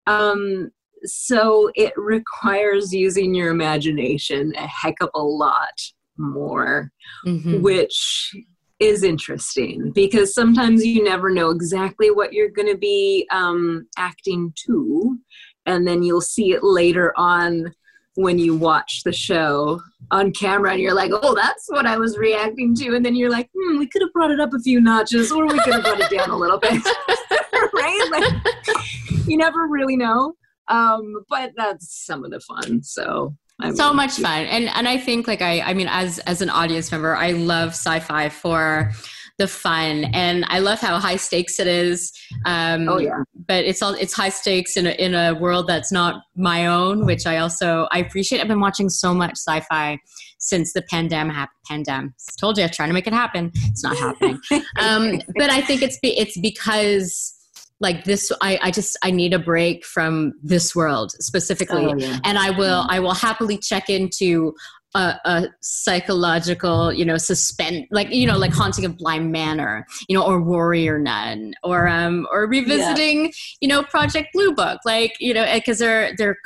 Um, 0.06 0.70
so 1.04 1.70
it 1.74 1.92
requires 1.96 2.92
using 2.92 3.34
your 3.34 3.50
imagination 3.50 4.52
a 4.56 4.66
heck 4.66 4.94
of 5.00 5.10
a 5.14 5.22
lot 5.22 5.80
more, 6.16 6.90
mm-hmm. 7.26 7.60
which 7.60 8.34
is 8.78 9.02
interesting 9.02 9.90
because 9.94 10.34
sometimes 10.34 10.84
you 10.84 11.02
never 11.02 11.30
know 11.30 11.50
exactly 11.50 12.10
what 12.10 12.32
you're 12.32 12.50
going 12.50 12.68
to 12.68 12.76
be 12.76 13.26
um, 13.30 13.86
acting 13.96 14.52
to, 14.66 15.18
and 15.64 15.86
then 15.86 16.02
you'll 16.02 16.20
see 16.20 16.52
it 16.52 16.62
later 16.62 17.12
on 17.16 17.72
when 18.16 18.38
you 18.38 18.56
watch 18.56 19.02
the 19.04 19.12
show 19.12 19.80
on 20.10 20.32
camera 20.32 20.72
and 20.72 20.80
you're 20.80 20.94
like, 20.94 21.10
oh, 21.12 21.34
that's 21.34 21.66
what 21.68 21.86
I 21.86 21.96
was 21.98 22.16
reacting 22.16 22.74
to. 22.76 22.94
And 22.94 23.04
then 23.04 23.14
you're 23.14 23.30
like, 23.30 23.48
hmm, 23.56 23.78
we 23.78 23.86
could 23.86 24.02
have 24.02 24.12
brought 24.12 24.30
it 24.30 24.40
up 24.40 24.52
a 24.54 24.58
few 24.58 24.80
notches 24.80 25.30
or 25.30 25.46
we 25.46 25.58
could 25.60 25.74
have 25.74 25.84
brought 25.84 26.00
it 26.00 26.10
down 26.10 26.30
a 26.30 26.36
little 26.36 26.58
bit. 26.58 26.72
right? 27.74 28.08
Like, 28.10 29.26
you 29.26 29.36
never 29.36 29.66
really 29.66 29.96
know. 29.96 30.34
Um, 30.68 31.24
but 31.28 31.52
that's 31.56 32.04
some 32.04 32.24
of 32.24 32.30
the 32.30 32.40
fun. 32.40 32.82
So 32.82 33.34
I 33.60 33.72
so 33.72 33.92
much 33.92 34.12
fun. 34.12 34.46
And 34.46 34.68
and 34.68 34.88
I 34.88 34.98
think 34.98 35.26
like 35.26 35.42
I 35.42 35.60
I 35.60 35.74
mean 35.74 35.88
as 35.88 36.18
as 36.20 36.42
an 36.42 36.50
audience 36.50 36.90
member, 36.90 37.14
I 37.14 37.32
love 37.32 37.70
sci-fi 37.70 38.28
for 38.28 38.92
the 39.38 39.48
fun. 39.48 40.04
And 40.12 40.44
i 40.48 40.58
love 40.58 40.80
how 40.80 40.98
high 40.98 41.16
stakes 41.16 41.58
it 41.60 41.66
is 41.66 42.12
um, 42.44 42.88
oh 42.88 42.98
yeah. 42.98 43.22
but 43.46 43.64
it's 43.64 43.82
all 43.82 43.94
it's 43.94 44.12
high 44.12 44.28
stakes 44.28 44.76
in 44.76 44.86
a, 44.86 44.90
in 44.90 45.14
a 45.14 45.34
world 45.34 45.66
that's 45.66 45.92
not 45.92 46.22
my 46.36 46.66
own 46.66 47.06
which 47.06 47.26
i 47.26 47.38
also 47.38 47.86
i 47.92 47.98
appreciate. 47.98 48.40
I've 48.40 48.48
been 48.48 48.60
watching 48.60 48.88
so 48.88 49.14
much 49.14 49.32
sci-fi 49.32 49.98
since 50.38 50.72
the 50.72 50.82
pandemic 50.82 51.34
happened 51.34 51.56
pandemic 51.68 52.12
told 52.38 52.58
you 52.58 52.64
i'm 52.64 52.70
trying 52.70 52.88
to 52.88 52.94
make 52.94 53.06
it 53.06 53.12
happen. 53.12 53.50
It's 53.54 53.82
not 53.82 53.96
happening. 53.96 54.40
Um, 54.78 55.20
but 55.36 55.50
i 55.50 55.60
think 55.60 55.82
it's 55.82 55.98
be, 55.98 56.18
it's 56.18 56.38
because 56.38 57.34
like 57.80 58.04
this 58.04 58.32
I, 58.40 58.58
I 58.62 58.70
just 58.70 58.96
i 59.02 59.10
need 59.10 59.34
a 59.34 59.38
break 59.38 59.84
from 59.84 60.32
this 60.42 60.74
world 60.74 61.12
specifically. 61.20 61.86
Oh, 61.86 61.96
yeah. 61.96 62.18
and 62.24 62.38
i 62.38 62.50
will 62.50 62.86
i 62.88 62.98
will 63.00 63.14
happily 63.14 63.58
check 63.58 63.90
into 63.90 64.54
a, 64.96 65.20
a, 65.24 65.48
psychological, 65.60 66.92
you 66.92 67.04
know, 67.04 67.16
suspense, 67.16 67.86
like 67.90 68.10
you 68.10 68.26
know, 68.26 68.38
like 68.38 68.52
haunting 68.52 68.84
of 68.84 68.96
Bly 68.96 69.18
Manor, 69.18 69.86
you 70.08 70.16
know, 70.16 70.24
or 70.24 70.40
Warrior 70.40 70.98
Nun, 70.98 71.54
or 71.62 71.86
um, 71.88 72.26
or 72.32 72.46
revisiting, 72.46 73.26
yeah. 73.26 73.30
you 73.60 73.68
know, 73.68 73.82
Project 73.82 74.28
Blue 74.32 74.54
Book, 74.54 74.80
like 74.84 75.12
you 75.20 75.34
know, 75.34 75.46
because 75.54 75.78
they're 75.78 76.12
they're 76.16 76.36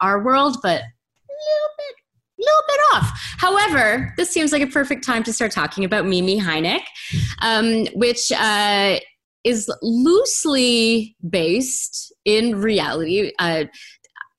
our 0.00 0.24
world, 0.24 0.56
but 0.62 0.80
a 0.80 1.34
little 1.38 1.70
bit 1.76 1.94
little 2.38 2.62
bit 2.68 2.80
off. 2.94 3.36
However, 3.38 4.14
this 4.16 4.30
seems 4.30 4.52
like 4.52 4.62
a 4.62 4.66
perfect 4.66 5.04
time 5.04 5.22
to 5.24 5.32
start 5.32 5.50
talking 5.50 5.84
about 5.84 6.06
Mimi 6.06 6.40
Hynek, 6.40 6.82
um, 7.42 7.86
which 7.94 8.30
uh, 8.32 8.98
is 9.44 9.70
loosely 9.82 11.16
based 11.28 12.12
in 12.24 12.60
reality. 12.60 13.32
Uh, 13.38 13.64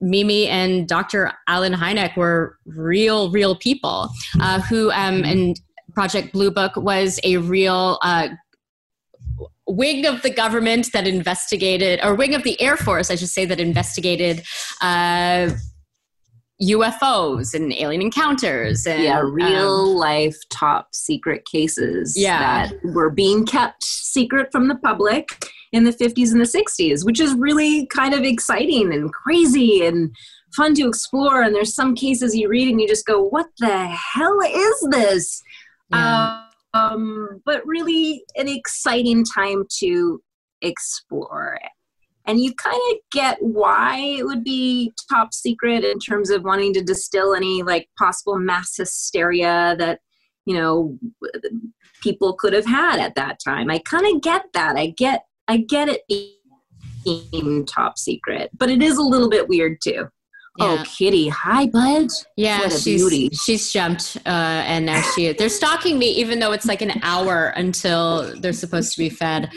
Mimi 0.00 0.46
and 0.48 0.88
Dr. 0.88 1.32
Allen 1.46 1.74
Hynek 1.74 2.16
were 2.16 2.56
real, 2.66 3.30
real 3.30 3.56
people 3.56 4.08
uh, 4.40 4.60
who, 4.60 4.90
um, 4.90 5.24
and 5.24 5.60
Project 5.94 6.32
Blue 6.32 6.50
Book 6.50 6.76
was 6.76 7.20
a 7.24 7.36
real 7.36 7.98
uh, 8.02 8.28
wing 9.66 10.06
of 10.06 10.22
the 10.22 10.30
government 10.30 10.92
that 10.92 11.06
investigated, 11.06 12.00
or 12.02 12.14
wing 12.14 12.34
of 12.34 12.42
the 12.42 12.60
Air 12.60 12.76
Force, 12.76 13.10
I 13.10 13.16
should 13.16 13.28
say, 13.28 13.44
that 13.44 13.60
investigated. 13.60 14.42
Uh, 14.80 15.50
UFOs 16.62 17.54
and 17.54 17.72
alien 17.72 18.02
encounters 18.02 18.86
and 18.86 19.02
yeah, 19.02 19.20
real 19.24 19.92
um, 19.92 19.96
life 19.96 20.36
top 20.50 20.94
secret 20.94 21.46
cases 21.46 22.14
yeah. 22.18 22.66
that 22.66 22.74
were 22.84 23.08
being 23.08 23.46
kept 23.46 23.82
secret 23.82 24.52
from 24.52 24.68
the 24.68 24.74
public 24.74 25.26
in 25.72 25.84
the 25.84 25.92
50s 25.92 26.32
and 26.32 26.40
the 26.40 26.44
60s, 26.44 27.04
which 27.04 27.20
is 27.20 27.34
really 27.34 27.86
kind 27.86 28.14
of 28.14 28.22
exciting 28.22 28.92
and 28.92 29.12
crazy 29.12 29.86
and 29.86 30.14
fun 30.54 30.74
to 30.74 30.88
explore. 30.88 31.42
And 31.42 31.54
there's 31.54 31.74
some 31.74 31.94
cases 31.94 32.36
you 32.36 32.48
read 32.48 32.68
and 32.68 32.80
you 32.80 32.88
just 32.88 33.06
go, 33.06 33.22
what 33.22 33.46
the 33.58 33.86
hell 33.86 34.38
is 34.40 34.88
this? 34.90 35.42
Yeah. 35.90 36.44
Um, 36.72 37.40
but 37.44 37.66
really 37.66 38.24
an 38.36 38.48
exciting 38.48 39.24
time 39.24 39.64
to 39.78 40.22
explore. 40.62 41.58
And 42.26 42.40
you 42.40 42.54
kind 42.54 42.80
of 42.92 42.98
get 43.10 43.38
why 43.40 43.98
it 43.98 44.24
would 44.24 44.44
be 44.44 44.92
top 45.10 45.34
secret 45.34 45.84
in 45.84 45.98
terms 45.98 46.30
of 46.30 46.44
wanting 46.44 46.72
to 46.74 46.82
distill 46.82 47.34
any 47.34 47.62
like 47.62 47.88
possible 47.98 48.38
mass 48.38 48.76
hysteria 48.76 49.74
that, 49.78 50.00
you 50.44 50.54
know, 50.54 50.98
people 52.02 52.34
could 52.34 52.52
have 52.52 52.66
had 52.66 53.00
at 53.00 53.14
that 53.16 53.38
time. 53.44 53.70
I 53.70 53.78
kind 53.78 54.06
of 54.14 54.22
get 54.22 54.44
that. 54.52 54.76
I 54.76 54.88
get 54.88 55.24
I 55.50 55.56
get 55.56 55.88
it 55.88 56.02
being 57.04 57.66
top 57.66 57.98
secret, 57.98 58.50
but 58.56 58.70
it 58.70 58.80
is 58.80 58.98
a 58.98 59.02
little 59.02 59.28
bit 59.28 59.48
weird 59.48 59.78
too. 59.82 60.06
Oh, 60.60 60.74
yeah. 60.74 60.80
Oh, 60.80 60.84
Kitty, 60.84 61.28
hi, 61.28 61.66
bud. 61.66 62.06
Yeah, 62.36 62.68
she's 62.68 62.84
beauty. 62.84 63.30
she's 63.32 63.72
jumped, 63.72 64.16
uh, 64.26 64.28
and 64.28 64.86
now 64.86 65.00
she 65.00 65.32
they're 65.32 65.48
stalking 65.48 65.98
me, 65.98 66.06
even 66.06 66.38
though 66.38 66.52
it's 66.52 66.66
like 66.66 66.82
an 66.82 67.00
hour 67.02 67.48
until 67.56 68.32
they're 68.40 68.52
supposed 68.52 68.92
to 68.92 68.98
be 69.00 69.08
fed. 69.08 69.50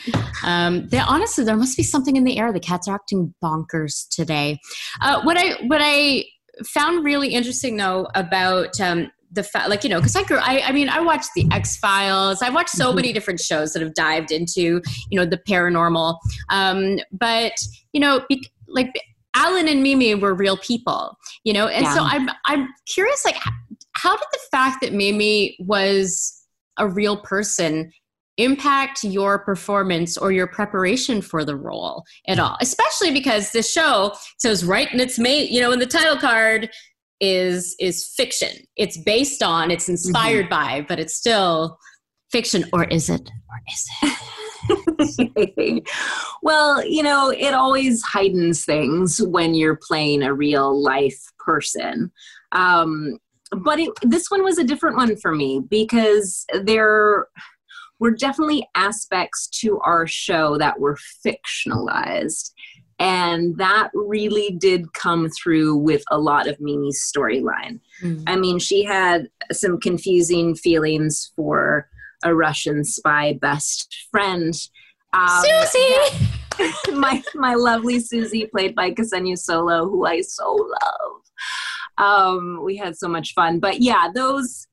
Um, 0.44 0.88
they 0.90 0.98
honestly, 0.98 1.44
there 1.44 1.58
must 1.58 1.78
be 1.78 1.84
something 1.84 2.16
in 2.16 2.24
the 2.24 2.40
air. 2.40 2.52
The 2.52 2.60
cats 2.60 2.88
are 2.88 2.96
acting 2.96 3.36
bonkers 3.44 4.08
today. 4.10 4.60
Uh, 5.00 5.22
what 5.22 5.38
I 5.38 5.64
what 5.68 5.82
I 5.84 6.26
found 6.66 7.06
really 7.06 7.36
interesting 7.36 7.78
though 7.78 8.08
about 8.16 8.82
um, 8.82 9.12
the 9.34 9.44
fact 9.44 9.70
like 9.70 9.84
you 9.84 9.90
know 9.90 10.00
because 10.00 10.16
i 10.16 10.24
grew 10.24 10.38
I, 10.38 10.62
I 10.66 10.72
mean 10.72 10.90
i 10.90 11.00
watched 11.00 11.30
the 11.36 11.48
x 11.52 11.78
files 11.78 12.42
i've 12.42 12.54
watched 12.54 12.70
so 12.70 12.88
mm-hmm. 12.88 12.98
many 12.98 13.14
different 13.14 13.40
shows 13.40 13.74
that 13.74 13.82
have 13.82 13.94
dived 13.94 14.32
into 14.32 14.82
you 15.10 15.20
know 15.20 15.26
the 15.26 15.38
paranormal 15.38 16.18
um 16.50 17.00
but 17.12 17.54
you 17.92 18.00
know 18.00 18.24
be, 18.30 18.48
like 18.68 18.94
allen 19.36 19.68
and 19.68 19.82
mimi 19.82 20.16
were 20.16 20.34
real 20.34 20.58
people 20.58 21.18
you 21.44 21.54
know 21.54 21.68
and 21.68 21.86
yeah. 21.86 21.96
so 21.96 22.02
i'm 22.04 22.30
i'm 22.46 22.70
curious 22.88 23.26
like 23.26 23.38
how 23.94 24.16
did 24.16 24.28
the 24.32 24.40
fact 24.52 24.82
that 24.82 24.94
mimi 24.94 25.56
was 25.60 26.46
a 26.78 26.88
real 26.88 27.18
person 27.18 27.92
impact 28.38 29.04
your 29.04 29.38
performance 29.38 30.18
or 30.18 30.32
your 30.32 30.48
preparation 30.48 31.22
for 31.22 31.46
the 31.46 31.56
role 31.56 32.04
at 32.28 32.40
all 32.40 32.58
especially 32.62 33.12
because 33.12 33.52
the 33.52 33.62
show 33.62 34.12
says 34.40 34.66
right 34.66 34.92
in 34.92 35.00
its 35.00 35.20
mate 35.20 35.52
you 35.52 35.62
know 35.62 35.72
in 35.72 35.78
the 35.78 35.86
title 35.86 36.18
card 36.18 36.70
is 37.24 37.74
is 37.80 38.06
fiction. 38.18 38.50
It's 38.76 38.98
based 38.98 39.42
on, 39.42 39.72
it's 39.72 39.88
inspired 39.88 40.50
mm-hmm. 40.50 40.82
by, 40.82 40.86
but 40.88 41.00
it's 41.00 41.16
still 41.16 41.80
fiction, 42.32 42.66
or 42.74 42.84
is 42.84 43.10
it? 43.10 43.30
Or 43.50 43.60
is 43.72 45.18
it? 45.20 45.88
well, 46.44 46.86
you 46.86 47.02
know, 47.02 47.30
it 47.30 47.54
always 47.54 48.04
heightens 48.04 48.66
things 48.66 49.22
when 49.22 49.54
you're 49.54 49.80
playing 49.82 50.22
a 50.22 50.34
real 50.34 50.82
life 50.82 51.20
person. 51.40 52.12
Um, 52.52 53.18
but 53.52 53.80
it, 53.80 53.90
this 54.02 54.30
one 54.30 54.44
was 54.44 54.58
a 54.58 54.64
different 54.64 54.98
one 54.98 55.16
for 55.16 55.34
me 55.34 55.62
because 55.70 56.46
there 56.64 57.28
were 58.00 58.12
definitely 58.12 58.68
aspects 58.76 59.48
to 59.48 59.80
our 59.80 60.06
show 60.08 60.58
that 60.58 60.80
were 60.80 60.98
fictionalized. 61.26 62.52
And 63.00 63.58
that 63.58 63.90
really 63.94 64.52
did 64.52 64.94
come 64.94 65.30
through 65.30 65.78
with 65.78 66.04
a 66.12 66.18
lot 66.18 66.48
of 66.48 66.60
Mimi's 66.60 67.12
storyline. 67.16 67.80
Mm. 68.02 68.24
I 68.28 68.36
mean, 68.36 68.60
she 68.60 68.84
had 68.84 69.30
some 69.52 69.80
confusing 69.80 70.56
feelings 70.56 71.32
for 71.36 71.90
a 72.24 72.34
Russian 72.34 72.84
spy 72.84 73.34
best 73.34 74.08
friend. 74.12 74.54
Um, 75.14 75.44
Susie! 75.44 76.28
my, 76.94 77.22
my 77.36 77.56
lovely 77.56 78.00
Susie, 78.00 78.46
played 78.46 78.76
by 78.76 78.92
Ksenia 78.92 79.38
Solo, 79.38 79.90
who 79.90 80.06
I 80.06 80.22
so 80.22 80.54
love. 80.54 81.22
Um, 81.98 82.64
we 82.64 82.78
had 82.78 82.98
so 82.98 83.08
much 83.08 83.34
fun. 83.34 83.60
But 83.60 83.82
yeah, 83.82 84.10
those 84.14 84.68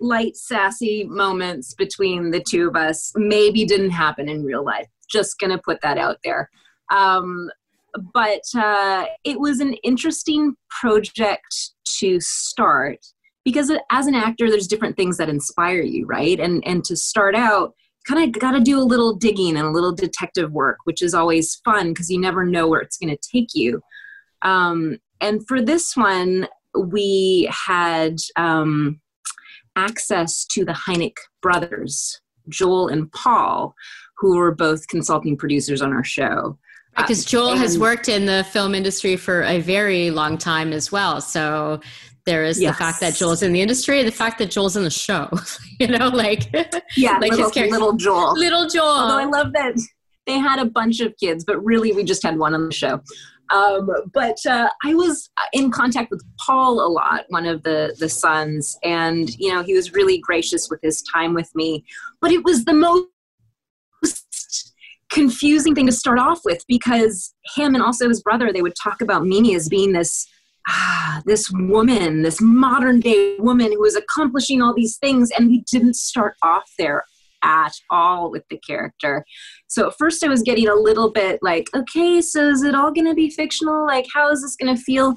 light, 0.00 0.36
sassy 0.36 1.04
moments 1.04 1.74
between 1.74 2.30
the 2.30 2.42
two 2.42 2.68
of 2.68 2.76
us 2.76 3.12
maybe 3.16 3.64
didn't 3.64 3.90
happen 3.90 4.28
in 4.28 4.44
real 4.44 4.64
life. 4.64 4.88
Just 5.08 5.38
gonna 5.38 5.58
put 5.58 5.80
that 5.82 5.98
out 5.98 6.18
there. 6.24 6.50
Um, 6.90 7.50
but 8.12 8.42
uh, 8.56 9.06
it 9.24 9.38
was 9.38 9.60
an 9.60 9.74
interesting 9.84 10.56
project 10.68 11.72
to 12.00 12.18
start 12.20 12.98
because 13.44 13.70
as 13.90 14.06
an 14.06 14.14
actor, 14.14 14.50
there's 14.50 14.66
different 14.66 14.96
things 14.96 15.16
that 15.18 15.28
inspire 15.28 15.82
you, 15.82 16.06
right? 16.06 16.40
And 16.40 16.66
and 16.66 16.82
to 16.84 16.96
start 16.96 17.34
out, 17.34 17.74
kind 18.06 18.24
of 18.24 18.40
got 18.40 18.52
to 18.52 18.60
do 18.60 18.78
a 18.78 18.82
little 18.82 19.14
digging 19.14 19.56
and 19.56 19.66
a 19.66 19.70
little 19.70 19.94
detective 19.94 20.50
work, 20.52 20.78
which 20.84 21.02
is 21.02 21.14
always 21.14 21.56
fun 21.64 21.90
because 21.90 22.10
you 22.10 22.20
never 22.20 22.44
know 22.44 22.68
where 22.68 22.80
it's 22.80 22.98
going 22.98 23.14
to 23.14 23.28
take 23.30 23.54
you. 23.54 23.80
Um, 24.42 24.98
and 25.20 25.46
for 25.46 25.62
this 25.62 25.96
one, 25.96 26.48
we 26.78 27.48
had 27.50 28.16
um, 28.36 29.00
access 29.76 30.44
to 30.46 30.64
the 30.64 30.72
Hynek 30.72 31.16
brothers, 31.40 32.20
Joel 32.48 32.88
and 32.88 33.10
Paul, 33.12 33.74
who 34.18 34.36
were 34.36 34.54
both 34.54 34.88
consulting 34.88 35.36
producers 35.36 35.80
on 35.82 35.92
our 35.92 36.04
show. 36.04 36.58
Because 36.96 37.24
Joel 37.24 37.56
has 37.56 37.78
worked 37.78 38.08
in 38.08 38.26
the 38.26 38.44
film 38.44 38.74
industry 38.74 39.16
for 39.16 39.42
a 39.42 39.60
very 39.60 40.10
long 40.10 40.38
time 40.38 40.72
as 40.72 40.92
well. 40.92 41.20
So 41.20 41.80
there 42.24 42.44
is 42.44 42.60
yes. 42.60 42.72
the 42.72 42.78
fact 42.78 43.00
that 43.00 43.14
Joel's 43.14 43.42
in 43.42 43.52
the 43.52 43.60
industry, 43.60 44.02
the 44.02 44.10
fact 44.10 44.38
that 44.38 44.50
Joel's 44.50 44.76
in 44.76 44.84
the 44.84 44.90
show. 44.90 45.28
you 45.80 45.86
know, 45.86 46.08
like 46.08 46.50
yeah, 46.96 47.18
like 47.20 47.32
little, 47.32 47.50
his 47.50 47.70
little 47.70 47.92
Joel, 47.94 48.34
little 48.34 48.68
Joel. 48.68 48.86
Although 48.86 49.18
I 49.18 49.24
love 49.24 49.52
that 49.52 49.74
they 50.26 50.38
had 50.38 50.58
a 50.58 50.64
bunch 50.64 51.00
of 51.00 51.14
kids, 51.18 51.44
but 51.44 51.62
really 51.62 51.92
we 51.92 52.04
just 52.04 52.22
had 52.22 52.38
one 52.38 52.54
on 52.54 52.66
the 52.68 52.74
show. 52.74 53.00
Um, 53.50 53.90
but 54.14 54.38
uh, 54.46 54.70
I 54.82 54.94
was 54.94 55.30
in 55.52 55.70
contact 55.70 56.10
with 56.10 56.24
Paul 56.40 56.80
a 56.80 56.88
lot, 56.88 57.24
one 57.28 57.46
of 57.46 57.62
the 57.62 57.94
the 57.98 58.08
sons, 58.08 58.78
and 58.82 59.28
you 59.38 59.52
know 59.52 59.62
he 59.62 59.74
was 59.74 59.92
really 59.92 60.18
gracious 60.18 60.68
with 60.70 60.80
his 60.82 61.02
time 61.02 61.34
with 61.34 61.54
me. 61.54 61.84
But 62.20 62.32
it 62.32 62.42
was 62.42 62.64
the 62.64 62.72
most 62.72 63.06
confusing 65.14 65.74
thing 65.74 65.86
to 65.86 65.92
start 65.92 66.18
off 66.18 66.40
with 66.44 66.64
because 66.66 67.32
him 67.54 67.74
and 67.74 67.82
also 67.82 68.08
his 68.08 68.20
brother 68.20 68.52
they 68.52 68.62
would 68.62 68.74
talk 68.74 69.00
about 69.00 69.24
Mimi 69.24 69.54
as 69.54 69.68
being 69.68 69.92
this 69.92 70.26
ah, 70.68 71.22
this 71.24 71.50
woman, 71.50 72.22
this 72.22 72.40
modern 72.40 73.00
day 73.00 73.36
woman 73.38 73.72
who 73.72 73.80
was 73.80 73.96
accomplishing 73.96 74.62
all 74.62 74.74
these 74.74 74.96
things, 74.96 75.30
and 75.30 75.48
we 75.48 75.62
didn't 75.70 75.94
start 75.94 76.34
off 76.42 76.70
there 76.78 77.04
at 77.42 77.72
all 77.90 78.30
with 78.30 78.42
the 78.48 78.58
character. 78.66 79.24
So 79.66 79.88
at 79.88 79.98
first 79.98 80.24
I 80.24 80.28
was 80.28 80.42
getting 80.42 80.68
a 80.68 80.74
little 80.74 81.10
bit 81.10 81.40
like, 81.42 81.68
okay, 81.76 82.20
so 82.20 82.48
is 82.48 82.62
it 82.62 82.74
all 82.74 82.90
going 82.90 83.06
to 83.06 83.14
be 83.14 83.30
fictional? 83.30 83.86
Like, 83.86 84.06
how 84.12 84.30
is 84.30 84.42
this 84.42 84.56
going 84.56 84.74
to 84.74 84.82
feel? 84.82 85.16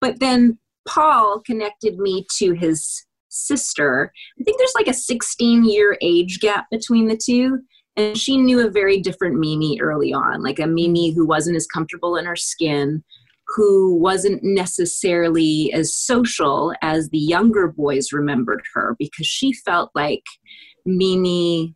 But 0.00 0.20
then 0.20 0.58
Paul 0.88 1.42
connected 1.44 1.98
me 1.98 2.26
to 2.38 2.52
his 2.54 3.04
sister. 3.28 4.10
I 4.40 4.44
think 4.44 4.56
there's 4.56 4.74
like 4.74 4.88
a 4.88 4.94
16 4.94 5.64
year 5.64 5.98
age 6.00 6.40
gap 6.40 6.66
between 6.70 7.08
the 7.08 7.20
two. 7.22 7.60
And 7.96 8.16
she 8.16 8.36
knew 8.36 8.66
a 8.66 8.70
very 8.70 9.00
different 9.00 9.38
Mimi 9.38 9.78
early 9.80 10.12
on, 10.12 10.42
like 10.42 10.58
a 10.58 10.66
Mimi 10.66 11.12
who 11.12 11.26
wasn't 11.26 11.56
as 11.56 11.66
comfortable 11.66 12.16
in 12.16 12.26
her 12.26 12.36
skin, 12.36 13.02
who 13.54 13.94
wasn't 13.94 14.42
necessarily 14.42 15.72
as 15.72 15.94
social 15.94 16.74
as 16.82 17.08
the 17.08 17.18
younger 17.18 17.68
boys 17.68 18.12
remembered 18.12 18.62
her 18.74 18.96
because 18.98 19.26
she 19.26 19.52
felt 19.52 19.90
like 19.94 20.24
Mimi 20.84 21.74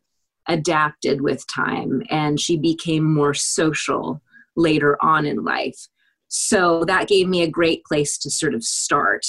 adapted 0.49 1.21
with 1.21 1.45
time 1.55 2.03
and 2.11 2.41
she 2.41 2.59
became 2.59 3.05
more 3.05 3.35
social 3.35 4.21
later 4.57 4.99
on 5.03 5.25
in 5.25 5.45
life. 5.45 5.89
So 6.29 6.85
that 6.85 7.09
gave 7.09 7.29
me 7.29 7.43
a 7.43 7.51
great 7.51 7.85
place 7.85 8.19
to 8.19 8.31
sort 8.31 8.55
of 8.55 8.63
start 8.63 9.25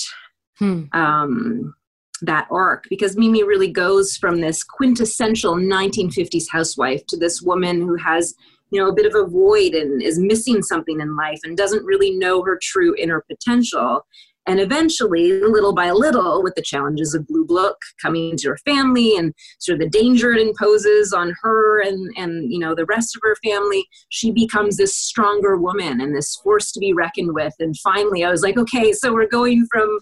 hmm. 0.57 0.83
um, 0.93 1.73
that 2.21 2.47
arc 2.51 2.85
because 2.89 3.17
Mimi 3.17 3.43
really 3.43 3.71
goes 3.71 4.15
from 4.17 4.41
this 4.41 4.63
quintessential 4.63 5.55
1950s 5.55 6.45
housewife 6.51 7.05
to 7.07 7.17
this 7.17 7.41
woman 7.41 7.81
who 7.81 7.95
has 7.95 8.35
you 8.69 8.79
know 8.79 8.89
a 8.89 8.93
bit 8.93 9.05
of 9.05 9.15
a 9.15 9.27
void 9.27 9.73
and 9.73 10.01
is 10.01 10.19
missing 10.19 10.61
something 10.61 10.99
in 10.99 11.15
life 11.15 11.39
and 11.43 11.57
doesn't 11.57 11.85
really 11.85 12.11
know 12.11 12.43
her 12.43 12.57
true 12.61 12.95
inner 12.97 13.21
potential 13.21 14.05
and 14.47 14.59
eventually, 14.59 15.39
little 15.41 15.73
by 15.73 15.91
little, 15.91 16.41
with 16.41 16.55
the 16.55 16.63
challenges 16.63 17.13
of 17.13 17.27
Blue 17.27 17.45
Book 17.45 17.77
coming 18.01 18.35
to 18.37 18.49
her 18.49 18.57
family 18.57 19.15
and 19.15 19.35
sort 19.59 19.75
of 19.75 19.81
the 19.81 19.89
danger 19.89 20.31
it 20.31 20.41
imposes 20.41 21.13
on 21.13 21.35
her 21.41 21.81
and, 21.81 22.11
and 22.17 22.51
you 22.51 22.57
know 22.57 22.73
the 22.73 22.85
rest 22.85 23.15
of 23.15 23.21
her 23.23 23.35
family, 23.43 23.85
she 24.09 24.31
becomes 24.31 24.77
this 24.77 24.95
stronger 24.95 25.57
woman 25.57 26.01
and 26.01 26.15
this 26.15 26.35
force 26.37 26.71
to 26.71 26.79
be 26.79 26.91
reckoned 26.91 27.35
with. 27.35 27.53
And 27.59 27.77
finally, 27.77 28.23
I 28.23 28.31
was 28.31 28.41
like, 28.41 28.57
okay, 28.57 28.93
so 28.93 29.13
we're 29.13 29.27
going 29.27 29.67
from 29.71 29.99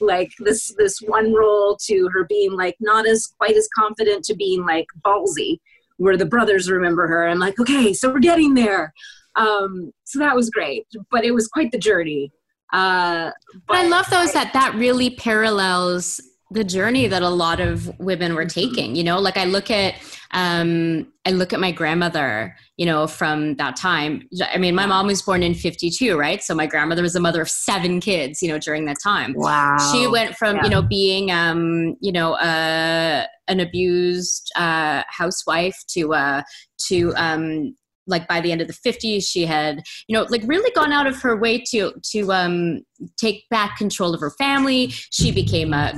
like 0.00 0.30
this 0.38 0.74
this 0.78 0.98
one 1.00 1.32
role 1.34 1.76
to 1.86 2.08
her 2.12 2.24
being 2.24 2.52
like 2.52 2.76
not 2.80 3.06
as 3.06 3.32
quite 3.38 3.56
as 3.56 3.68
confident 3.76 4.24
to 4.24 4.34
being 4.34 4.64
like 4.64 4.86
ballsy, 5.04 5.58
where 5.96 6.16
the 6.16 6.26
brothers 6.26 6.70
remember 6.70 7.06
her. 7.06 7.28
I'm 7.28 7.38
like, 7.38 7.58
okay, 7.60 7.92
so 7.92 8.10
we're 8.10 8.20
getting 8.20 8.54
there. 8.54 8.92
Um, 9.36 9.92
so 10.04 10.18
that 10.18 10.34
was 10.34 10.50
great, 10.50 10.86
but 11.10 11.24
it 11.24 11.30
was 11.30 11.48
quite 11.48 11.70
the 11.70 11.78
journey 11.78 12.32
uh, 12.72 13.30
but 13.66 13.76
I 13.76 13.88
love 13.88 14.08
those 14.10 14.32
that 14.32 14.52
that 14.52 14.74
really 14.76 15.10
parallels 15.10 16.20
the 16.50 16.64
journey 16.64 17.06
that 17.06 17.22
a 17.22 17.28
lot 17.28 17.60
of 17.60 17.98
women 18.00 18.34
were 18.34 18.44
mm-hmm. 18.44 18.74
taking 18.74 18.96
you 18.96 19.04
know? 19.04 19.18
Like 19.18 19.36
i 19.36 19.44
look 19.44 19.70
at 19.70 19.94
um 20.32 21.06
i 21.26 21.30
look 21.30 21.52
at 21.52 21.60
my 21.60 21.72
grandmother 21.72 22.56
you 22.76 22.86
know 22.86 23.06
from 23.06 23.56
that 23.56 23.76
time. 23.76 24.28
I 24.42 24.58
mean 24.58 24.74
my 24.74 24.86
mom 24.86 25.06
was 25.06 25.22
born 25.22 25.42
in 25.42 25.54
52 25.54 26.16
right? 26.16 26.42
So 26.42 26.54
my 26.54 26.66
grandmother 26.66 27.02
was 27.02 27.14
a 27.14 27.20
mother 27.20 27.42
of 27.42 27.50
seven 27.50 28.00
kids 28.00 28.42
you 28.42 28.48
know 28.48 28.58
during 28.58 28.84
that 28.86 28.96
time. 29.02 29.34
Wow. 29.36 29.76
she 29.92 30.06
went 30.06 30.36
from 30.36 30.56
yeah. 30.56 30.64
you 30.64 30.70
know 30.70 30.82
being 30.82 31.30
um 31.30 31.96
you 32.00 32.12
know 32.12 32.34
uh 32.34 33.26
an 33.48 33.60
abused 33.60 34.50
uh 34.56 35.02
housewife 35.08 35.78
to 35.88 36.14
uh 36.14 36.42
to 36.88 37.12
um 37.16 37.74
like 38.06 38.26
by 38.26 38.40
the 38.40 38.50
end 38.50 38.60
of 38.60 38.66
the 38.66 38.72
50s 38.72 39.24
she 39.24 39.44
had 39.44 39.82
you 40.08 40.16
know 40.16 40.26
like 40.30 40.42
really 40.46 40.70
gone 40.72 40.92
out 40.92 41.06
of 41.06 41.20
her 41.22 41.36
way 41.36 41.58
to 41.58 41.92
to 42.02 42.32
um 42.32 42.80
take 43.16 43.48
back 43.50 43.76
control 43.76 44.14
of 44.14 44.20
her 44.20 44.30
family. 44.30 44.88
She 44.88 45.30
became 45.32 45.72
a 45.72 45.92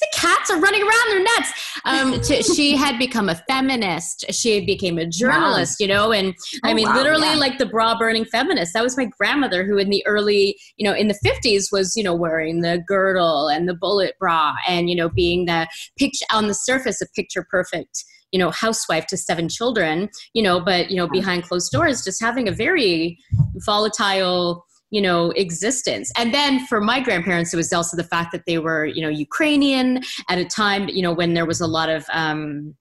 the 0.00 0.08
cats 0.12 0.50
are 0.50 0.60
running 0.60 0.82
around 0.82 1.08
their 1.08 1.22
nuts 1.22 1.52
um 1.84 2.20
to, 2.20 2.42
she 2.42 2.76
had 2.76 2.98
become 2.98 3.28
a 3.28 3.34
feminist 3.48 4.24
she 4.30 4.64
became 4.64 4.98
a 4.98 5.06
journalist 5.06 5.76
wow. 5.80 5.84
you 5.84 5.88
know 5.88 6.12
and 6.12 6.34
i 6.64 6.72
oh, 6.72 6.74
mean 6.74 6.88
wow, 6.88 6.94
literally 6.94 7.28
yeah. 7.28 7.34
like 7.34 7.58
the 7.58 7.66
bra 7.66 7.98
burning 7.98 8.24
feminist 8.24 8.72
that 8.72 8.82
was 8.82 8.96
my 8.96 9.08
grandmother 9.18 9.64
who 9.64 9.78
in 9.78 9.90
the 9.90 10.04
early 10.06 10.56
you 10.76 10.88
know 10.88 10.94
in 10.94 11.08
the 11.08 11.18
50s 11.24 11.66
was 11.72 11.96
you 11.96 12.02
know 12.02 12.14
wearing 12.14 12.60
the 12.60 12.82
girdle 12.86 13.48
and 13.48 13.68
the 13.68 13.74
bullet 13.74 14.14
bra 14.18 14.54
and 14.68 14.88
you 14.88 14.96
know 14.96 15.08
being 15.08 15.46
the 15.46 15.68
picture 15.98 16.26
on 16.32 16.46
the 16.46 16.54
surface 16.54 17.00
a 17.00 17.06
picture 17.14 17.46
perfect 17.50 18.04
you 18.32 18.38
know 18.38 18.50
housewife 18.50 19.06
to 19.06 19.16
seven 19.16 19.48
children 19.48 20.08
you 20.34 20.42
know 20.42 20.60
but 20.60 20.90
you 20.90 20.96
know 20.96 21.08
behind 21.08 21.42
closed 21.42 21.72
doors 21.72 22.04
just 22.04 22.22
having 22.22 22.48
a 22.48 22.52
very 22.52 23.18
volatile 23.64 24.64
you 24.90 25.00
know 25.00 25.30
existence 25.32 26.12
and 26.16 26.34
then 26.34 26.66
for 26.66 26.80
my 26.80 27.00
grandparents 27.00 27.54
it 27.54 27.56
was 27.56 27.72
also 27.72 27.96
the 27.96 28.04
fact 28.04 28.32
that 28.32 28.44
they 28.46 28.58
were 28.58 28.84
you 28.84 29.02
know 29.02 29.08
ukrainian 29.08 30.00
at 30.28 30.38
a 30.38 30.44
time 30.44 30.88
you 30.88 31.02
know 31.02 31.12
when 31.12 31.34
there 31.34 31.46
was 31.46 31.60
a 31.60 31.66
lot 31.66 31.88
of 31.88 32.04
um 32.12 32.74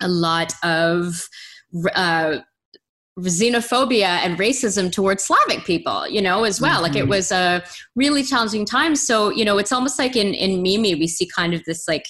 a 0.00 0.08
lot 0.08 0.52
of 0.62 1.28
uh 1.94 2.38
xenophobia 3.20 4.20
and 4.24 4.38
racism 4.38 4.92
towards 4.92 5.24
Slavic 5.24 5.64
people, 5.64 6.06
you 6.08 6.22
know, 6.22 6.44
as 6.44 6.60
well. 6.60 6.74
Mm-hmm. 6.74 6.82
Like 6.82 6.96
it 6.96 7.00
mm-hmm. 7.00 7.10
was 7.10 7.32
a 7.32 7.64
really 7.96 8.22
challenging 8.22 8.64
time. 8.64 8.94
So, 8.94 9.30
you 9.30 9.44
know, 9.44 9.58
it's 9.58 9.72
almost 9.72 9.98
like 9.98 10.14
in, 10.16 10.34
in 10.34 10.62
Mimi, 10.62 10.94
we 10.94 11.08
see 11.08 11.28
kind 11.34 11.54
of 11.54 11.64
this 11.64 11.88
like 11.88 12.06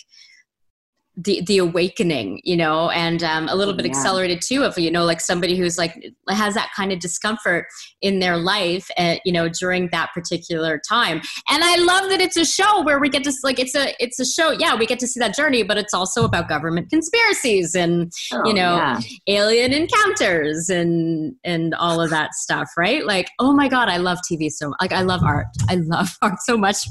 the 1.18 1.42
the 1.46 1.58
awakening 1.58 2.40
you 2.44 2.56
know 2.56 2.90
and 2.90 3.24
um, 3.24 3.48
a 3.48 3.54
little 3.54 3.74
bit 3.74 3.84
yeah. 3.84 3.90
accelerated 3.90 4.40
too 4.40 4.62
of 4.62 4.78
you 4.78 4.90
know 4.90 5.04
like 5.04 5.20
somebody 5.20 5.56
who's 5.56 5.76
like 5.76 6.12
has 6.28 6.54
that 6.54 6.70
kind 6.76 6.92
of 6.92 7.00
discomfort 7.00 7.66
in 8.00 8.20
their 8.20 8.36
life 8.36 8.88
uh, 8.98 9.16
you 9.24 9.32
know 9.32 9.48
during 9.48 9.88
that 9.90 10.10
particular 10.14 10.80
time. 10.88 11.20
And 11.48 11.64
i 11.64 11.76
love 11.76 12.08
that 12.10 12.20
it's 12.20 12.36
a 12.36 12.44
show 12.44 12.82
where 12.84 13.00
we 13.00 13.08
get 13.08 13.24
to 13.24 13.32
like 13.42 13.58
it's 13.58 13.74
a 13.74 13.94
it's 13.98 14.20
a 14.20 14.24
show 14.24 14.52
yeah 14.52 14.76
we 14.76 14.86
get 14.86 15.00
to 15.00 15.08
see 15.08 15.18
that 15.18 15.34
journey 15.34 15.64
but 15.64 15.76
it's 15.76 15.92
also 15.92 16.24
about 16.24 16.48
government 16.48 16.88
conspiracies 16.88 17.74
and 17.74 18.12
oh, 18.32 18.42
you 18.46 18.54
know 18.54 18.76
yeah. 18.76 19.00
alien 19.26 19.72
encounters 19.72 20.68
and 20.68 21.34
and 21.44 21.74
all 21.74 22.00
of 22.00 22.10
that 22.10 22.34
stuff 22.34 22.70
right? 22.76 23.04
Like 23.04 23.30
oh 23.40 23.52
my 23.52 23.68
god 23.68 23.88
i 23.88 23.96
love 23.96 24.18
tv 24.30 24.50
so 24.50 24.72
like 24.80 24.92
i 24.92 25.02
love 25.02 25.22
art. 25.24 25.46
I 25.68 25.76
love 25.76 26.16
art 26.22 26.38
so 26.44 26.56
much 26.56 26.86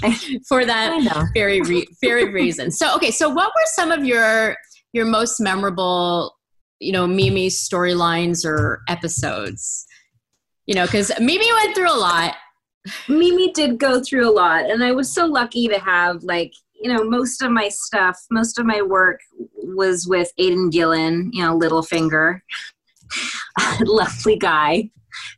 for 0.47 0.65
that 0.65 1.29
very 1.33 1.61
re- 1.61 1.87
very 2.01 2.29
reason. 2.41 2.71
So 2.71 2.93
okay 2.95 3.11
so 3.11 3.29
what 3.29 3.47
were 3.47 3.67
some 3.75 3.91
of 3.91 4.03
your 4.03 4.16
your 4.17 4.57
your 4.93 5.05
most 5.05 5.39
memorable, 5.39 6.35
you 6.79 6.91
know, 6.91 7.07
Mimi 7.07 7.47
storylines 7.49 8.45
or 8.45 8.81
episodes? 8.87 9.85
You 10.65 10.75
know, 10.75 10.85
because 10.85 11.11
Mimi 11.19 11.51
went 11.53 11.75
through 11.75 11.91
a 11.91 11.97
lot. 11.97 12.35
Mimi 13.07 13.51
did 13.51 13.79
go 13.79 14.01
through 14.01 14.29
a 14.29 14.31
lot, 14.31 14.69
and 14.69 14.83
I 14.83 14.91
was 14.91 15.11
so 15.11 15.25
lucky 15.25 15.67
to 15.67 15.79
have 15.79 16.23
like 16.23 16.53
you 16.81 16.93
know 16.93 17.03
most 17.03 17.41
of 17.41 17.51
my 17.51 17.69
stuff, 17.69 18.17
most 18.31 18.59
of 18.59 18.65
my 18.65 18.81
work 18.81 19.19
was 19.55 20.07
with 20.07 20.31
Aidan 20.37 20.69
Gillen, 20.69 21.29
you 21.33 21.43
know, 21.43 21.57
Littlefinger, 21.57 22.41
lovely 23.81 24.37
guy, 24.37 24.89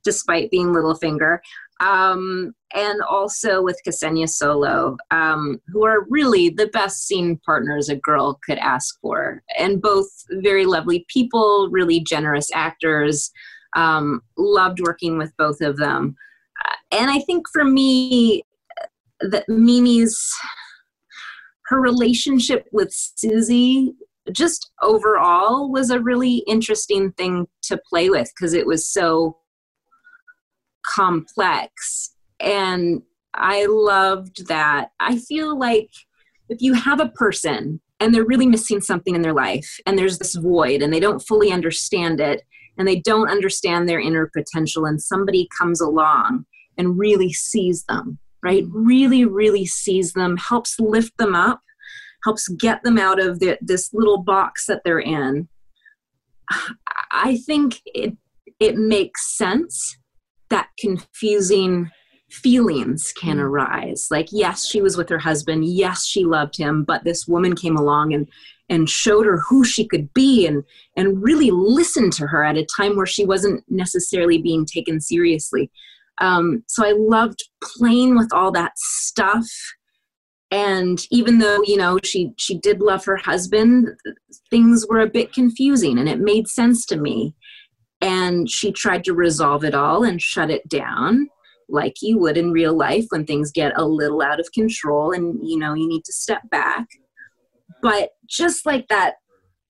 despite 0.03 0.51
being 0.51 0.67
Littlefinger 0.67 1.39
um, 1.79 2.53
and 2.75 3.01
also 3.01 3.61
with 3.61 3.79
Ksenia 3.87 4.29
Solo, 4.29 4.97
um, 5.11 5.59
who 5.67 5.85
are 5.85 6.05
really 6.09 6.49
the 6.49 6.67
best 6.67 7.07
scene 7.07 7.39
partners 7.45 7.89
a 7.89 7.95
girl 7.95 8.39
could 8.45 8.57
ask 8.57 8.99
for, 9.01 9.43
and 9.57 9.81
both 9.81 10.07
very 10.31 10.65
lovely 10.65 11.05
people, 11.07 11.69
really 11.71 11.99
generous 11.99 12.49
actors. 12.53 13.31
Um, 13.75 14.21
loved 14.35 14.79
working 14.79 15.19
with 15.19 15.31
both 15.37 15.61
of 15.61 15.77
them, 15.77 16.15
uh, 16.65 16.97
and 16.97 17.11
I 17.11 17.19
think 17.19 17.45
for 17.53 17.63
me, 17.63 18.43
that 19.21 19.47
Mimi's 19.47 20.33
her 21.67 21.79
relationship 21.79 22.67
with 22.71 22.91
Susie 22.91 23.93
just 24.31 24.71
overall 24.81 25.71
was 25.71 25.89
a 25.89 25.99
really 25.99 26.43
interesting 26.47 27.11
thing 27.13 27.47
to 27.63 27.79
play 27.89 28.09
with 28.09 28.31
because 28.35 28.53
it 28.53 28.65
was 28.65 28.87
so 28.87 29.37
complex. 30.89 32.15
And 32.39 33.01
I 33.33 33.65
loved 33.65 34.47
that. 34.47 34.89
I 34.99 35.17
feel 35.17 35.57
like 35.57 35.89
if 36.49 36.61
you 36.61 36.73
have 36.73 36.99
a 36.99 37.09
person 37.09 37.79
and 37.99 38.13
they're 38.13 38.25
really 38.25 38.47
missing 38.47 38.81
something 38.81 39.15
in 39.15 39.21
their 39.21 39.33
life 39.33 39.77
and 39.85 39.97
there's 39.97 40.17
this 40.17 40.35
void 40.35 40.81
and 40.81 40.93
they 40.93 40.99
don't 40.99 41.19
fully 41.19 41.51
understand 41.51 42.19
it 42.19 42.41
and 42.77 42.87
they 42.87 42.99
don't 42.99 43.29
understand 43.29 43.87
their 43.87 43.99
inner 43.99 44.31
potential 44.35 44.85
and 44.85 45.01
somebody 45.01 45.47
comes 45.57 45.81
along 45.81 46.45
and 46.77 46.97
really 46.97 47.31
sees 47.33 47.83
them, 47.85 48.17
right? 48.41 48.63
Really, 48.69 49.25
really 49.25 49.65
sees 49.65 50.13
them, 50.13 50.37
helps 50.37 50.79
lift 50.79 51.17
them 51.17 51.35
up, 51.35 51.61
helps 52.23 52.47
get 52.47 52.83
them 52.83 52.97
out 52.97 53.19
of 53.19 53.39
the, 53.39 53.57
this 53.61 53.93
little 53.93 54.23
box 54.23 54.65
that 54.65 54.81
they're 54.83 54.99
in. 54.99 55.49
I 57.11 57.37
think 57.45 57.81
it 57.85 58.17
it 58.59 58.75
makes 58.75 59.37
sense 59.37 59.98
that 60.49 60.69
confusing 60.79 61.89
feelings 62.29 63.11
can 63.11 63.37
mm. 63.37 63.41
arise. 63.41 64.07
Like 64.11 64.27
yes 64.31 64.67
she 64.67 64.81
was 64.81 64.97
with 64.97 65.09
her 65.09 65.19
husband. 65.19 65.65
Yes 65.65 66.05
she 66.05 66.25
loved 66.25 66.57
him 66.57 66.83
but 66.83 67.03
this 67.03 67.27
woman 67.27 67.55
came 67.55 67.75
along 67.75 68.13
and 68.13 68.27
and 68.69 68.89
showed 68.89 69.25
her 69.25 69.39
who 69.49 69.63
she 69.65 69.87
could 69.87 70.13
be 70.13 70.45
and 70.45 70.63
and 70.95 71.21
really 71.23 71.51
listened 71.51 72.13
to 72.13 72.27
her 72.27 72.43
at 72.43 72.57
a 72.57 72.67
time 72.77 72.95
where 72.95 73.05
she 73.05 73.25
wasn't 73.25 73.63
necessarily 73.67 74.37
being 74.37 74.65
taken 74.65 75.01
seriously. 75.01 75.71
Um, 76.21 76.63
so 76.67 76.85
i 76.85 76.91
loved 76.91 77.39
playing 77.63 78.15
with 78.15 78.31
all 78.33 78.51
that 78.51 78.73
stuff. 78.77 79.47
And 80.51 80.99
even 81.11 81.37
though 81.39 81.61
you 81.63 81.77
know 81.77 81.99
she 82.03 82.31
she 82.37 82.57
did 82.57 82.81
love 82.81 83.05
her 83.05 83.17
husband 83.17 83.89
things 84.49 84.85
were 84.89 84.99
a 84.99 85.09
bit 85.09 85.33
confusing 85.33 85.97
and 85.97 86.09
it 86.09 86.19
made 86.19 86.47
sense 86.47 86.85
to 86.87 86.97
me 86.97 87.35
and 88.01 88.49
she 88.49 88.71
tried 88.71 89.03
to 89.03 89.13
resolve 89.13 89.63
it 89.63 89.75
all 89.75 90.03
and 90.03 90.21
shut 90.21 90.49
it 90.49 90.67
down 90.69 91.29
like 91.69 91.95
you 92.01 92.17
would 92.17 92.37
in 92.37 92.51
real 92.51 92.75
life 92.75 93.05
when 93.09 93.25
things 93.25 93.51
get 93.51 93.73
a 93.75 93.85
little 93.85 94.21
out 94.21 94.39
of 94.39 94.51
control 94.53 95.11
and 95.11 95.39
you 95.47 95.57
know 95.57 95.73
you 95.73 95.87
need 95.87 96.03
to 96.05 96.13
step 96.13 96.41
back. 96.49 96.87
But 97.81 98.11
just 98.27 98.65
like 98.65 98.87
that 98.87 99.15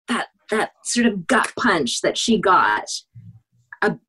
that 0.07 0.27
that 0.49 0.71
sort 0.83 1.05
of 1.05 1.27
gut 1.27 1.51
punch 1.57 2.01
that 2.01 2.17
she 2.17 2.39
got 2.39 2.85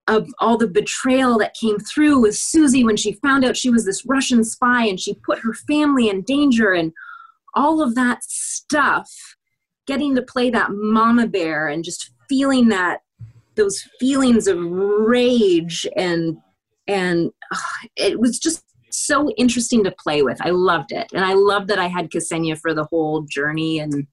of, 0.09 0.29
all 0.41 0.57
the 0.57 0.67
betrayal 0.67 1.39
that 1.39 1.55
came 1.55 1.79
through 1.79 2.21
with 2.21 2.37
Susie 2.37 2.83
when 2.83 2.97
she 2.97 3.13
found 3.23 3.45
out 3.45 3.57
she 3.57 3.71
was 3.71 3.85
this 3.85 4.05
Russian 4.05 4.43
spy 4.43 4.85
and 4.85 4.99
she 4.99 5.15
put 5.15 5.39
her 5.41 5.55
family 5.55 6.09
in 6.09 6.23
danger 6.23 6.73
and 6.73 6.93
all 7.55 7.81
of 7.81 7.95
that 7.95 8.25
stuff 8.25 9.09
getting 9.87 10.15
to 10.17 10.23
play 10.23 10.51
that 10.51 10.71
mama 10.73 11.27
bear 11.27 11.69
and 11.69 11.85
just 11.85 12.13
feeling 12.29 12.69
that 12.69 13.01
those 13.61 13.83
feelings 13.99 14.47
of 14.47 14.59
rage 14.61 15.87
and 15.97 16.37
and 16.89 17.31
uh, 17.53 17.59
it 17.97 18.19
was 18.19 18.39
just 18.39 18.65
so 18.91 19.31
interesting 19.37 19.85
to 19.85 19.93
play 19.93 20.23
with. 20.23 20.39
I 20.41 20.51
loved 20.51 20.93
it, 20.93 21.09
and 21.15 21.25
I 21.25 21.35
loved 21.35 21.69
that 21.69 21.79
I 21.79 21.87
had 21.87 22.11
Ksenia 22.11 22.59
for 22.59 22.75
the 22.75 22.85
whole 22.85 23.23
journey, 23.23 23.79
and 23.79 24.07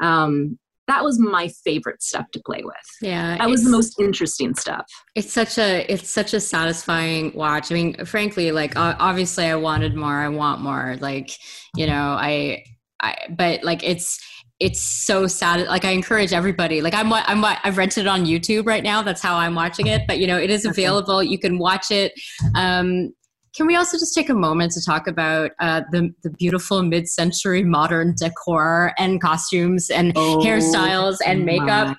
um, 0.00 0.58
that 0.86 1.04
was 1.04 1.18
my 1.18 1.48
favorite 1.64 2.02
stuff 2.02 2.26
to 2.32 2.42
play 2.44 2.62
with. 2.62 2.74
Yeah, 3.00 3.38
that 3.38 3.48
was 3.48 3.64
the 3.64 3.70
most 3.70 3.98
interesting 3.98 4.54
stuff. 4.54 4.86
It's 5.14 5.32
such 5.32 5.56
a 5.56 5.90
it's 5.90 6.10
such 6.10 6.34
a 6.34 6.40
satisfying 6.40 7.32
watch. 7.34 7.70
I 7.70 7.74
mean, 7.74 8.04
frankly, 8.04 8.52
like 8.52 8.74
obviously, 8.76 9.46
I 9.46 9.54
wanted 9.54 9.94
more. 9.94 10.16
I 10.16 10.28
want 10.28 10.60
more. 10.60 10.96
Like 11.00 11.30
you 11.76 11.86
know, 11.86 12.16
I 12.18 12.64
I 13.00 13.16
but 13.30 13.64
like 13.64 13.82
it's 13.82 14.18
it's 14.60 14.80
so 14.80 15.26
sad. 15.26 15.66
Like 15.66 15.84
I 15.84 15.90
encourage 15.90 16.32
everybody. 16.32 16.82
Like 16.82 16.94
I'm, 16.94 17.12
I'm, 17.12 17.44
I've 17.44 17.78
rented 17.78 18.04
it 18.04 18.08
on 18.08 18.26
YouTube 18.26 18.66
right 18.66 18.84
now. 18.84 19.02
That's 19.02 19.22
how 19.22 19.36
I'm 19.36 19.54
watching 19.54 19.86
it. 19.86 20.02
But 20.06 20.18
you 20.18 20.26
know, 20.26 20.36
it 20.36 20.50
is 20.50 20.66
available. 20.66 21.22
You 21.22 21.38
can 21.38 21.58
watch 21.58 21.90
it. 21.90 22.12
Um, 22.54 23.12
can 23.56 23.66
we 23.66 23.74
also 23.74 23.98
just 23.98 24.14
take 24.14 24.28
a 24.28 24.34
moment 24.34 24.72
to 24.72 24.84
talk 24.84 25.08
about 25.08 25.50
uh, 25.58 25.82
the 25.90 26.14
the 26.22 26.30
beautiful 26.30 26.82
mid-century 26.82 27.64
modern 27.64 28.14
decor 28.16 28.92
and 28.96 29.20
costumes 29.20 29.90
and 29.90 30.12
oh, 30.14 30.38
hairstyles 30.38 31.16
and 31.26 31.44
makeup? 31.44 31.96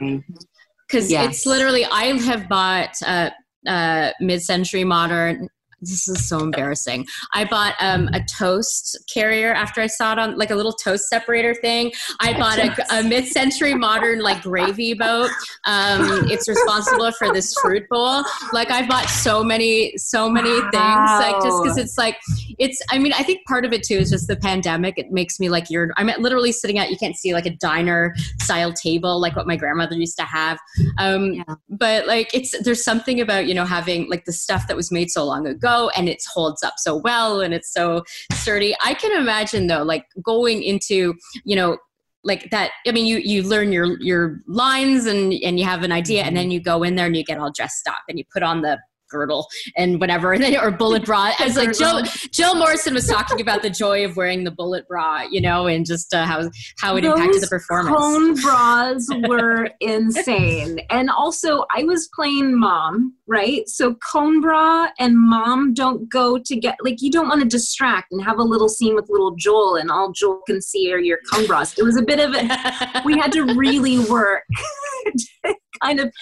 Because 0.88 1.12
yes. 1.12 1.36
it's 1.36 1.46
literally, 1.46 1.86
I 1.86 2.06
have 2.22 2.48
bought 2.48 2.96
uh, 3.06 3.32
uh, 3.68 4.12
mid-century 4.22 4.84
modern 4.84 5.50
this 5.82 6.08
is 6.08 6.28
so 6.28 6.40
embarrassing. 6.40 7.08
I 7.34 7.46
bought 7.46 7.76
um, 7.80 8.08
a 8.14 8.24
toast 8.24 8.98
carrier 9.12 9.52
after 9.54 9.82
I 9.82 9.88
saw 9.88 10.14
it 10.14 10.20
on 10.20 10.38
like 10.38 10.52
a 10.52 10.56
little 10.56 10.74
toast 10.74 11.10
separator 11.10 11.56
thing. 11.56 11.92
I 12.20 12.38
bought 12.38 12.60
a, 12.60 13.00
a 13.00 13.04
mid-century 13.04 13.74
modern 13.74 14.20
like 14.20 14.44
gravy 14.44 14.94
boat. 14.94 15.32
Um, 15.66 16.30
it's 16.30 16.48
responsible 16.48 17.12
for 17.14 17.34
this 17.34 17.54
fruit 17.62 17.88
bowl. 17.90 18.24
Like 18.54 18.70
I 18.70 18.86
bought 18.88 19.10
so 19.10 19.44
many, 19.44 19.98
so 19.98 20.30
many 20.30 20.52
wow. 20.52 20.70
things. 20.72 21.34
Like 21.34 21.44
just 21.44 21.64
because 21.64 21.78
it's 21.78 21.98
like 21.98 22.18
it's. 22.60 22.80
I 22.92 23.00
mean, 23.00 23.14
I 23.14 23.24
think 23.24 23.46
part 23.48 23.66
of 23.66 23.74
it 23.74 23.84
too 23.84 23.96
is 23.96 24.12
just 24.12 24.28
the 24.28 24.36
pandemic. 24.36 24.98
It 24.98 25.12
makes 25.12 25.40
me 25.40 25.50
like 25.50 25.70
you're. 25.70 25.90
I'm 25.98 26.08
literally 26.22 26.52
sitting 26.52 26.78
at. 26.78 26.92
You 26.92 26.98
can't 26.98 27.16
see 27.16 27.34
like 27.34 27.48
a 27.48 27.56
diner 27.56 28.14
style 28.40 28.72
table 28.72 29.20
like 29.20 29.36
what 29.36 29.48
my 29.48 29.56
grandmother 29.56 29.96
used 29.96 30.18
to 30.18 30.26
have. 30.26 30.60
Um, 31.00 31.34
yeah. 31.34 31.56
But 31.70 32.06
like 32.06 32.34
it's 32.34 32.58
there's 32.62 32.84
something 32.84 33.20
about 33.20 33.48
you 33.48 33.56
know 33.56 33.66
having 33.66 34.10
like 34.10 34.26
the 34.26 34.34
stuff 34.34 34.68
that 34.68 34.78
was 34.78 34.92
made 34.92 35.10
so 35.10 35.26
long 35.26 35.48
ago 35.48 35.71
and 35.96 36.10
it 36.10 36.22
holds 36.34 36.64
up 36.64 36.74
so 36.78 36.96
well 36.98 37.42
and 37.42 37.54
it's 37.54 37.72
so 37.74 38.04
sturdy. 38.34 38.76
I 38.84 38.94
can 38.94 39.12
imagine 39.20 39.68
though, 39.68 39.84
like 39.84 40.06
going 40.24 40.64
into, 40.64 41.14
you 41.44 41.56
know, 41.56 41.78
like 42.24 42.52
that 42.52 42.70
i 42.86 42.92
mean 42.92 43.08
you 43.08 43.18
you 43.18 43.42
learn 43.42 43.72
your 43.72 44.00
your 44.00 44.42
lines 44.46 45.08
and 45.08 45.34
and 45.34 45.60
you 45.60 45.66
have 45.66 45.82
an 45.82 45.92
idea 45.92 46.22
and 46.22 46.28
mm-hmm. 46.28 46.36
then 46.36 46.52
you 46.52 46.62
go 46.62 46.84
in 46.84 46.94
there 46.94 47.08
and 47.08 47.18
you 47.18 47.24
get 47.24 47.40
all 47.40 47.52
dressed 47.52 47.88
up 47.88 48.04
and 48.08 48.20
you 48.20 48.24
put 48.32 48.44
on 48.44 48.62
the 48.62 48.78
girdle 49.12 49.48
and 49.78 50.00
whatever, 50.00 50.34
or 50.62 50.72
bullet 50.72 51.06
bra. 51.06 51.32
As 51.40 51.56
like 51.56 51.78
Jill, 51.78 52.04
Jill 52.32 52.56
Morrison 52.56 52.94
was 52.94 53.08
talking 53.08 53.42
about 53.42 53.62
the 53.62 53.70
joy 53.70 54.06
of 54.06 54.16
wearing 54.16 54.44
the 54.44 54.52
bullet 54.52 54.88
bra, 54.88 55.24
you 55.30 55.42
know, 55.42 55.68
and 55.68 55.86
just 55.86 56.14
uh, 56.14 56.26
how 56.26 56.50
how 56.80 56.96
it 56.96 57.02
Those 57.02 57.20
impacted 57.20 57.44
the 57.44 57.48
performance. 57.48 57.96
Cone 57.96 58.36
bras 58.42 59.08
were 59.28 59.70
insane, 59.80 60.80
and 60.90 61.10
also 61.10 61.66
I 61.76 61.84
was 61.84 62.10
playing 62.16 62.58
mom, 62.58 63.16
right? 63.28 63.68
So 63.68 63.96
cone 63.96 64.42
bra 64.42 64.88
and 65.00 65.18
mom 65.18 65.74
don't 65.74 66.10
go 66.10 66.38
to 66.38 66.56
get 66.56 66.78
like 66.84 67.02
you 67.02 67.12
don't 67.12 67.28
want 67.28 67.42
to 67.42 67.48
distract 67.48 68.12
and 68.12 68.24
have 68.24 68.40
a 68.40 68.44
little 68.44 68.70
scene 68.70 68.96
with 68.96 69.10
little 69.10 69.36
Joel, 69.36 69.76
and 69.76 69.92
all 69.92 70.12
Joel 70.12 70.42
can 70.48 70.62
see 70.62 70.92
are 70.94 71.00
your 71.00 71.20
cone 71.32 71.46
bras. 71.46 71.78
It 71.78 71.84
was 71.84 71.98
a 71.98 72.02
bit 72.02 72.20
of 72.20 72.34
a 72.34 73.02
we 73.06 73.18
had 73.18 73.32
to 73.34 73.44
really 73.56 74.00
work. 74.00 74.44
kind 75.82 76.00
of 76.00 76.14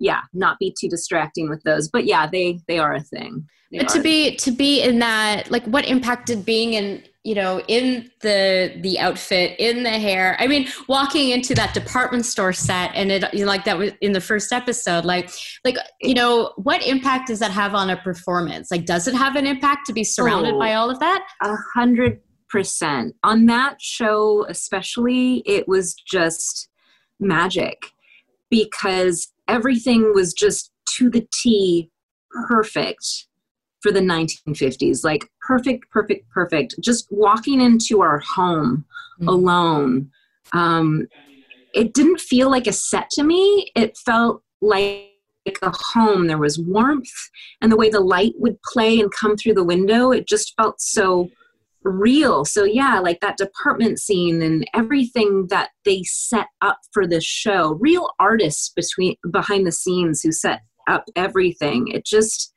yeah, 0.00 0.22
not 0.32 0.58
be 0.58 0.74
too 0.78 0.88
distracting 0.88 1.48
with 1.48 1.62
those. 1.62 1.88
But 1.88 2.06
yeah, 2.06 2.26
they 2.26 2.58
they 2.66 2.78
are 2.78 2.94
a 2.94 3.00
thing. 3.00 3.46
They 3.70 3.78
but 3.78 3.88
to 3.90 4.00
be 4.00 4.34
to 4.36 4.50
be 4.50 4.82
in 4.82 4.98
that, 4.98 5.50
like, 5.50 5.64
what 5.66 5.86
impacted 5.86 6.44
being 6.44 6.72
in 6.72 7.04
you 7.22 7.34
know 7.34 7.60
in 7.68 8.10
the 8.22 8.74
the 8.80 8.98
outfit 8.98 9.54
in 9.60 9.82
the 9.82 9.90
hair? 9.90 10.36
I 10.40 10.46
mean 10.46 10.68
walking 10.88 11.30
into 11.30 11.54
that 11.54 11.74
department 11.74 12.24
store 12.24 12.54
set 12.54 12.90
and 12.94 13.12
it 13.12 13.32
you 13.34 13.40
know, 13.40 13.46
like 13.46 13.64
that 13.66 13.78
was 13.78 13.92
in 14.00 14.12
the 14.12 14.22
first 14.22 14.52
episode 14.52 15.04
like 15.04 15.30
like 15.64 15.76
you 16.00 16.14
know 16.14 16.54
what 16.56 16.84
impact 16.84 17.28
does 17.28 17.38
that 17.40 17.50
have 17.50 17.74
on 17.74 17.90
a 17.90 17.96
performance? 17.98 18.70
Like 18.70 18.86
does 18.86 19.06
it 19.06 19.14
have 19.14 19.36
an 19.36 19.46
impact 19.46 19.86
to 19.86 19.92
be 19.92 20.02
surrounded 20.02 20.54
oh, 20.54 20.58
by 20.58 20.72
all 20.72 20.90
of 20.90 20.98
that? 21.00 21.26
a 21.42 21.54
hundred 21.74 22.20
percent. 22.48 23.14
On 23.22 23.44
that 23.46 23.76
show 23.80 24.46
especially 24.48 25.42
it 25.44 25.68
was 25.68 25.94
just 25.94 26.70
magic. 27.20 27.76
Because 28.48 29.32
everything 29.50 30.12
was 30.14 30.32
just 30.32 30.70
to 30.96 31.10
the 31.10 31.26
T 31.32 31.90
perfect 32.46 33.26
for 33.80 33.90
the 33.90 34.00
1950s 34.00 35.04
like 35.04 35.26
perfect 35.40 35.90
perfect 35.90 36.28
perfect. 36.30 36.74
Just 36.80 37.08
walking 37.10 37.60
into 37.60 38.00
our 38.00 38.18
home 38.18 38.84
mm-hmm. 39.18 39.28
alone 39.28 40.10
um, 40.52 41.06
it 41.74 41.94
didn't 41.94 42.20
feel 42.20 42.50
like 42.50 42.66
a 42.66 42.72
set 42.72 43.10
to 43.10 43.22
me. 43.22 43.70
It 43.76 43.96
felt 43.96 44.42
like 44.60 45.06
a 45.62 45.72
home. 45.72 46.26
There 46.26 46.38
was 46.38 46.58
warmth 46.58 47.30
and 47.60 47.70
the 47.70 47.76
way 47.76 47.90
the 47.90 48.00
light 48.00 48.34
would 48.36 48.60
play 48.62 49.00
and 49.00 49.10
come 49.12 49.36
through 49.36 49.54
the 49.54 49.64
window 49.64 50.12
it 50.12 50.28
just 50.28 50.54
felt 50.56 50.80
so 50.80 51.28
real. 51.82 52.44
So 52.44 52.64
yeah, 52.64 52.98
like 53.00 53.20
that 53.20 53.36
department 53.36 53.98
scene 53.98 54.42
and 54.42 54.68
everything 54.74 55.46
that 55.48 55.70
they 55.84 56.02
set 56.04 56.46
up 56.60 56.78
for 56.92 57.06
this 57.06 57.24
show. 57.24 57.78
Real 57.80 58.10
artists 58.18 58.70
between 58.70 59.16
behind 59.30 59.66
the 59.66 59.72
scenes 59.72 60.22
who 60.22 60.32
set 60.32 60.60
up 60.88 61.04
everything. 61.16 61.88
It 61.88 62.04
just 62.04 62.52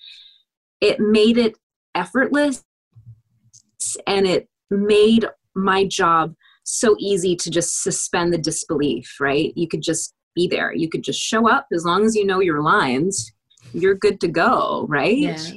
it 0.82 1.00
made 1.00 1.38
it 1.38 1.56
effortless 1.96 2.64
and 4.08 4.28
it 4.28 4.48
made 4.70 5.26
my 5.56 5.86
job 5.86 6.34
so 6.64 6.96
easy 7.00 7.36
to 7.36 7.50
just 7.50 7.84
suspend 7.84 8.34
the 8.34 8.38
disbelief, 8.38 9.18
right? 9.20 9.54
You 9.56 9.68
could 9.68 9.82
just 9.82 10.14
be 10.36 10.48
there. 10.48 10.74
You 10.74 10.90
could 10.90 11.04
just 11.04 11.20
show 11.20 11.48
up 11.50 11.68
as 11.74 11.86
long 11.86 12.06
as 12.06 12.16
you 12.16 12.26
know 12.26 12.40
your 12.40 12.62
lines, 12.62 13.32
you're 13.74 13.96
good 13.96 14.20
to 14.22 14.28
go, 14.28 14.86
right? 14.90 15.18
Yeah. 15.18 15.52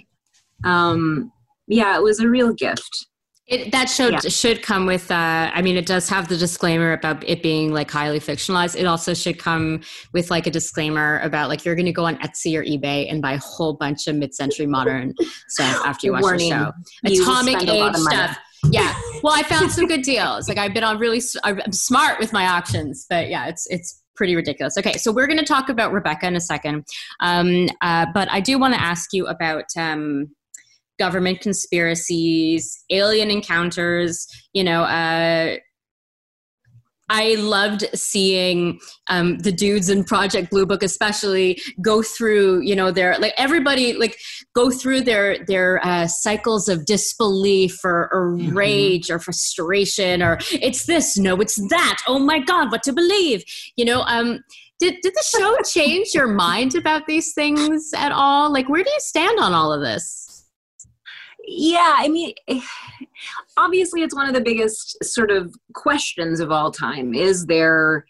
Um 0.65 1.33
yeah, 1.69 1.97
it 1.97 2.03
was 2.03 2.21
a 2.21 2.29
real 2.29 2.53
gift. 2.53 3.07
It, 3.49 3.71
that 3.71 3.89
show 3.89 4.09
yeah. 4.09 4.19
should 4.19 4.63
come 4.63 4.87
with. 4.87 5.09
Uh, 5.09 5.53
I 5.55 5.63
mean, 5.63 5.77
it 5.77 5.87
does 5.87 6.09
have 6.09 6.27
the 6.27 6.37
disclaimer 6.37 6.93
about 6.93 7.23
it 7.29 7.45
being 7.45 7.73
like 7.73 7.89
highly 7.89 8.19
fictionalized. 8.19 8.75
It 8.75 8.87
also 8.87 9.15
should 9.15 9.39
come 9.39 9.83
with 10.13 10.33
like 10.33 10.49
a 10.49 10.51
disclaimer 10.51 11.21
about 11.21 11.49
like 11.49 11.65
you're 11.65 11.77
going 11.77 11.87
to 11.87 11.93
go 11.93 12.07
on 12.07 12.17
Etsy 12.17 12.59
or 12.59 12.65
eBay 12.65 13.09
and 13.09 13.23
buy 13.23 13.35
a 13.35 13.39
whole 13.39 13.75
bunch 13.75 14.09
of 14.09 14.17
mid-century 14.17 14.67
modern 14.67 15.15
stuff 15.47 15.81
after 15.87 16.09
you 16.09 16.13
watch 16.13 16.23
Warning, 16.23 16.51
the 16.51 17.15
show. 17.15 17.23
Atomic 17.23 17.63
age 17.69 17.95
stuff. 17.95 18.37
Yeah. 18.65 18.93
Well, 19.23 19.33
I 19.33 19.45
found 19.45 19.71
some 19.71 19.87
good 19.87 20.03
deals. 20.03 20.49
Like 20.49 20.59
I've 20.59 20.75
been 20.75 20.83
on 20.83 20.99
really. 20.99 21.23
I'm 21.45 21.71
smart 21.71 22.19
with 22.19 22.33
my 22.33 22.49
auctions, 22.49 23.07
but 23.09 23.29
yeah, 23.29 23.47
it's 23.47 23.65
it's 23.71 24.03
pretty 24.17 24.35
ridiculous. 24.35 24.77
Okay, 24.77 24.95
so 24.95 25.13
we're 25.13 25.29
going 25.29 25.39
to 25.39 25.45
talk 25.45 25.69
about 25.69 25.93
Rebecca 25.93 26.27
in 26.27 26.35
a 26.35 26.41
second, 26.41 26.85
um, 27.21 27.69
uh, 27.81 28.07
but 28.13 28.29
I 28.29 28.41
do 28.41 28.59
want 28.59 28.75
to 28.75 28.81
ask 28.81 29.13
you 29.13 29.29
about. 29.29 29.67
Um, 29.77 30.35
government 30.99 31.41
conspiracies, 31.41 32.85
alien 32.91 33.31
encounters, 33.31 34.27
you 34.53 34.65
know, 34.65 34.83
uh, 34.83 35.57
I 37.09 37.35
loved 37.37 37.85
seeing 37.95 38.81
um, 39.09 39.39
the 39.39 39.53
dudes 39.53 39.89
in 39.89 40.03
Project 40.03 40.51
Blue 40.51 40.67
Book, 40.67 40.83
especially 40.83 41.61
go 41.81 42.03
through, 42.03 42.63
you 42.63 42.75
know, 42.75 42.91
their 42.91 43.17
like 43.19 43.33
everybody 43.39 43.93
like 43.93 44.19
go 44.55 44.71
through 44.71 45.03
their 45.03 45.45
their 45.45 45.85
uh, 45.87 46.09
cycles 46.09 46.69
of 46.69 46.85
disbelief 46.85 47.85
or, 47.85 48.13
or 48.13 48.33
mm-hmm. 48.33 48.57
rage 48.57 49.11
or 49.11 49.21
frustration 49.21 50.21
or 50.21 50.39
it's 50.51 50.87
this, 50.87 51.17
no, 51.17 51.37
it's 51.37 51.57
that. 51.69 51.99
Oh 52.09 52.19
my 52.19 52.41
God, 52.41 52.73
what 52.73 52.83
to 52.85 52.93
believe? 52.93 53.45
You 53.77 53.85
know, 53.85 54.01
um, 54.03 54.41
did 54.81 54.97
did 55.03 55.15
the 55.15 55.25
show 55.39 55.57
change 55.71 56.09
your 56.13 56.29
mind 56.29 56.75
about 56.75 57.07
these 57.07 57.33
things 57.35 57.93
at 57.97 58.11
all? 58.11 58.53
Like, 58.53 58.69
where 58.69 58.83
do 58.83 58.91
you 58.91 59.01
stand 59.01 59.39
on 59.39 59.53
all 59.53 59.73
of 59.73 59.81
this? 59.81 60.26
Yeah 61.47 61.97
i 61.99 62.09
mean 62.09 62.35
obviously 63.57 64.03
it's 64.03 64.15
one 64.15 64.29
of 64.29 64.35
the 64.35 64.41
biggest 64.41 65.03
sort 65.05 65.31
of 65.31 65.55
questions 65.75 66.41
of 66.41 66.51
all 66.51 66.71
time. 66.71 67.15
Is 67.15 67.47
there 67.47 68.05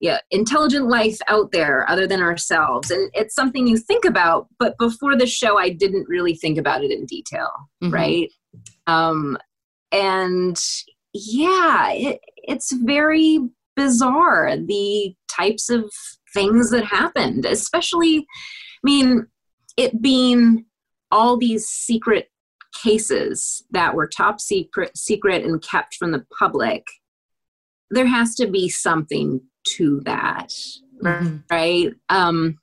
yeah 0.00 0.18
intelligent 0.30 0.88
life 0.88 1.18
out 1.28 1.52
there 1.52 1.88
other 1.90 2.06
than 2.06 2.20
ourselves? 2.20 2.90
And 2.90 3.10
it's 3.14 3.34
something 3.34 3.66
you 3.66 3.78
think 3.78 4.04
about 4.04 4.48
but 4.58 4.76
before 4.78 5.16
the 5.16 5.26
show 5.26 5.58
i 5.58 5.70
didn't 5.70 6.08
really 6.08 6.34
think 6.34 6.58
about 6.58 6.84
it 6.84 6.90
in 6.90 7.06
detail 7.06 7.50
mm-hmm. 7.82 7.94
right? 7.94 8.30
Um 8.86 9.38
and 9.92 10.60
yeah 11.12 11.92
it, 11.92 12.20
it's 12.36 12.72
very 12.72 13.38
bizarre 13.74 14.56
the 14.56 15.14
types 15.30 15.70
of 15.70 15.90
things 16.34 16.70
that 16.70 16.84
happened 16.84 17.44
especially 17.44 18.18
i 18.18 18.82
mean 18.82 19.26
it 19.76 20.02
being 20.02 20.64
all 21.10 21.36
these 21.36 21.66
secret 21.66 22.28
cases 22.82 23.64
that 23.70 23.94
were 23.94 24.06
top 24.06 24.40
secret 24.40 24.96
secret 24.96 25.44
and 25.44 25.62
kept 25.62 25.94
from 25.94 26.12
the 26.12 26.24
public 26.38 26.84
there 27.90 28.06
has 28.06 28.34
to 28.34 28.46
be 28.46 28.68
something 28.68 29.40
to 29.64 30.00
that 30.04 30.52
mm-hmm. 31.02 31.36
right 31.50 31.92
um 32.08 32.56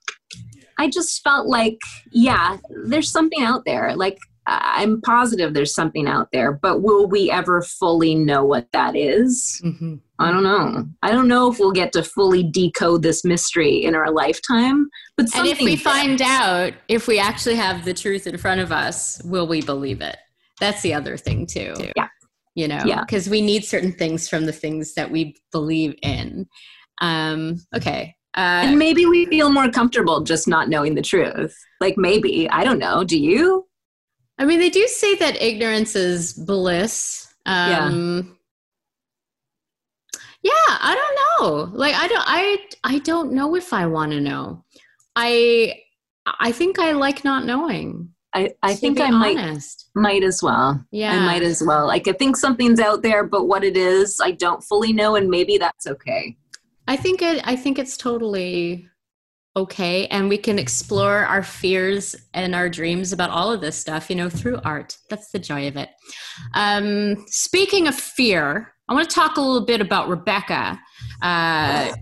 i 0.78 0.88
just 0.88 1.22
felt 1.22 1.46
like 1.46 1.78
yeah 2.10 2.56
there's 2.86 3.10
something 3.10 3.42
out 3.42 3.64
there 3.64 3.94
like 3.96 4.18
i'm 4.46 5.00
positive 5.00 5.54
there's 5.54 5.74
something 5.74 6.06
out 6.06 6.28
there 6.32 6.52
but 6.52 6.82
will 6.82 7.06
we 7.06 7.30
ever 7.30 7.62
fully 7.62 8.14
know 8.14 8.44
what 8.44 8.66
that 8.72 8.96
is? 8.96 9.60
Mm-hmm. 9.64 9.96
i 10.18 10.30
don't 10.30 10.42
know 10.42 10.86
i 11.02 11.10
don't 11.10 11.28
know 11.28 11.50
if 11.50 11.58
we'll 11.58 11.72
get 11.72 11.92
to 11.92 12.02
fully 12.02 12.42
decode 12.42 13.02
this 13.02 13.24
mystery 13.24 13.84
in 13.84 13.94
our 13.94 14.10
lifetime 14.10 14.88
but 15.16 15.34
and 15.34 15.46
if 15.46 15.60
we 15.60 15.76
find 15.76 16.20
out 16.22 16.72
if 16.88 17.06
we 17.06 17.18
actually 17.18 17.56
have 17.56 17.84
the 17.84 17.94
truth 17.94 18.26
in 18.26 18.36
front 18.38 18.60
of 18.60 18.72
us 18.72 19.20
will 19.24 19.46
we 19.46 19.62
believe 19.62 20.00
it 20.00 20.16
that's 20.60 20.82
the 20.82 20.94
other 20.94 21.16
thing 21.16 21.46
too 21.46 21.74
yeah 21.96 22.08
you 22.54 22.68
know 22.68 22.82
because 23.00 23.26
yeah. 23.26 23.30
we 23.30 23.40
need 23.40 23.64
certain 23.64 23.92
things 23.92 24.28
from 24.28 24.46
the 24.46 24.52
things 24.52 24.94
that 24.94 25.10
we 25.10 25.34
believe 25.52 25.94
in 26.02 26.46
um 27.00 27.56
okay 27.74 28.14
uh, 28.36 28.62
and 28.64 28.78
maybe 28.78 29.06
we 29.06 29.26
feel 29.26 29.50
more 29.50 29.70
comfortable 29.70 30.20
just 30.20 30.48
not 30.48 30.68
knowing 30.68 30.96
the 30.96 31.02
truth. 31.02 31.56
Like 31.80 31.96
maybe 31.96 32.48
I 32.50 32.64
don't 32.64 32.78
know. 32.78 33.04
Do 33.04 33.18
you? 33.18 33.66
I 34.38 34.44
mean, 34.44 34.58
they 34.58 34.70
do 34.70 34.86
say 34.88 35.14
that 35.16 35.40
ignorance 35.40 35.94
is 35.94 36.32
bliss. 36.32 37.32
Um, 37.46 38.36
yeah. 40.42 40.50
Yeah, 40.52 40.76
I 40.80 40.94
don't 40.94 41.16
know. 41.40 41.76
Like 41.76 41.94
I 41.94 42.06
don't. 42.06 42.24
I 42.26 42.58
I 42.84 42.98
don't 42.98 43.32
know 43.32 43.54
if 43.56 43.72
I 43.72 43.86
want 43.86 44.12
to 44.12 44.20
know. 44.20 44.64
I 45.16 45.80
I 46.26 46.52
think 46.52 46.78
I 46.78 46.92
like 46.92 47.24
not 47.24 47.46
knowing. 47.46 48.10
I, 48.34 48.50
I 48.62 48.74
think 48.74 49.00
I 49.00 49.10
honest. 49.12 49.90
might 49.94 50.02
might 50.02 50.22
as 50.24 50.42
well. 50.42 50.84
Yeah. 50.90 51.12
I 51.12 51.24
might 51.24 51.42
as 51.42 51.62
well. 51.64 51.86
Like 51.86 52.08
I 52.08 52.12
think 52.12 52.36
something's 52.36 52.80
out 52.80 53.02
there, 53.02 53.24
but 53.24 53.44
what 53.44 53.62
it 53.64 53.76
is, 53.76 54.20
I 54.22 54.32
don't 54.32 54.62
fully 54.62 54.92
know, 54.92 55.14
and 55.14 55.30
maybe 55.30 55.56
that's 55.56 55.86
okay. 55.86 56.36
I 56.88 56.96
think 56.96 57.22
it 57.22 57.40
I 57.46 57.56
think 57.56 57.78
it's 57.78 57.96
totally 57.96 58.88
okay 59.56 60.06
and 60.08 60.28
we 60.28 60.36
can 60.36 60.58
explore 60.58 61.24
our 61.26 61.42
fears 61.42 62.16
and 62.34 62.54
our 62.54 62.68
dreams 62.68 63.12
about 63.12 63.30
all 63.30 63.52
of 63.52 63.60
this 63.60 63.76
stuff 63.76 64.10
you 64.10 64.16
know 64.16 64.28
through 64.28 64.58
art. 64.64 64.96
That's 65.10 65.30
the 65.30 65.38
joy 65.38 65.68
of 65.68 65.76
it. 65.76 65.90
Um, 66.54 67.24
speaking 67.28 67.86
of 67.88 67.94
fear 67.94 68.74
i 68.88 68.94
want 68.94 69.08
to 69.08 69.14
talk 69.14 69.36
a 69.36 69.40
little 69.40 69.64
bit 69.64 69.80
about 69.80 70.08
rebecca. 70.08 70.78
Uh, 71.22 71.92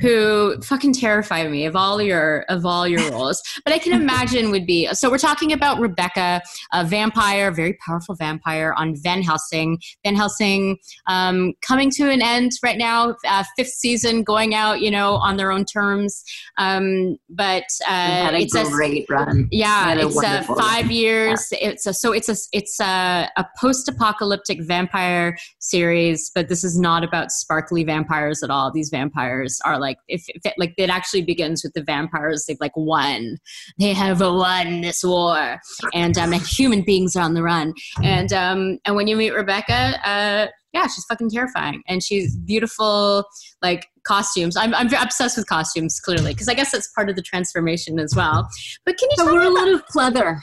who 0.00 0.60
fucking 0.62 0.92
terrify 0.92 1.46
me 1.48 1.66
of 1.66 1.76
all 1.76 2.00
your 2.00 2.44
of 2.48 2.64
all 2.64 2.86
your 2.86 3.10
roles. 3.10 3.42
But 3.64 3.74
I 3.74 3.78
can 3.78 4.00
imagine 4.00 4.50
would 4.50 4.66
be 4.66 4.88
so. 4.92 5.10
We're 5.10 5.18
talking 5.18 5.52
about 5.52 5.78
Rebecca, 5.80 6.42
a 6.72 6.84
vampire, 6.84 7.50
very 7.50 7.76
powerful 7.84 8.14
vampire 8.14 8.74
on 8.76 8.94
Van 8.96 9.22
Helsing. 9.22 9.78
Van 10.04 10.14
Helsing 10.14 10.78
um, 11.06 11.54
coming 11.62 11.90
to 11.92 12.10
an 12.10 12.22
end 12.22 12.52
right 12.62 12.78
now, 12.78 13.16
uh, 13.26 13.44
fifth 13.56 13.68
season 13.68 14.22
going 14.22 14.54
out, 14.54 14.80
you 14.80 14.90
know, 14.90 15.14
on 15.14 15.36
their 15.36 15.50
own 15.50 15.64
terms. 15.64 16.24
Um, 16.58 17.16
but 17.28 17.64
uh, 17.88 18.30
it's 18.34 18.54
a 18.54 18.64
great 18.64 19.06
run. 19.08 19.48
Yeah, 19.50 19.94
it's 19.94 20.22
a 20.22 20.42
five 20.42 20.86
run. 20.86 20.90
years. 20.90 21.48
Yeah. 21.52 21.70
It's 21.70 21.86
a, 21.86 21.94
so 21.94 22.12
it's 22.12 22.28
a 22.28 22.36
it's 22.52 22.80
a, 22.80 23.30
a 23.36 23.46
post-apocalyptic 23.58 24.62
vampire 24.62 25.36
series, 25.58 26.30
but 26.34 26.48
this 26.48 26.64
is 26.64 26.78
not 26.78 27.04
about 27.04 27.30
sparkly 27.30 27.84
vampires 27.84 28.42
at 28.42 28.50
all. 28.50 28.70
These 28.70 28.90
vampires 28.90 29.60
are 29.64 29.78
like 29.78 29.87
like 29.88 29.98
if, 30.08 30.24
if 30.28 30.44
it, 30.44 30.54
like 30.58 30.74
it 30.76 30.90
actually 30.90 31.22
begins 31.22 31.62
with 31.64 31.72
the 31.74 31.82
vampires 31.82 32.44
they've 32.46 32.60
like 32.60 32.76
won 32.76 33.36
they 33.78 33.92
have 33.92 34.20
won 34.20 34.80
this 34.80 35.02
war 35.02 35.58
and 35.94 36.18
um, 36.18 36.32
and 36.32 36.42
human 36.46 36.82
beings 36.82 37.16
are 37.16 37.22
on 37.22 37.34
the 37.34 37.42
run 37.42 37.72
and 38.02 38.32
um 38.32 38.78
and 38.84 38.96
when 38.96 39.06
you 39.08 39.16
meet 39.16 39.32
rebecca 39.32 39.98
uh 40.04 40.46
yeah, 40.74 40.82
she's 40.82 41.04
fucking 41.06 41.30
terrifying, 41.30 41.82
and 41.88 42.02
she's 42.02 42.36
beautiful. 42.36 43.24
Like 43.62 43.88
costumes, 44.06 44.56
I'm 44.56 44.74
I'm 44.74 44.92
obsessed 44.94 45.36
with 45.36 45.46
costumes 45.46 45.98
clearly 45.98 46.32
because 46.32 46.48
I 46.48 46.54
guess 46.54 46.72
that's 46.72 46.90
part 46.92 47.08
of 47.08 47.16
the 47.16 47.22
transformation 47.22 47.98
as 47.98 48.14
well. 48.14 48.48
But 48.84 48.98
can 48.98 49.08
you? 49.10 49.24
There 49.24 49.34
were 49.34 49.42
a 49.42 49.50
lot 49.50 49.68
of 49.68 49.82
pleather. 49.86 50.40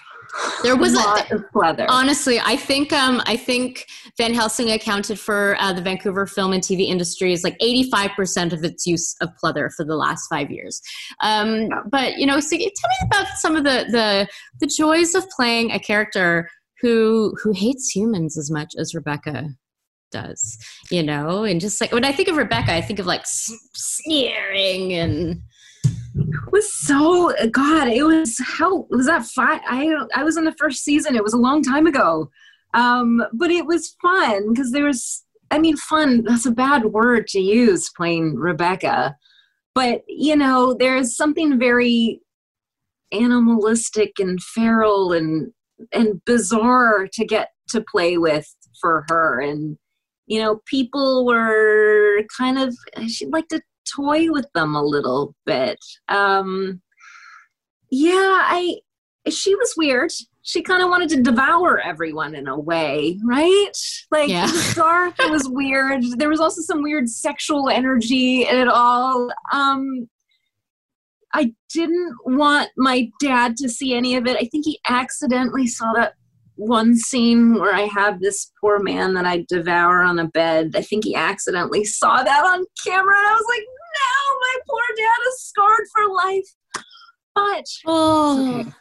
There 0.64 0.76
was 0.76 0.94
a 0.94 0.98
lot 0.98 1.32
of 1.32 1.46
pleather. 1.54 1.86
Honestly, 1.88 2.40
I 2.40 2.56
think 2.56 2.92
um, 2.92 3.22
I 3.26 3.38
think 3.38 3.88
Van 4.18 4.34
Helsing 4.34 4.72
accounted 4.72 5.20
for 5.20 5.56
uh, 5.60 5.74
the 5.74 5.82
Vancouver 5.82 6.26
film 6.26 6.54
and 6.54 6.62
TV 6.62 6.88
industry 6.88 7.34
is 7.34 7.44
like 7.44 7.58
85% 7.60 8.54
of 8.54 8.64
its 8.64 8.86
use 8.86 9.16
of 9.22 9.30
pleather 9.42 9.70
for 9.76 9.86
the 9.86 9.96
last 9.96 10.28
five 10.28 10.52
years. 10.52 10.82
Um, 11.22 11.70
but 11.90 12.18
you 12.18 12.26
know, 12.26 12.40
so 12.40 12.58
tell 12.58 12.60
me 12.60 13.08
about 13.08 13.28
some 13.38 13.56
of 13.56 13.64
the 13.64 13.86
the 13.90 14.28
the 14.60 14.68
joys 14.68 15.16
of 15.16 15.30
playing 15.30 15.72
a 15.72 15.80
character 15.80 16.50
who 16.82 17.36
who 17.42 17.52
hates 17.52 17.90
humans 17.96 18.38
as 18.38 18.52
much 18.52 18.74
as 18.78 18.96
Rebecca 18.96 19.50
does. 20.12 20.58
You 20.92 21.04
know, 21.04 21.44
and 21.44 21.62
just 21.62 21.80
like 21.80 21.92
when 21.92 22.06
I 22.06 22.12
think 22.12 22.28
of 22.30 22.38
Rebecca, 22.38 22.74
I 22.74 22.82
think 22.82 23.00
of 23.00 23.06
like 23.06 23.24
sneering 23.26 24.94
and 24.94 25.42
was 26.52 26.72
so 26.74 27.34
God. 27.52 27.88
It 27.88 28.04
was 28.04 28.40
how 28.44 28.88
was 28.90 29.08
that 29.08 29.26
five? 29.26 29.62
I 29.68 29.94
I 30.16 30.24
was 30.24 30.38
in 30.38 30.46
the 30.46 30.56
first 30.58 30.84
season. 30.84 31.16
It 31.16 31.24
was 31.24 31.34
a 31.34 31.38
long 31.38 31.64
time 31.64 31.88
ago, 31.88 32.30
um, 32.74 33.24
but 33.34 33.52
it 33.52 33.66
was 33.66 33.96
fun 34.02 34.54
because 34.54 34.72
there 34.72 34.86
was. 34.86 35.24
I 35.52 35.60
mean, 35.60 35.78
fun. 35.78 36.24
That's 36.24 36.48
a 36.48 36.52
bad 36.52 36.86
word 36.86 37.28
to 37.28 37.40
use 37.40 37.92
playing 37.96 38.36
Rebecca, 38.36 39.16
but 39.76 40.02
you 40.08 40.36
know, 40.36 40.74
there's 40.74 41.16
something 41.16 41.60
very 41.60 42.22
animalistic 43.12 44.14
and 44.20 44.42
feral 44.42 45.14
and 45.14 45.52
and 45.92 46.24
bizarre 46.26 47.08
to 47.14 47.26
get 47.26 47.50
to 47.70 47.84
play 47.92 48.18
with 48.18 48.54
for 48.80 49.06
her 49.10 49.40
and 49.40 49.78
you 50.26 50.40
know 50.42 50.62
people 50.66 51.26
were 51.26 52.22
kind 52.38 52.58
of 52.58 52.76
she'd 53.08 53.32
like 53.32 53.48
to 53.48 53.62
toy 53.94 54.32
with 54.32 54.48
them 54.54 54.76
a 54.76 54.84
little 54.84 55.36
bit. 55.46 55.80
Um, 56.08 56.82
yeah, 57.92 58.14
I 58.44 58.80
she 59.30 59.56
was 59.56 59.74
weird. 59.78 60.12
She 60.44 60.62
kind 60.62 60.84
of 60.84 60.90
wanted 60.90 61.10
to 61.10 61.24
devour 61.24 61.80
everyone 61.80 62.36
in 62.36 62.48
a 62.48 62.60
way, 62.60 63.20
right? 63.24 63.72
Like 64.12 64.30
yeah. 64.30 64.46
it 64.48 64.52
was 64.52 64.76
dark, 64.76 65.16
it 65.20 65.32
was 65.32 65.50
weird. 65.50 66.04
There 66.18 66.30
was 66.30 66.40
also 66.40 66.62
some 66.62 66.84
weird 66.84 67.10
sexual 67.10 67.70
energy 67.70 68.48
in 68.48 68.56
it 68.56 68.68
all. 68.68 69.32
Um, 69.52 70.08
I 71.34 71.52
didn't 71.74 72.16
want 72.26 72.70
my 72.78 73.10
dad 73.20 73.58
to 73.58 73.70
see 73.70 73.96
any 73.96 74.16
of 74.16 74.28
it. 74.28 74.38
I 74.38 74.46
think 74.46 74.66
he 74.66 74.80
accidentally 74.88 75.68
saw 75.68 75.92
that 75.94 76.14
one 76.56 76.96
scene 76.96 77.56
where 77.56 77.74
I 77.74 77.82
have 77.82 78.20
this 78.20 78.52
poor 78.62 78.80
man 78.80 79.14
that 79.14 79.26
I 79.26 79.46
devour 79.48 80.02
on 80.02 80.20
a 80.20 80.28
bed. 80.28 80.72
I 80.76 80.82
think 80.82 81.04
he 81.04 81.16
accidentally 81.16 81.84
saw 81.84 82.24
that 82.24 82.46
on 82.46 82.66
camera, 82.86 83.16
and 83.18 83.28
I 83.28 83.34
was 83.34 83.46
like, 83.50 83.64
"No, 83.64 84.40
my 84.40 84.58
poor 84.68 84.96
dad 84.96 85.28
is 85.28 85.42
scarred 85.42 85.88
for 85.94 86.14
life." 86.14 86.56
But 87.36 87.66
oh, 87.86 88.60
okay. 88.62 88.72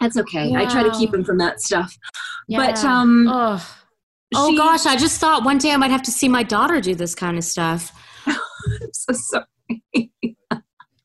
that's 0.00 0.16
okay. 0.16 0.50
Wow. 0.50 0.60
I 0.60 0.66
try 0.66 0.82
to 0.82 0.90
keep 0.90 1.14
him 1.14 1.24
from 1.24 1.38
that 1.38 1.60
stuff. 1.60 1.96
Yeah. 2.48 2.58
But 2.58 2.84
um, 2.84 3.28
oh. 3.28 3.78
oh 4.34 4.56
gosh, 4.56 4.84
I 4.84 4.96
just 4.96 5.20
thought 5.20 5.44
one 5.44 5.58
day 5.58 5.70
I 5.70 5.76
might 5.76 5.92
have 5.92 6.02
to 6.02 6.10
see 6.10 6.28
my 6.28 6.42
daughter 6.42 6.80
do 6.80 6.94
this 6.94 7.14
kind 7.14 7.38
of 7.38 7.44
stuff. 7.44 7.92
I'm 8.26 8.92
so 8.92 9.12
sorry. 9.12 10.10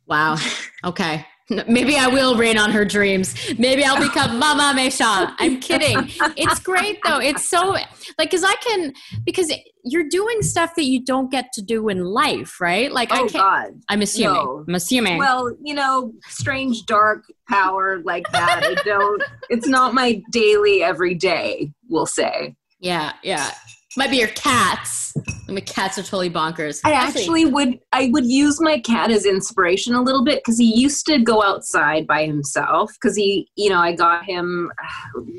wow. 0.08 0.38
Okay. 0.84 1.26
Maybe 1.68 1.98
I 1.98 2.08
will 2.08 2.36
rain 2.38 2.58
on 2.58 2.72
her 2.72 2.86
dreams. 2.86 3.36
Maybe 3.58 3.84
I'll 3.84 4.00
become 4.02 4.40
Mama 4.40 4.74
Mesha. 4.80 5.34
I'm 5.40 5.60
kidding. 5.60 5.98
It's 6.38 6.60
great 6.60 7.00
though. 7.06 7.20
It's 7.20 7.48
so 7.48 7.70
like 7.70 7.88
because 8.18 8.44
I 8.44 8.56
can 8.56 8.94
because 9.26 9.54
you're 9.84 10.08
doing 10.08 10.42
stuff 10.42 10.76
that 10.76 10.86
you 10.86 11.04
don't 11.04 11.30
get 11.30 11.52
to 11.54 11.62
do 11.62 11.90
in 11.90 12.04
life, 12.06 12.62
right? 12.62 12.92
Like 12.92 13.10
oh 13.12 13.16
I 13.16 13.28
can't. 13.28 13.34
God. 13.34 13.82
I'm 13.90 14.02
assuming. 14.02 14.34
No. 14.34 14.66
I'm 14.68 14.76
assuming. 14.76 15.18
Well, 15.18 15.54
you 15.62 15.74
know, 15.74 16.14
strange 16.28 16.86
dark 16.86 17.26
power 17.50 18.02
like 18.04 18.32
that. 18.32 18.64
I 18.64 18.76
don't. 18.84 19.22
It's 19.50 19.68
not 19.68 19.94
my 19.94 20.22
daily 20.32 20.82
everyday. 20.82 21.72
We'll 21.90 22.06
say. 22.06 22.56
yeah, 22.80 23.14
yeah. 23.22 23.52
Might 23.96 24.10
be 24.10 24.18
your 24.18 24.30
cats. 24.30 25.14
My 25.48 25.62
cats 25.62 26.00
are 26.00 26.04
totally 26.04 26.30
bonkers. 26.30 26.82
I 26.84 26.94
actually 26.94 27.46
would 27.46 27.80
I 27.92 28.10
would 28.12 28.26
use 28.26 28.60
my 28.60 28.80
cat 28.80 29.12
as 29.12 29.26
inspiration 29.26 29.94
a 29.94 30.02
little 30.02 30.24
bit 30.24 30.40
because 30.44 30.58
he 30.58 30.74
used 30.76 31.06
to 31.08 31.20
go 31.20 31.44
outside 31.44 32.08
by 32.08 32.26
himself 32.26 32.92
because 32.94 33.16
he 33.16 33.50
you 33.56 33.70
know 33.70 33.80
I 33.80 33.94
got 33.94 34.26
him 34.26 34.72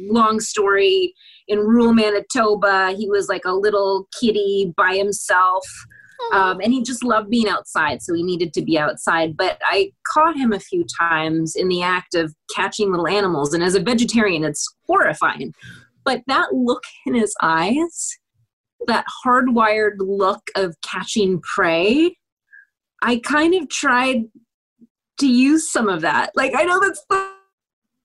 long 0.09 0.39
story 0.39 1.15
in 1.49 1.59
rural 1.59 1.93
Manitoba 1.93 2.95
he 2.97 3.09
was 3.09 3.29
like 3.29 3.45
a 3.45 3.53
little 3.53 4.07
kitty 4.21 4.73
by 4.77 4.95
himself 4.95 5.65
um, 6.33 6.61
and 6.61 6.73
he 6.73 6.83
just 6.83 7.03
loved 7.03 7.31
being 7.31 7.49
outside 7.49 8.03
so 8.03 8.15
he 8.15 8.23
needed 8.23 8.55
to 8.55 8.63
be 8.63 8.79
outside 8.79 9.37
but 9.37 9.59
I 9.65 9.91
caught 10.13 10.37
him 10.37 10.53
a 10.53 10.61
few 10.61 10.87
times 10.99 11.57
in 11.57 11.69
the 11.69 11.83
act 11.83 12.15
of 12.15 12.35
catching 12.55 12.91
little 12.91 13.09
animals 13.09 13.53
and 13.53 13.65
as 13.65 13.75
a 13.75 13.81
vegetarian 13.81 14.45
it's 14.45 14.73
horrifying 14.87 15.53
but 16.05 16.23
that 16.29 16.55
look 16.55 16.85
in 17.07 17.15
his 17.15 17.35
eyes 17.43 18.17
that 18.89 19.05
hardwired 19.25 19.97
look 19.99 20.43
of 20.57 20.75
catching 20.83 21.41
prey, 21.41 22.17
I 23.03 23.19
kind 23.19 23.55
of 23.55 23.69
tried 23.69 24.25
to 25.21 25.27
use 25.27 25.71
some 25.71 25.89
of 25.89 26.01
that. 26.03 26.31
Like 26.35 26.53
I 26.57 26.65
know 26.65 26.81
that's 26.81 27.05
the 27.09 27.29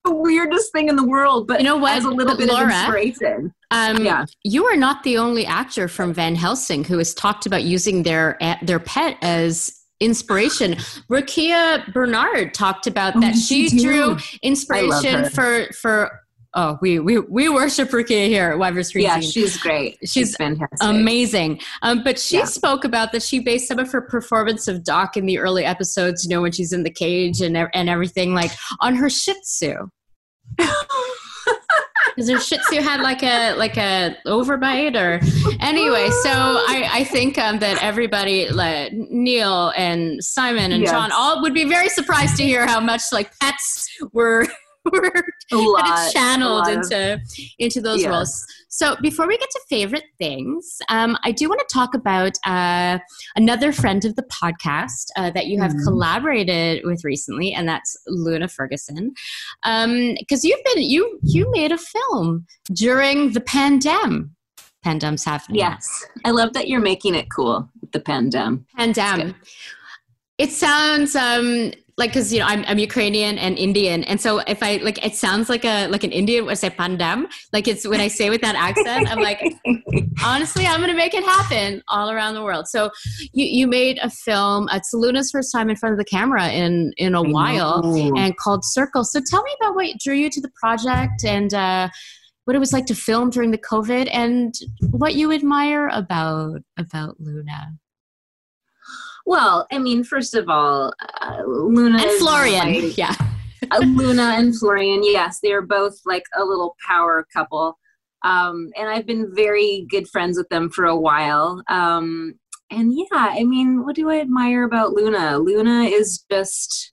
weirdest 0.06 0.72
thing 0.72 0.88
in 0.88 0.96
the 0.96 1.04
world, 1.06 1.46
but 1.46 1.58
You 1.60 1.64
know 1.64 1.76
what, 1.76 1.92
as 1.96 2.04
a 2.04 2.10
little 2.10 2.36
bit 2.36 2.48
Laura? 2.48 2.64
of 2.64 2.70
inspiration. 2.70 3.52
Um, 3.70 4.04
Yeah. 4.04 4.24
You 4.44 4.64
are 4.66 4.76
not 4.76 5.02
the 5.02 5.18
only 5.18 5.44
actor 5.46 5.88
from 5.88 6.12
Van 6.14 6.34
Helsing 6.34 6.84
who 6.84 6.98
has 6.98 7.14
talked 7.14 7.46
about 7.46 7.62
using 7.64 8.02
their 8.02 8.38
their 8.62 8.78
pet 8.80 9.16
as 9.22 9.74
inspiration. 10.00 10.74
Rukia 11.10 11.92
Bernard 11.92 12.54
talked 12.54 12.86
about 12.86 13.16
Oh, 13.16 13.20
that 13.20 13.34
she 13.36 13.68
you 13.68 13.82
drew 13.82 14.16
inspiration 14.42 15.28
for 15.30 15.66
for. 15.74 16.20
Oh, 16.54 16.78
we 16.82 16.98
we 16.98 17.18
we 17.18 17.48
worship 17.48 17.90
Rukia 17.90 18.26
here 18.26 18.50
at 18.50 18.58
Weber 18.58 18.82
Street. 18.82 19.04
Yeah, 19.04 19.20
she's 19.20 19.56
great. 19.56 19.98
She's 20.00 20.10
She's, 20.12 20.36
fantastic. 20.36 20.78
amazing. 20.80 21.60
Um, 21.82 22.02
but 22.02 22.18
she 22.18 22.38
Yeah. 22.38 22.44
spoke 22.46 22.84
about 22.84 23.12
that 23.12 23.22
she 23.22 23.38
based 23.38 23.68
some 23.68 23.78
of 23.78 23.92
her 23.92 24.00
performance 24.00 24.66
of 24.66 24.82
Doc 24.82 25.16
in 25.16 25.26
the 25.26 25.38
early 25.38 25.64
episodes, 25.64 26.24
you 26.24 26.30
know, 26.30 26.42
when 26.42 26.50
she's 26.50 26.72
in 26.72 26.82
the 26.82 26.90
cage 26.90 27.40
and 27.40 27.56
and 27.56 27.88
everything, 27.88 28.34
like 28.34 28.50
on 28.80 28.96
her 28.96 29.08
Shih 29.08 29.34
Tzu. 29.42 29.90
Because 32.16 32.30
her 32.30 32.40
Shih 32.40 32.58
Tzu 32.58 32.80
had 32.80 33.00
like 33.00 33.22
a 33.22 33.54
like 33.54 33.76
a 33.76 34.16
overbite, 34.26 34.96
or 34.96 35.20
anyway. 35.60 36.08
So 36.22 36.30
I 36.30 36.88
I 36.92 37.04
think 37.04 37.38
um, 37.38 37.60
that 37.60 37.80
everybody, 37.82 38.48
like 38.48 38.92
Neil 38.92 39.72
and 39.76 40.22
Simon 40.22 40.72
and 40.72 40.82
Yes. 40.82 40.90
John, 40.90 41.12
all 41.12 41.40
would 41.42 41.54
be 41.54 41.64
very 41.64 41.88
surprised 41.88 42.36
to 42.38 42.42
hear 42.42 42.66
how 42.66 42.80
much 42.80 43.02
like 43.12 43.30
pets 43.40 43.88
were 44.12 44.46
were 44.92 45.12
a 45.52 45.56
lot, 45.56 45.84
kind 45.84 46.06
of 46.06 46.12
channeled 46.12 46.66
a 46.66 46.70
of- 46.70 46.76
into 46.76 47.20
into 47.58 47.80
those 47.80 48.00
Yes. 48.02 48.10
roles. 48.10 48.46
So 48.68 48.96
before 49.02 49.26
we 49.26 49.36
get 49.36 49.50
to 49.50 49.60
favorite 49.68 50.04
things, 50.18 50.78
um, 50.88 51.18
I 51.24 51.32
do 51.32 51.48
want 51.48 51.60
to 51.60 51.72
talk 51.72 51.94
about 51.94 52.32
uh, 52.46 52.98
another 53.36 53.72
friend 53.72 54.04
of 54.04 54.14
the 54.16 54.22
podcast 54.24 55.06
uh, 55.16 55.30
that 55.30 55.46
you 55.46 55.60
have 55.60 55.72
Mhm. 55.72 55.84
collaborated 55.84 56.82
with 56.84 57.04
recently, 57.04 57.52
and 57.52 57.68
that's 57.68 57.96
Luna 58.06 58.48
Ferguson. 58.48 59.12
Because 59.64 60.44
you've 60.44 60.64
been 60.74 60.82
you 60.82 61.18
you 61.22 61.50
made 61.50 61.72
a 61.72 61.78
film 61.78 62.46
during 62.72 63.32
the 63.32 63.40
pandemic 63.40 64.28
Pandem's 64.84 65.24
happening. 65.24 65.58
Yes, 65.58 66.06
I 66.24 66.30
love 66.30 66.54
that 66.54 66.68
you're 66.68 66.80
making 66.80 67.14
it 67.14 67.26
cool 67.34 67.68
with 67.82 67.92
the 67.92 68.00
pandem. 68.00 68.64
Pandem. 68.78 69.34
It 70.38 70.50
sounds 70.52 71.14
um 71.14 71.72
like 72.00 72.10
because 72.10 72.32
you 72.32 72.40
know 72.40 72.46
I'm, 72.46 72.64
I'm 72.66 72.78
Ukrainian 72.78 73.38
and 73.38 73.58
Indian, 73.58 74.02
and 74.04 74.18
so 74.20 74.38
if 74.54 74.62
I 74.62 74.78
like 74.78 75.04
it 75.04 75.14
sounds 75.14 75.48
like 75.48 75.64
a 75.64 75.86
like 75.88 76.02
an 76.02 76.12
Indian 76.20 76.46
would 76.46 76.58
say 76.58 76.70
pandem. 76.70 77.26
Like 77.52 77.68
it's 77.68 77.86
when 77.86 78.00
I 78.00 78.08
say 78.08 78.30
with 78.30 78.40
that 78.40 78.56
accent, 78.56 79.08
I'm 79.10 79.20
like 79.20 79.40
honestly, 80.24 80.66
I'm 80.66 80.80
gonna 80.80 80.94
make 80.94 81.14
it 81.14 81.22
happen 81.22 81.82
all 81.88 82.10
around 82.10 82.34
the 82.34 82.42
world. 82.42 82.66
So 82.66 82.90
you 83.32 83.44
you 83.58 83.66
made 83.66 83.98
a 84.02 84.10
film. 84.10 84.68
It's 84.72 84.92
Luna's 84.94 85.30
first 85.30 85.52
time 85.52 85.68
in 85.70 85.76
front 85.76 85.92
of 85.92 85.98
the 85.98 86.10
camera 86.16 86.48
in 86.48 86.92
in 86.96 87.14
a 87.14 87.22
while, 87.22 87.84
and 88.16 88.36
called 88.38 88.64
Circle. 88.64 89.04
So 89.04 89.20
tell 89.30 89.42
me 89.42 89.52
about 89.60 89.74
what 89.76 89.86
drew 90.02 90.14
you 90.14 90.30
to 90.30 90.40
the 90.40 90.52
project 90.60 91.24
and. 91.24 91.54
uh 91.54 91.88
what 92.46 92.56
it 92.56 92.58
was 92.58 92.72
like 92.72 92.86
to 92.86 92.94
film 92.96 93.30
during 93.30 93.52
the 93.52 93.58
COVID, 93.58 94.08
and 94.10 94.52
what 94.90 95.14
you 95.14 95.30
admire 95.30 95.86
about 95.88 96.62
about 96.78 97.14
Luna 97.20 97.60
Well, 99.30 99.64
I 99.70 99.78
mean, 99.78 100.02
first 100.02 100.34
of 100.34 100.48
all, 100.48 100.92
uh, 101.20 101.42
Luna 101.46 101.98
and 102.02 102.18
Florian. 102.18 102.66
like- 102.66 102.98
yeah, 102.98 103.14
uh, 103.70 103.78
Luna 103.78 104.34
and 104.36 104.58
Florian, 104.58 105.02
yes, 105.04 105.38
they're 105.40 105.62
both 105.62 105.94
like 106.04 106.24
a 106.36 106.42
little 106.44 106.74
power 106.84 107.24
couple. 107.32 107.78
Um, 108.24 108.70
and 108.76 108.88
I've 108.88 109.06
been 109.06 109.32
very 109.32 109.86
good 109.88 110.08
friends 110.08 110.36
with 110.36 110.48
them 110.48 110.68
for 110.68 110.84
a 110.84 110.96
while. 110.96 111.62
Um, 111.68 112.40
and 112.72 112.92
yeah, 112.92 113.28
I 113.30 113.44
mean, 113.44 113.84
what 113.84 113.94
do 113.94 114.10
I 114.10 114.18
admire 114.18 114.64
about 114.64 114.94
Luna? 114.94 115.38
Luna 115.38 115.84
is 115.84 116.24
just 116.28 116.92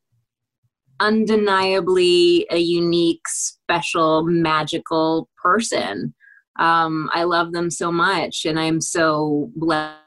undeniably 0.99 2.45
a 2.51 2.59
unique, 2.59 3.27
special, 3.27 4.23
magical 4.25 5.27
person. 5.41 6.13
Um, 6.59 7.09
I 7.15 7.23
love 7.23 7.51
them 7.51 7.71
so 7.71 7.91
much, 7.91 8.45
and 8.45 8.59
I'm 8.59 8.79
so 8.79 9.49
blessed 9.55 10.03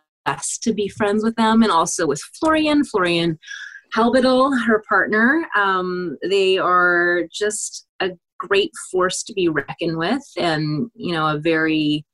to 0.63 0.73
be 0.73 0.89
friends 0.89 1.25
with 1.25 1.37
them 1.37 1.63
and 1.63 1.73
also 1.73 2.07
with 2.07 2.21
Florian. 2.39 2.85
Florian 2.85 3.39
Halbedl, 3.95 4.53
her 4.67 4.83
partner. 4.89 5.47
Um, 5.57 6.17
they 6.29 6.59
are 6.59 7.25
just 7.33 7.87
a 8.01 8.11
great 8.39 8.71
force 8.91 9.23
to 9.25 9.33
be 9.33 9.49
reckoned 9.49 9.99
with, 9.99 10.23
and 10.39 10.91
you 10.95 11.13
know, 11.13 11.27
a 11.27 11.39
very 11.39 12.05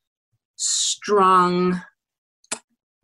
strong 0.57 1.81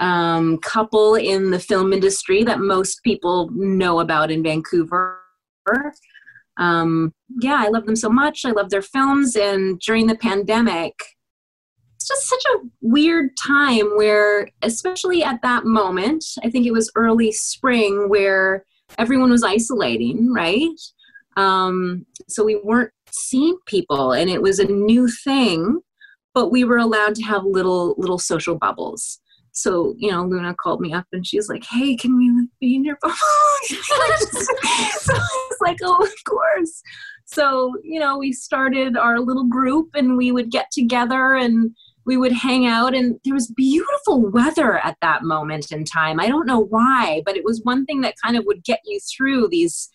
um, 0.00 0.58
couple 0.58 1.14
in 1.14 1.50
the 1.50 1.58
film 1.58 1.92
industry 1.92 2.42
that 2.44 2.60
most 2.60 3.02
people 3.04 3.50
know 3.52 4.00
about 4.00 4.30
in 4.30 4.42
Vancouver. 4.42 5.20
Um, 6.58 7.12
yeah, 7.40 7.62
I 7.64 7.68
love 7.68 7.86
them 7.86 7.96
so 7.96 8.10
much. 8.10 8.44
I 8.44 8.50
love 8.50 8.70
their 8.70 8.82
films, 8.82 9.36
and 9.36 9.78
during 9.80 10.06
the 10.06 10.16
pandemic, 10.16 10.94
it's 12.03 12.09
just 12.09 12.28
such 12.28 12.42
a 12.55 12.66
weird 12.80 13.30
time 13.36 13.96
where, 13.96 14.48
especially 14.62 15.22
at 15.22 15.40
that 15.42 15.64
moment, 15.64 16.24
I 16.42 16.50
think 16.50 16.66
it 16.66 16.72
was 16.72 16.90
early 16.96 17.30
spring 17.30 18.09
where 18.09 18.64
everyone 18.98 19.30
was 19.30 19.44
isolating, 19.44 20.32
right? 20.32 20.68
Um, 21.36 22.05
so 22.28 22.44
we 22.44 22.57
weren't 22.57 22.90
seeing 23.11 23.57
people, 23.66 24.12
and 24.12 24.28
it 24.28 24.42
was 24.42 24.59
a 24.59 24.64
new 24.64 25.09
thing, 25.09 25.80
but 26.34 26.50
we 26.50 26.64
were 26.64 26.78
allowed 26.78 27.14
to 27.16 27.22
have 27.22 27.44
little 27.44 27.94
little 27.98 28.18
social 28.18 28.57
bubbles. 28.57 29.20
So 29.53 29.94
you 29.96 30.11
know, 30.11 30.24
Luna 30.24 30.55
called 30.61 30.80
me 30.80 30.92
up 30.92 31.07
and 31.12 31.26
she's 31.26 31.48
like, 31.48 31.64
"Hey, 31.64 31.94
can 31.94 32.16
we 32.16 32.48
be 32.61 32.74
in 32.74 32.84
your 32.84 32.98
bubble?" 33.03 33.16
so 33.64 33.76
I 35.14 35.46
was 35.50 35.59
like, 35.61 35.78
"Oh, 35.82 36.03
of 36.03 36.24
course." 36.28 36.82
So 37.26 37.72
you 37.84 38.00
know, 38.00 38.18
we 38.18 38.32
started 38.32 38.96
our 38.96 39.20
little 39.20 39.46
group, 39.46 39.90
and 39.94 40.16
we 40.16 40.32
would 40.32 40.50
get 40.50 40.66
together 40.72 41.34
and 41.34 41.70
we 42.05 42.16
would 42.16 42.32
hang 42.32 42.66
out 42.66 42.94
and 42.94 43.18
there 43.24 43.34
was 43.34 43.53
beautiful 43.57 44.22
weather 44.30 44.78
at 44.84 44.96
that 45.00 45.22
moment 45.22 45.70
in 45.70 45.84
time 45.84 46.20
i 46.20 46.26
don't 46.28 46.46
know 46.46 46.61
why 46.61 47.22
but 47.24 47.36
it 47.36 47.44
was 47.44 47.61
one 47.64 47.84
thing 47.84 48.00
that 48.00 48.14
kind 48.22 48.36
of 48.36 48.44
would 48.46 48.64
get 48.64 48.80
you 48.84 48.98
through 49.16 49.48
these 49.48 49.88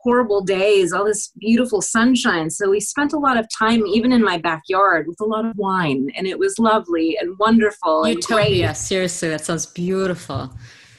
horrible 0.00 0.42
days 0.42 0.92
all 0.92 1.04
this 1.04 1.30
beautiful 1.38 1.80
sunshine 1.80 2.50
so 2.50 2.68
we 2.68 2.80
spent 2.80 3.12
a 3.12 3.18
lot 3.18 3.36
of 3.36 3.46
time 3.56 3.86
even 3.86 4.10
in 4.10 4.22
my 4.22 4.36
backyard 4.36 5.06
with 5.06 5.20
a 5.20 5.24
lot 5.24 5.44
of 5.44 5.56
wine 5.56 6.08
and 6.16 6.26
it 6.26 6.38
was 6.38 6.58
lovely 6.58 7.16
and 7.20 7.38
wonderful 7.38 8.02
and 8.02 8.20
great 8.24 8.50
Utopia. 8.50 8.74
Seriously, 8.74 9.28
that 9.28 9.44
sounds 9.44 9.66
beautiful. 9.66 10.52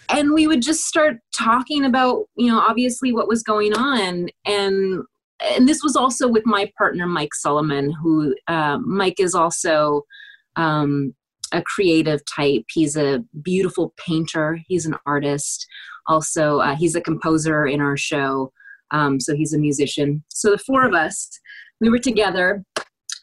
and 0.10 0.34
we 0.34 0.48
would 0.48 0.62
just 0.62 0.86
start 0.86 1.18
talking 1.38 1.84
about 1.84 2.24
you 2.38 2.48
know 2.50 2.60
obviously 2.60 3.12
what 3.12 3.28
was 3.28 3.44
going 3.44 3.74
on 3.74 4.30
and 4.46 5.02
and 5.42 5.68
this 5.68 5.82
was 5.84 5.98
also 5.98 6.28
with 6.30 6.46
my 6.46 6.72
partner 6.78 7.06
mike 7.06 7.34
solomon 7.34 7.92
who 7.92 8.34
uh, 8.48 8.78
mike 8.86 9.20
is 9.20 9.36
also 9.36 10.04
um, 10.56 11.14
a 11.52 11.62
creative 11.62 12.22
type. 12.26 12.64
He's 12.74 12.96
a 12.96 13.24
beautiful 13.42 13.94
painter. 13.98 14.60
He's 14.68 14.86
an 14.86 14.96
artist. 15.06 15.68
Also 16.08 16.60
uh, 16.60 16.76
he's 16.76 16.96
a 16.96 17.02
composer 17.02 17.66
in 17.66 17.82
our 17.82 17.98
show. 17.98 18.52
Um, 18.92 19.20
so 19.20 19.36
he's 19.36 19.54
a 19.54 19.58
musician. 19.58 20.24
So 20.30 20.52
the 20.52 20.58
four 20.58 20.86
of 20.86 20.94
us 20.94 21.30
we 21.80 21.90
were 21.90 22.00
together 22.00 22.64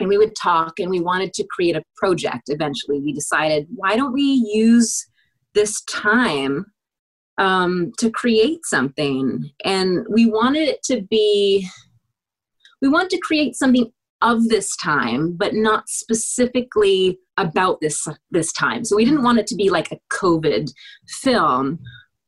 and 0.01 0.09
we 0.09 0.19
would 0.19 0.35
talk 0.37 0.79
and 0.79 0.91
we 0.91 1.01
wanted 1.01 1.33
to 1.35 1.47
create 1.51 1.77
a 1.77 1.83
project 1.97 2.45
eventually. 2.49 3.01
We 3.01 3.13
decided 3.13 3.67
why 3.75 3.97
don't 3.97 4.13
we 4.13 4.47
use 4.53 5.07
this 5.55 5.83
time 5.85 6.67
um, 7.39 7.93
to 7.99 8.11
create 8.11 8.61
something. 8.65 9.51
And 9.65 10.07
we 10.11 10.27
wanted 10.27 10.69
it 10.69 10.83
to 10.85 11.03
be, 11.11 11.67
we 12.83 12.89
wanted 12.89 13.11
to 13.11 13.21
create 13.21 13.57
something 13.57 13.91
of 14.23 14.49
this 14.49 14.77
time, 14.77 15.35
but 15.37 15.55
not 15.55 15.89
specifically 15.89 17.19
about 17.37 17.81
this 17.81 18.07
this 18.31 18.53
time. 18.53 18.85
So 18.85 18.97
we 18.97 19.05
didn't 19.05 19.23
want 19.23 19.39
it 19.39 19.47
to 19.49 19.55
be 19.55 19.71
like 19.71 19.91
a 19.91 20.01
COVID 20.13 20.71
film, 21.23 21.79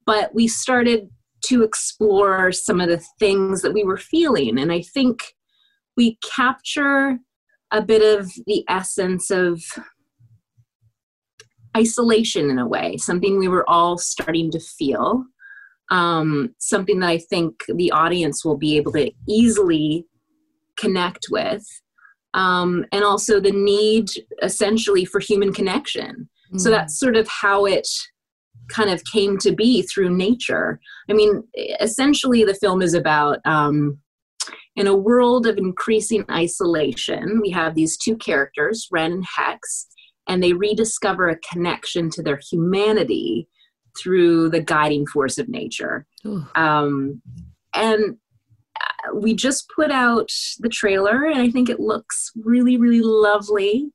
but 0.06 0.34
we 0.34 0.48
started 0.48 1.08
to 1.46 1.62
explore 1.62 2.52
some 2.52 2.80
of 2.80 2.88
the 2.88 3.02
things 3.18 3.62
that 3.62 3.74
we 3.74 3.84
were 3.84 3.96
feeling. 3.96 4.58
And 4.58 4.72
I 4.72 4.80
think 4.80 5.22
we 5.96 6.18
capture 6.36 7.18
a 7.72 7.82
bit 7.82 8.18
of 8.18 8.30
the 8.46 8.64
essence 8.68 9.30
of 9.30 9.62
isolation 11.76 12.50
in 12.50 12.58
a 12.58 12.66
way, 12.66 12.96
something 12.96 13.38
we 13.38 13.48
were 13.48 13.68
all 13.68 13.98
starting 13.98 14.50
to 14.52 14.60
feel, 14.60 15.24
um, 15.90 16.54
something 16.58 17.00
that 17.00 17.08
I 17.08 17.18
think 17.18 17.64
the 17.68 17.90
audience 17.90 18.44
will 18.44 18.56
be 18.56 18.76
able 18.76 18.92
to 18.92 19.10
easily 19.28 20.06
connect 20.82 21.24
with, 21.30 21.64
um, 22.34 22.84
and 22.92 23.02
also 23.04 23.40
the 23.40 23.56
need 23.72 24.06
essentially 24.42 25.04
for 25.04 25.20
human 25.20 25.52
connection. 25.52 26.28
Mm. 26.52 26.60
So 26.60 26.70
that's 26.70 26.98
sort 26.98 27.16
of 27.16 27.26
how 27.28 27.66
it 27.66 27.88
kind 28.76 28.90
of 28.90 29.02
came 29.14 29.38
to 29.38 29.52
be 29.52 29.82
through 29.82 30.10
nature. 30.26 30.80
I 31.10 31.12
mean, 31.12 31.32
essentially, 31.80 32.44
the 32.44 32.60
film 32.62 32.82
is 32.82 32.94
about. 32.94 33.38
Um, 33.44 33.98
in 34.74 34.86
a 34.86 34.96
world 34.96 35.46
of 35.46 35.58
increasing 35.58 36.24
isolation, 36.30 37.40
we 37.42 37.50
have 37.50 37.74
these 37.74 37.98
two 37.98 38.16
characters, 38.16 38.88
Ren 38.90 39.12
and 39.12 39.26
Hex, 39.36 39.86
and 40.26 40.42
they 40.42 40.54
rediscover 40.54 41.28
a 41.28 41.38
connection 41.52 42.08
to 42.10 42.22
their 42.22 42.40
humanity 42.50 43.48
through 44.00 44.48
the 44.48 44.60
guiding 44.62 45.06
force 45.06 45.36
of 45.38 45.48
nature. 45.48 46.06
Um, 46.54 47.20
and 47.74 48.16
we 49.14 49.34
just 49.34 49.70
put 49.74 49.90
out 49.90 50.30
the 50.60 50.68
trailer, 50.68 51.24
and 51.24 51.40
I 51.40 51.50
think 51.50 51.68
it 51.68 51.80
looks 51.80 52.30
really, 52.36 52.76
really 52.76 53.02
lovely. 53.02 53.90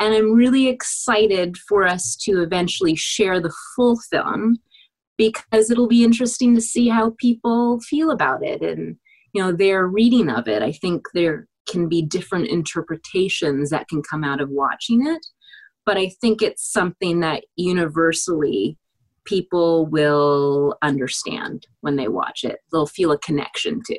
And 0.00 0.14
I'm 0.14 0.32
really 0.32 0.68
excited 0.68 1.56
for 1.56 1.86
us 1.86 2.16
to 2.22 2.42
eventually 2.42 2.94
share 2.94 3.40
the 3.40 3.52
full 3.74 3.98
film 4.10 4.58
because 5.16 5.70
it'll 5.70 5.88
be 5.88 6.04
interesting 6.04 6.54
to 6.54 6.60
see 6.60 6.88
how 6.88 7.14
people 7.18 7.80
feel 7.80 8.12
about 8.12 8.44
it 8.44 8.62
and 8.62 8.96
you 9.32 9.42
know 9.42 9.50
their 9.50 9.86
reading 9.86 10.30
of 10.30 10.46
it. 10.46 10.62
I 10.62 10.72
think 10.72 11.02
there 11.14 11.48
can 11.68 11.88
be 11.88 12.00
different 12.00 12.48
interpretations 12.48 13.70
that 13.70 13.88
can 13.88 14.02
come 14.02 14.24
out 14.24 14.40
of 14.40 14.48
watching 14.50 15.06
it 15.06 15.20
but 15.88 15.96
I 15.96 16.10
think 16.20 16.42
it's 16.42 16.70
something 16.70 17.20
that 17.20 17.44
universally 17.56 18.76
people 19.24 19.86
will 19.86 20.76
understand 20.82 21.66
when 21.80 21.96
they 21.96 22.08
watch 22.08 22.44
it. 22.44 22.58
They'll 22.70 22.84
feel 22.84 23.10
a 23.10 23.18
connection 23.18 23.80
to. 23.86 23.98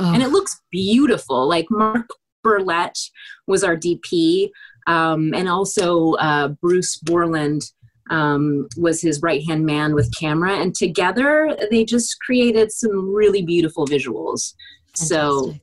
Oh. 0.00 0.12
And 0.12 0.22
it 0.22 0.30
looks 0.30 0.60
beautiful. 0.70 1.48
Like 1.48 1.66
Mark 1.70 2.08
Burlett 2.42 2.98
was 3.46 3.62
our 3.62 3.76
DP, 3.76 4.50
um, 4.86 5.34
and 5.34 5.48
also 5.48 6.14
uh, 6.14 6.48
Bruce 6.48 6.96
Borland 6.96 7.62
um, 8.10 8.66
was 8.76 9.00
his 9.00 9.22
right 9.22 9.42
hand 9.46 9.64
man 9.64 9.94
with 9.94 10.12
camera. 10.18 10.56
And 10.56 10.74
together 10.74 11.56
they 11.70 11.84
just 11.84 12.18
created 12.20 12.72
some 12.72 13.14
really 13.14 13.42
beautiful 13.42 13.86
visuals. 13.86 14.54
Fantastic. 14.96 15.06
So 15.06 15.54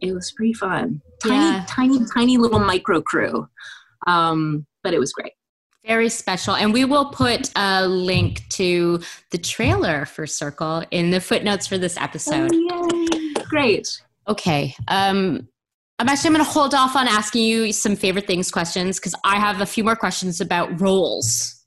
it 0.00 0.12
was 0.12 0.32
pretty 0.32 0.54
fun. 0.54 1.02
Tiny, 1.22 1.34
yeah. 1.34 1.66
tiny, 1.68 2.00
tiny 2.14 2.36
little 2.38 2.60
micro 2.60 3.02
crew. 3.02 3.46
Um, 4.06 4.66
but 4.82 4.94
it 4.94 4.98
was 4.98 5.12
great. 5.12 5.32
Very 5.84 6.08
special. 6.08 6.54
And 6.54 6.72
we 6.72 6.84
will 6.84 7.06
put 7.06 7.50
a 7.56 7.86
link 7.86 8.48
to 8.50 9.00
the 9.30 9.38
trailer 9.38 10.04
for 10.04 10.26
Circle 10.26 10.84
in 10.90 11.10
the 11.10 11.20
footnotes 11.20 11.66
for 11.66 11.78
this 11.78 11.96
episode. 11.96 12.50
Oh, 12.52 12.99
Great. 13.50 14.00
Okay. 14.28 14.74
Um, 14.88 15.48
I'm 15.98 16.08
actually 16.08 16.28
I'm 16.28 16.34
going 16.34 16.44
to 16.44 16.50
hold 16.50 16.72
off 16.72 16.96
on 16.96 17.08
asking 17.08 17.42
you 17.42 17.72
some 17.72 17.96
favorite 17.96 18.26
things 18.26 18.50
questions 18.50 18.98
because 18.98 19.14
I 19.24 19.38
have 19.38 19.60
a 19.60 19.66
few 19.66 19.84
more 19.84 19.96
questions 19.96 20.40
about 20.40 20.80
roles. 20.80 21.62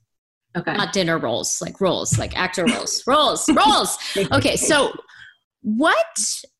Okay. 0.55 0.73
Not 0.73 0.93
dinner 0.93 1.17
roles, 1.17 1.61
like 1.61 1.81
roles, 1.81 2.17
like 2.17 2.37
actor 2.37 2.65
roles. 2.65 3.03
roles, 3.07 3.47
roles. 3.49 3.97
Okay. 4.31 4.55
So, 4.55 4.93
what 5.61 6.17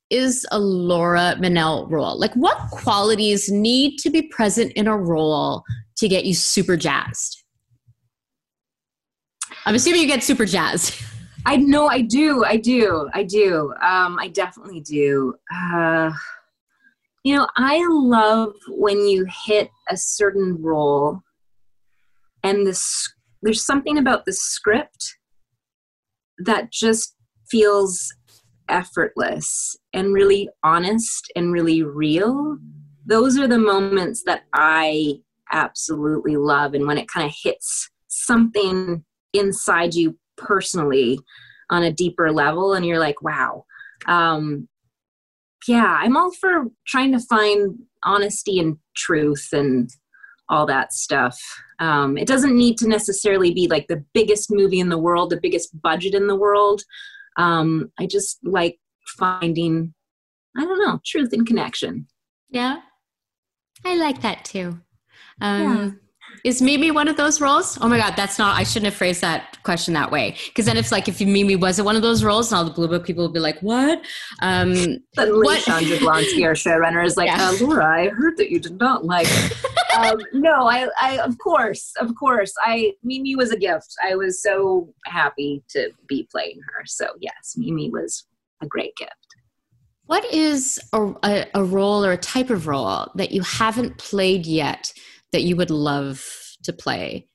is 0.10 0.46
a 0.52 0.60
Laura 0.60 1.36
Mennell 1.40 1.88
role? 1.88 2.20
Like, 2.20 2.34
what 2.34 2.58
qualities 2.72 3.50
need 3.50 3.98
to 4.00 4.10
be 4.10 4.24
present 4.24 4.74
in 4.74 4.88
a 4.88 4.98
role 4.98 5.64
to 5.98 6.08
get 6.08 6.26
you 6.26 6.34
super 6.34 6.76
jazzed? 6.76 7.44
I'm 9.66 9.76
assuming 9.76 10.02
you 10.02 10.08
get 10.08 10.24
super 10.24 10.46
jazzed. 10.46 11.02
I 11.46 11.58
know 11.58 11.88
I 11.88 12.02
do. 12.02 12.44
I 12.46 12.58
do. 12.58 13.10
I 13.14 13.24
do. 13.24 13.74
Um, 13.82 14.18
I 14.20 14.30
definitely 14.30 14.82
do. 14.82 15.36
Uh, 15.54 16.12
you 17.24 17.36
know, 17.36 17.48
I 17.58 17.86
love 17.90 18.54
when 18.70 19.06
you 19.08 19.26
hit 19.46 19.70
a 19.90 19.98
certain 19.98 20.62
role 20.62 21.22
and 22.44 22.68
this 22.68 23.14
there's 23.42 23.66
something 23.66 23.98
about 23.98 24.26
the 24.26 24.34
script 24.34 25.18
that 26.40 26.72
just 26.72 27.16
feels 27.50 28.14
effortless 28.70 29.76
and 29.94 30.14
really 30.14 30.50
honest 30.64 31.32
and 31.36 31.52
really 31.52 31.84
real. 31.84 32.58
Those 33.06 33.38
are 33.38 33.48
the 33.48 33.60
moments 33.60 34.24
that 34.26 34.44
I 34.54 35.16
absolutely 35.52 36.38
love. 36.38 36.74
And 36.74 36.88
when 36.88 36.98
it 36.98 37.10
kind 37.10 37.28
of 37.28 37.36
hits 37.44 37.90
something 38.08 39.04
inside 39.34 39.94
you 39.94 40.18
personally 40.46 41.20
on 41.70 41.84
a 41.84 41.92
deeper 41.92 42.32
level, 42.32 42.74
and 42.74 42.86
you're 42.86 43.00
like, 43.00 43.22
wow. 43.22 43.66
Um, 44.06 44.68
yeah, 45.68 45.98
I'm 46.00 46.18
all 46.18 46.32
for 46.34 46.66
trying 46.86 47.14
to 47.14 47.20
find 47.20 47.80
honesty 48.04 48.60
and 48.60 48.78
truth 48.96 49.48
and 49.54 49.90
all 50.50 50.66
that 50.66 50.94
stuff. 50.94 51.40
Um, 51.80 52.18
it 52.18 52.28
doesn't 52.28 52.56
need 52.56 52.78
to 52.80 52.88
necessarily 52.88 53.54
be 53.54 53.68
like 53.68 53.88
the 53.88 54.04
biggest 54.14 54.52
movie 54.52 54.80
in 54.80 54.90
the 54.90 54.98
world, 54.98 55.30
the 55.30 55.40
biggest 55.42 55.82
budget 55.82 56.14
in 56.14 56.28
the 56.28 56.36
world. 56.36 56.82
Um, 57.38 57.92
I 58.00 58.06
just 58.06 58.40
like 58.44 58.78
finding, 59.18 59.94
I 60.58 60.66
don't 60.66 60.80
know, 60.80 61.00
truth 61.06 61.34
and 61.34 61.48
connection. 61.48 62.08
Yeah, 62.50 62.82
I 63.86 63.96
like 63.96 64.22
that 64.22 64.46
too. 64.46 64.80
Um, 65.42 65.62
yeah. 65.62 65.92
Is 66.44 66.62
Mimi 66.62 66.92
one 66.92 67.08
of 67.08 67.16
those 67.16 67.40
roles? 67.40 67.78
Oh 67.82 67.88
my 67.88 67.98
God, 67.98 68.16
that's 68.16 68.38
not, 68.38 68.60
I 68.60 68.64
shouldn't 68.64 68.86
have 68.86 68.96
phrased 68.96 69.22
that 69.22 69.58
question 69.64 69.94
that 69.94 70.12
way. 70.12 70.36
Because 70.48 70.66
then 70.66 70.76
it's 70.76 70.92
like 70.92 71.08
if 71.08 71.22
Mimi 71.22 71.56
wasn't 71.56 71.86
one 71.86 71.96
of 71.96 72.02
those 72.02 72.24
roles, 72.24 72.52
and 72.52 72.58
all 72.58 72.66
the 72.66 72.72
Blue 72.72 72.88
Book 72.88 73.06
people 73.06 73.24
would 73.24 73.34
be 73.34 73.40
like, 73.40 73.60
what? 73.62 74.02
Um, 74.42 74.76
Suddenly, 75.16 75.46
what? 75.46 75.62
Sean 75.62 75.84
Jablonski, 75.84 76.46
our 76.46 76.54
showrunner, 76.54 77.06
is 77.06 77.16
like, 77.16 77.28
yeah. 77.28 77.50
uh, 77.50 77.66
Laura, 77.66 77.86
I 77.86 78.10
heard 78.10 78.38
that 78.38 78.50
you 78.50 78.60
did 78.60 78.78
not 78.78 79.06
like. 79.06 79.28
um, 79.98 80.18
no, 80.34 80.68
I, 80.68 80.88
I, 81.00 81.20
of 81.20 81.38
course, 81.38 81.94
of 82.00 82.14
course, 82.16 82.54
I, 82.62 82.94
Mimi 83.04 83.36
was 83.36 83.52
a 83.52 83.58
gift. 83.58 83.96
I 84.04 84.16
was 84.16 84.42
so 84.42 84.94
happy 85.06 85.64
to 85.70 85.92
be 86.08 86.28
playing 86.32 86.60
her. 86.74 86.84
So 86.86 87.08
yes, 87.20 87.56
Mimi 87.56 87.90
was 87.90 88.26
a 88.62 88.68
great 88.68 88.96
gift. 88.98 89.12
What 90.06 90.26
is 90.34 90.80
a, 90.92 91.14
a, 91.24 91.46
a 91.54 91.64
role 91.64 92.04
or 92.06 92.12
a 92.12 92.18
type 92.18 92.50
of 92.50 92.68
role 92.68 93.10
that 93.16 93.32
you 93.32 93.42
haven't 93.42 93.98
played 93.98 94.46
yet? 94.46 94.94
That 95.34 95.44
you 95.44 95.56
would 95.58 95.70
love 95.70 96.26
to 96.64 96.72
play? 96.72 97.28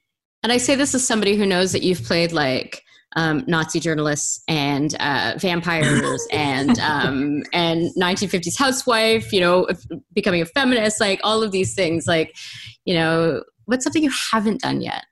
And 0.42 0.51
I 0.51 0.57
say 0.57 0.74
this 0.74 0.94
as 0.94 1.07
somebody 1.07 1.36
who 1.36 1.44
knows 1.44 1.72
that 1.72 1.82
you've 1.82 2.03
played 2.03 2.32
like 2.32 2.82
um, 3.16 3.44
Nazi 3.46 3.80
journalists 3.80 4.42
and 4.49 4.94
uh, 5.01 5.34
vampires 5.38 6.26
and 6.32 6.78
um, 6.78 7.42
and 7.53 7.90
1950s 8.01 8.59
housewife. 8.59 9.32
You 9.32 9.40
know, 9.40 9.68
becoming 10.14 10.40
a 10.40 10.46
feminist, 10.46 11.01
like 11.01 11.20
all 11.24 11.42
of 11.42 11.53
these 11.53 11.74
things. 11.74 12.07
Like, 12.07 12.34
you 12.84 12.94
know, 12.94 13.42
what's 13.66 13.84
something 13.84 14.03
you 14.03 14.12
haven't 14.32 14.62
done 14.62 14.80
yet, 14.80 15.05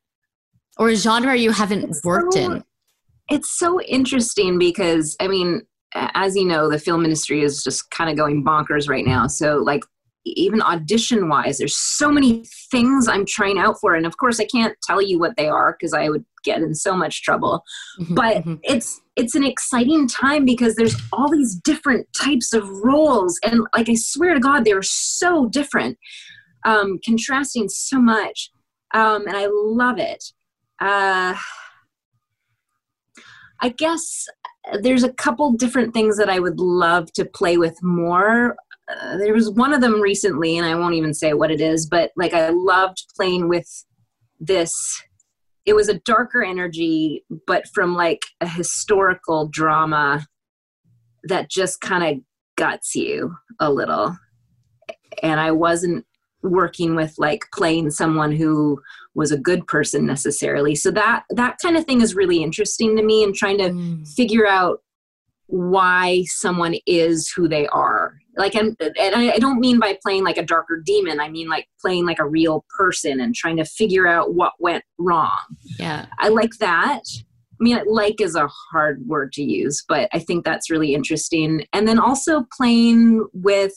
or 0.79 0.89
a 0.89 0.97
genre 0.97 1.37
you 1.37 1.51
haven't 1.51 1.85
it's 1.85 2.05
worked 2.05 2.35
so, 2.35 2.41
in? 2.41 2.65
It's 3.29 3.59
so 3.59 3.81
interesting 3.83 4.59
because 4.59 5.17
I 5.21 5.29
mean, 5.29 5.63
as 5.95 6.37
you 6.37 6.45
know, 6.45 6.71
the 6.71 6.79
film 6.79 7.05
industry 7.05 7.43
is 7.43 7.65
just 7.65 7.91
kind 7.91 8.11
of 8.11 8.17
going 8.17 8.45
bonkers 8.45 8.89
right 8.89 9.05
now. 9.05 9.27
So, 9.27 9.57
like, 9.57 9.83
even 10.35 10.61
audition 10.61 11.29
wise 11.29 11.59
there's 11.59 11.77
so 11.77 12.11
many 12.11 12.45
things 12.71 13.07
i'm 13.09 13.25
trying 13.25 13.59
out 13.59 13.79
for 13.81 13.95
and 13.95 14.07
of 14.07 14.17
course 14.19 14.41
i 14.41 14.45
can't 14.45 14.77
tell 14.83 15.01
you 15.01 15.19
what 15.19 15.37
they 15.37 15.49
are 15.49 15.77
because 15.79 15.95
i 15.95 16.09
would 16.09 16.25
get 16.45 16.63
in 16.63 16.75
so 16.75 16.97
much 16.97 17.23
trouble 17.23 17.63
mm-hmm, 18.01 18.15
but 18.15 18.39
mm-hmm. 18.39 18.55
it's 18.63 19.01
it's 19.15 19.35
an 19.35 19.45
exciting 19.45 20.09
time 20.09 20.45
because 20.45 20.75
there's 20.75 20.97
all 21.13 21.31
these 21.31 21.55
different 21.57 22.07
types 22.13 22.53
of 22.53 22.69
roles 22.83 23.39
and 23.45 23.61
like 23.75 23.89
i 23.89 23.95
swear 23.95 24.35
to 24.35 24.41
god 24.41 24.65
they're 24.65 24.83
so 24.83 25.47
different 25.47 25.97
um, 26.65 26.99
contrasting 27.05 27.69
so 27.69 28.01
much 28.01 28.51
um, 28.95 29.27
and 29.27 29.37
i 29.37 29.47
love 29.51 29.99
it 29.99 30.25
uh, 30.81 31.35
i 33.61 33.69
guess 33.77 34.27
there's 34.83 35.05
a 35.05 35.13
couple 35.13 35.53
different 35.53 35.95
things 35.95 36.17
that 36.17 36.29
i 36.29 36.41
would 36.41 36.59
love 36.59 37.13
to 37.13 37.25
play 37.25 37.57
with 37.57 37.77
more 37.83 38.57
uh, 38.89 39.17
there 39.17 39.33
was 39.33 39.51
one 39.51 39.73
of 39.73 39.81
them 39.81 40.01
recently, 40.01 40.57
and 40.57 40.67
I 40.67 40.75
won't 40.75 40.95
even 40.95 41.15
say 41.15 41.33
what 41.33 41.51
it 41.51 41.61
is, 41.61 41.87
but 41.87 42.13
like 42.17 42.35
I 42.35 42.51
loved 42.51 43.05
playing 43.17 43.49
with 43.49 43.67
this 44.39 44.73
it 45.67 45.75
was 45.75 45.89
a 45.89 45.99
darker 46.01 46.45
energy, 46.45 47.25
but 47.47 47.65
from 47.75 47.95
like 47.95 48.23
a 48.41 48.49
historical 48.49 49.49
drama 49.49 50.25
that 51.25 51.51
just 51.51 51.81
kind 51.81 52.05
of 52.05 52.23
guts 52.57 52.95
you 52.95 53.35
a 53.59 53.71
little. 53.71 54.17
And 55.23 55.41
I 55.41 55.51
wasn't 55.51 56.07
working 56.43 56.95
with 56.95 57.15
like 57.19 57.47
playing 57.53 57.91
someone 57.91 58.31
who 58.31 58.81
was 59.17 59.33
a 59.33 59.39
good 59.39 59.67
person 59.67 60.07
necessarily. 60.07 60.77
So 60.77 60.93
that 60.93 61.25
that 61.31 61.57
kind 61.61 61.77
of 61.77 61.85
thing 61.85 62.01
is 62.01 62.15
really 62.15 62.43
interesting 62.43 62.97
to 62.97 63.03
me 63.03 63.25
and 63.25 63.35
trying 63.35 63.59
to 63.59 63.71
mm. 63.71 64.09
figure 64.15 64.47
out 64.47 64.83
why 65.47 66.25
someone 66.27 66.77
is 66.87 67.29
who 67.35 67.49
they 67.49 67.67
are 67.69 68.06
like 68.37 68.55
and, 68.55 68.77
and 68.81 69.15
i 69.15 69.39
don't 69.39 69.61
mean 69.61 69.79
by 69.79 69.99
playing 70.03 70.25
like 70.25 70.37
a 70.37 70.45
darker 70.45 70.83
demon. 70.85 71.21
I 71.21 71.29
mean 71.29 71.49
like 71.49 71.69
playing 71.81 72.07
like 72.07 72.19
a 72.19 72.29
real 72.29 72.65
person 72.77 73.21
and 73.21 73.35
trying 73.35 73.57
to 73.57 73.65
figure 73.65 74.07
out 74.07 74.35
what 74.35 74.53
went 74.59 74.85
wrong. 74.99 75.39
Yeah. 75.79 76.07
I 76.19 76.29
like 76.29 76.53
that. 76.61 77.03
I 77.09 77.61
mean 77.61 77.81
like 77.87 78.21
is 78.21 78.37
a 78.37 78.49
hard 78.71 79.03
word 79.07 79.33
to 79.33 79.43
use 79.43 79.83
but 79.89 80.09
i 80.13 80.19
think 80.19 80.45
that's 80.45 80.71
really 80.71 80.95
interesting. 80.95 81.65
And 81.73 81.89
then 81.89 81.99
also 81.99 82.45
playing 82.57 83.27
with 83.33 83.75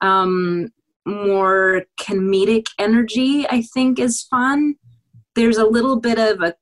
um 0.00 0.68
more 1.06 1.84
comedic 2.00 2.66
energy 2.78 3.46
i 3.48 3.62
think 3.62 3.98
is 3.98 4.22
fun. 4.22 4.74
There's 5.36 5.58
a 5.58 5.66
little 5.66 6.00
bit 6.00 6.18
of 6.18 6.40
a 6.40 6.54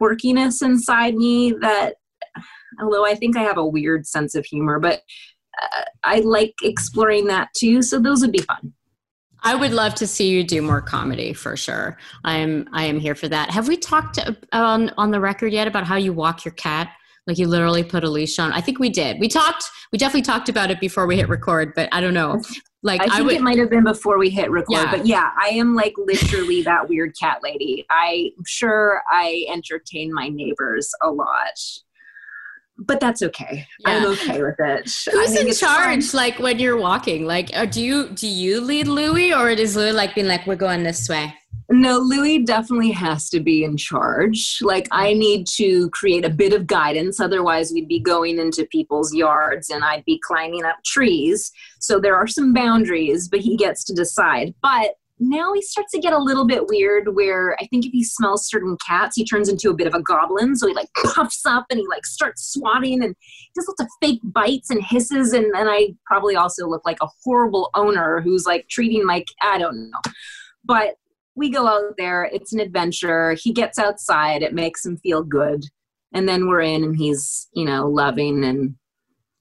quirkiness 0.00 0.62
inside 0.62 1.14
me 1.14 1.52
that 1.60 1.94
although 2.80 3.06
I 3.06 3.14
think 3.14 3.36
I 3.36 3.42
have 3.42 3.58
a 3.58 3.66
weird 3.66 4.06
sense 4.06 4.34
of 4.34 4.44
humor, 4.46 4.78
but 4.78 5.02
I 6.02 6.20
like 6.20 6.54
exploring 6.62 7.26
that 7.26 7.48
too. 7.54 7.82
So 7.82 7.98
those 7.98 8.20
would 8.22 8.32
be 8.32 8.42
fun. 8.42 8.72
I 9.44 9.54
would 9.54 9.72
love 9.72 9.94
to 9.96 10.06
see 10.06 10.28
you 10.28 10.44
do 10.44 10.62
more 10.62 10.80
comedy 10.80 11.32
for 11.32 11.56
sure. 11.56 11.98
I 12.24 12.36
am 12.36 12.68
I 12.72 12.84
am 12.84 13.00
here 13.00 13.14
for 13.14 13.28
that. 13.28 13.50
Have 13.50 13.68
we 13.68 13.76
talked 13.76 14.18
on 14.52 14.90
on 14.90 15.10
the 15.10 15.20
record 15.20 15.52
yet 15.52 15.66
about 15.66 15.84
how 15.84 15.96
you 15.96 16.12
walk 16.12 16.44
your 16.44 16.54
cat? 16.54 16.92
Like 17.26 17.38
you 17.38 17.46
literally 17.46 17.84
put 17.84 18.04
a 18.04 18.10
leash 18.10 18.38
on. 18.38 18.52
I 18.52 18.60
think 18.60 18.78
we 18.78 18.88
did. 18.88 19.18
We 19.20 19.28
talked. 19.28 19.64
We 19.92 19.98
definitely 19.98 20.22
talked 20.22 20.48
about 20.48 20.70
it 20.70 20.80
before 20.80 21.06
we 21.06 21.16
hit 21.16 21.28
record, 21.28 21.72
but 21.74 21.88
I 21.92 22.00
don't 22.00 22.14
know. 22.14 22.42
Like 22.84 23.00
I 23.00 23.04
think 23.04 23.14
I 23.14 23.22
would, 23.22 23.34
it 23.34 23.42
might 23.42 23.58
have 23.58 23.70
been 23.70 23.84
before 23.84 24.18
we 24.18 24.28
hit 24.28 24.50
record, 24.50 24.72
yeah. 24.72 24.90
but 24.90 25.06
yeah, 25.06 25.30
I 25.40 25.50
am 25.50 25.76
like 25.76 25.94
literally 25.96 26.62
that 26.64 26.88
weird 26.88 27.14
cat 27.18 27.38
lady. 27.42 27.86
I'm 27.90 28.32
sure 28.44 29.02
I 29.08 29.46
entertain 29.48 30.12
my 30.12 30.28
neighbors 30.28 30.90
a 31.00 31.10
lot 31.10 31.58
but 32.78 33.00
that's 33.00 33.22
okay. 33.22 33.66
Yeah. 33.80 33.90
I'm 33.90 34.06
okay 34.12 34.42
with 34.42 34.56
it. 34.58 34.90
Who's 35.10 35.36
in 35.36 35.52
charge? 35.54 36.06
Fun. 36.06 36.18
Like 36.18 36.38
when 36.38 36.58
you're 36.58 36.78
walking, 36.78 37.26
like 37.26 37.50
uh, 37.54 37.66
do 37.66 37.82
you 37.82 38.08
do 38.10 38.26
you 38.26 38.60
lead 38.60 38.88
Louis, 38.88 39.32
or 39.32 39.50
is 39.50 39.76
Louis 39.76 39.92
like 39.92 40.14
being 40.14 40.26
like, 40.26 40.46
"We're 40.46 40.56
going 40.56 40.82
this 40.82 41.08
way"? 41.08 41.34
No, 41.70 41.98
Louis 41.98 42.40
definitely 42.40 42.90
has 42.90 43.30
to 43.30 43.40
be 43.40 43.64
in 43.64 43.76
charge. 43.76 44.58
Like 44.60 44.88
I 44.90 45.14
need 45.14 45.46
to 45.54 45.88
create 45.90 46.24
a 46.24 46.30
bit 46.30 46.52
of 46.52 46.66
guidance, 46.66 47.18
otherwise 47.18 47.72
we'd 47.72 47.88
be 47.88 48.00
going 48.00 48.38
into 48.38 48.66
people's 48.66 49.14
yards 49.14 49.70
and 49.70 49.82
I'd 49.82 50.04
be 50.04 50.20
climbing 50.26 50.64
up 50.64 50.76
trees. 50.84 51.50
So 51.80 51.98
there 51.98 52.16
are 52.16 52.26
some 52.26 52.52
boundaries, 52.52 53.28
but 53.28 53.40
he 53.40 53.56
gets 53.56 53.84
to 53.84 53.94
decide. 53.94 54.54
But 54.60 54.96
now 55.22 55.52
he 55.52 55.62
starts 55.62 55.92
to 55.92 56.00
get 56.00 56.12
a 56.12 56.18
little 56.18 56.44
bit 56.44 56.66
weird 56.66 57.14
where 57.14 57.56
I 57.60 57.66
think 57.66 57.86
if 57.86 57.92
he 57.92 58.02
smells 58.02 58.48
certain 58.48 58.76
cats, 58.84 59.16
he 59.16 59.24
turns 59.24 59.48
into 59.48 59.70
a 59.70 59.74
bit 59.74 59.86
of 59.86 59.94
a 59.94 60.02
goblin. 60.02 60.56
So 60.56 60.66
he 60.66 60.74
like 60.74 60.88
puffs 60.96 61.46
up 61.46 61.66
and 61.70 61.78
he 61.78 61.86
like 61.86 62.04
starts 62.04 62.52
swatting 62.52 63.04
and 63.04 63.14
does 63.54 63.68
lots 63.68 63.82
of 63.82 63.88
fake 64.00 64.20
bites 64.24 64.70
and 64.70 64.82
hisses. 64.82 65.32
And 65.32 65.54
then 65.54 65.68
I 65.68 65.94
probably 66.06 66.34
also 66.34 66.66
look 66.66 66.82
like 66.84 66.98
a 67.00 67.08
horrible 67.24 67.70
owner 67.74 68.20
who's 68.20 68.46
like 68.46 68.66
treating 68.68 69.06
like, 69.06 69.26
I 69.40 69.58
don't 69.58 69.90
know. 69.90 70.12
But 70.64 70.96
we 71.36 71.50
go 71.50 71.66
out 71.68 71.94
there, 71.96 72.24
it's 72.24 72.52
an 72.52 72.60
adventure. 72.60 73.36
He 73.40 73.52
gets 73.52 73.78
outside, 73.78 74.42
it 74.42 74.54
makes 74.54 74.84
him 74.84 74.96
feel 74.98 75.22
good. 75.22 75.64
And 76.12 76.28
then 76.28 76.48
we're 76.48 76.60
in 76.60 76.82
and 76.82 76.96
he's, 76.96 77.48
you 77.54 77.64
know, 77.64 77.88
loving 77.88 78.44
and 78.44 78.74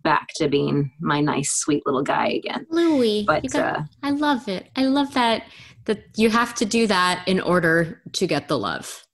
back 0.03 0.29
to 0.35 0.47
being 0.47 0.91
my 0.99 1.21
nice, 1.21 1.51
sweet 1.51 1.83
little 1.85 2.01
guy 2.01 2.27
again. 2.27 2.65
Louis, 2.69 3.23
but 3.25 3.43
got, 3.51 3.77
uh, 3.77 3.83
I 4.03 4.11
love 4.11 4.47
it. 4.47 4.69
I 4.75 4.85
love 4.85 5.13
that 5.13 5.43
that 5.85 6.03
you 6.15 6.29
have 6.29 6.53
to 6.55 6.65
do 6.65 6.87
that 6.87 7.23
in 7.27 7.39
order 7.39 8.01
to 8.13 8.27
get 8.27 8.47
the 8.47 8.57
love. 8.57 9.05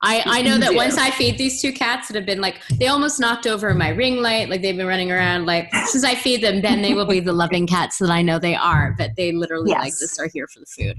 I, 0.00 0.22
I 0.24 0.42
know 0.42 0.58
that 0.58 0.74
once 0.74 0.96
I 0.96 1.10
feed 1.10 1.38
these 1.38 1.60
two 1.60 1.72
cats 1.72 2.06
that 2.06 2.14
have 2.14 2.24
been 2.24 2.40
like 2.40 2.62
they 2.78 2.86
almost 2.86 3.18
knocked 3.18 3.48
over 3.48 3.74
my 3.74 3.88
ring 3.88 4.22
light, 4.22 4.48
like 4.48 4.62
they've 4.62 4.76
been 4.76 4.86
running 4.86 5.10
around. 5.10 5.46
Like 5.46 5.74
since 5.86 6.04
I 6.04 6.14
feed 6.14 6.40
them, 6.40 6.62
then 6.62 6.82
they 6.82 6.94
will 6.94 7.06
be 7.06 7.18
the 7.18 7.32
loving 7.32 7.66
cats 7.66 7.98
that 7.98 8.10
I 8.10 8.22
know 8.22 8.38
they 8.38 8.54
are. 8.54 8.94
But 8.96 9.12
they 9.16 9.32
literally 9.32 9.70
yes. 9.70 9.80
like 9.80 9.92
just 9.98 10.20
are 10.20 10.28
here 10.32 10.46
for 10.46 10.60
the 10.60 10.66
food. 10.66 10.96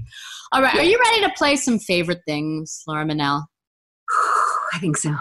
All 0.52 0.60
right, 0.60 0.74
are 0.74 0.82
you 0.82 1.00
ready 1.02 1.22
to 1.22 1.32
play 1.34 1.56
some 1.56 1.78
favorite 1.78 2.20
things, 2.26 2.82
Laura 2.86 3.06
Mennell? 3.06 3.46
I 4.74 4.78
think 4.80 4.98
so. 4.98 5.16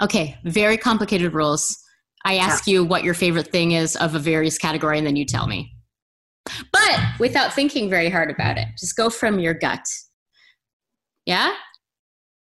Okay, 0.00 0.38
very 0.44 0.76
complicated 0.76 1.34
rules. 1.34 1.76
I 2.24 2.36
ask 2.36 2.68
yeah. 2.68 2.74
you 2.74 2.84
what 2.84 3.02
your 3.02 3.14
favorite 3.14 3.50
thing 3.50 3.72
is 3.72 3.96
of 3.96 4.14
a 4.14 4.20
various 4.20 4.58
category, 4.58 4.96
and 4.96 5.06
then 5.06 5.16
you 5.16 5.24
tell 5.24 5.48
me 5.48 5.72
but 6.72 7.00
without 7.18 7.52
thinking 7.52 7.90
very 7.90 8.10
hard 8.10 8.30
about 8.30 8.58
it. 8.58 8.68
Just 8.78 8.96
go 8.96 9.10
from 9.10 9.38
your 9.38 9.54
gut. 9.54 9.84
Yeah? 11.26 11.52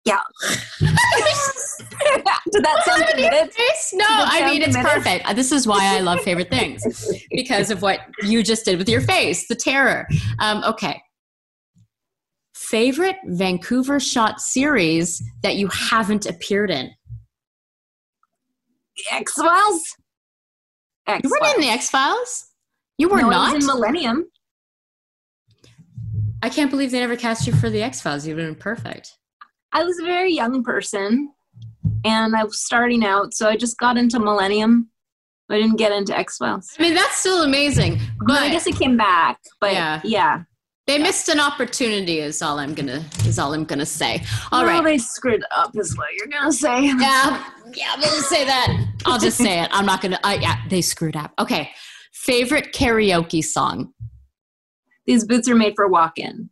Yeah. 0.04 0.20
Did 0.80 2.62
that 2.62 2.82
sound 2.84 3.04
committed? 3.10 3.50
No, 3.94 4.04
I 4.08 4.50
mean, 4.50 4.62
it's 4.62 4.76
perfect. 4.76 5.34
This 5.34 5.50
is 5.50 5.66
why 5.66 5.96
I 5.96 6.00
love 6.00 6.20
favorite 6.20 6.50
things 6.50 6.84
because 7.30 7.70
of 7.70 7.80
what 7.80 8.00
you 8.22 8.42
just 8.42 8.64
did 8.64 8.78
with 8.78 8.88
your 8.88 9.00
face, 9.00 9.48
the 9.48 9.54
terror. 9.54 10.06
Um, 10.40 10.62
okay. 10.64 11.00
Favorite 12.54 13.16
Vancouver 13.24 13.98
shot 13.98 14.40
series 14.40 15.22
that 15.42 15.56
you 15.56 15.68
haven't 15.68 16.26
appeared 16.26 16.70
in? 16.70 16.90
X 19.10 19.32
Files. 19.34 19.96
You 21.08 21.30
weren't 21.30 21.56
in 21.56 21.60
the 21.62 21.68
X 21.68 21.90
Files? 21.90 22.50
You 22.98 23.08
were 23.08 23.22
no, 23.22 23.30
not 23.30 23.56
in 23.56 23.66
Millennium. 23.66 24.26
I 26.42 26.48
can't 26.48 26.70
believe 26.70 26.90
they 26.90 27.00
never 27.00 27.16
cast 27.16 27.46
you 27.46 27.54
for 27.54 27.70
the 27.70 27.82
X 27.82 28.00
Files. 28.00 28.26
You've 28.26 28.36
been 28.36 28.54
perfect. 28.54 29.16
I 29.72 29.82
was 29.82 29.98
a 29.98 30.04
very 30.04 30.32
young 30.32 30.62
person, 30.62 31.32
and 32.04 32.36
I 32.36 32.44
was 32.44 32.64
starting 32.64 33.04
out, 33.04 33.34
so 33.34 33.48
I 33.48 33.56
just 33.56 33.78
got 33.78 33.96
into 33.96 34.20
Millennium. 34.20 34.90
I 35.50 35.58
didn't 35.58 35.76
get 35.76 35.92
into 35.92 36.16
X 36.16 36.36
Files. 36.36 36.70
I 36.78 36.82
mean, 36.82 36.94
that's 36.94 37.16
still 37.16 37.42
amazing. 37.42 38.00
But 38.26 38.42
I 38.42 38.50
guess 38.50 38.66
it 38.66 38.76
came 38.76 38.96
back. 38.96 39.40
But 39.60 39.72
yeah, 39.72 40.00
yeah. 40.04 40.42
They 40.86 40.98
missed 40.98 41.30
an 41.30 41.40
opportunity. 41.40 42.20
Is 42.20 42.42
all 42.42 42.58
I'm 42.58 42.74
gonna 42.74 43.04
is 43.26 43.38
all 43.38 43.54
I'm 43.54 43.64
gonna 43.64 43.86
say. 43.86 44.22
All 44.52 44.64
well, 44.64 44.82
right. 44.82 44.84
they 44.84 44.98
screwed 44.98 45.42
up. 45.50 45.70
Is 45.76 45.96
what 45.96 46.08
you're 46.14 46.28
gonna 46.28 46.52
say. 46.52 46.84
Yeah, 46.84 47.44
yeah. 47.74 47.94
We'll 47.98 48.22
say 48.22 48.44
that. 48.44 48.86
I'll 49.06 49.18
just 49.18 49.38
say 49.38 49.62
it. 49.62 49.68
I'm 49.72 49.86
not 49.86 50.02
gonna. 50.02 50.20
Uh, 50.22 50.36
yeah, 50.40 50.56
they 50.68 50.82
screwed 50.82 51.16
up. 51.16 51.32
Okay. 51.38 51.70
Favorite 52.14 52.72
karaoke 52.72 53.44
song? 53.44 53.92
These 55.04 55.26
boots 55.26 55.48
are 55.48 55.54
made 55.54 55.74
for 55.74 55.88
walk-in. 55.88 56.48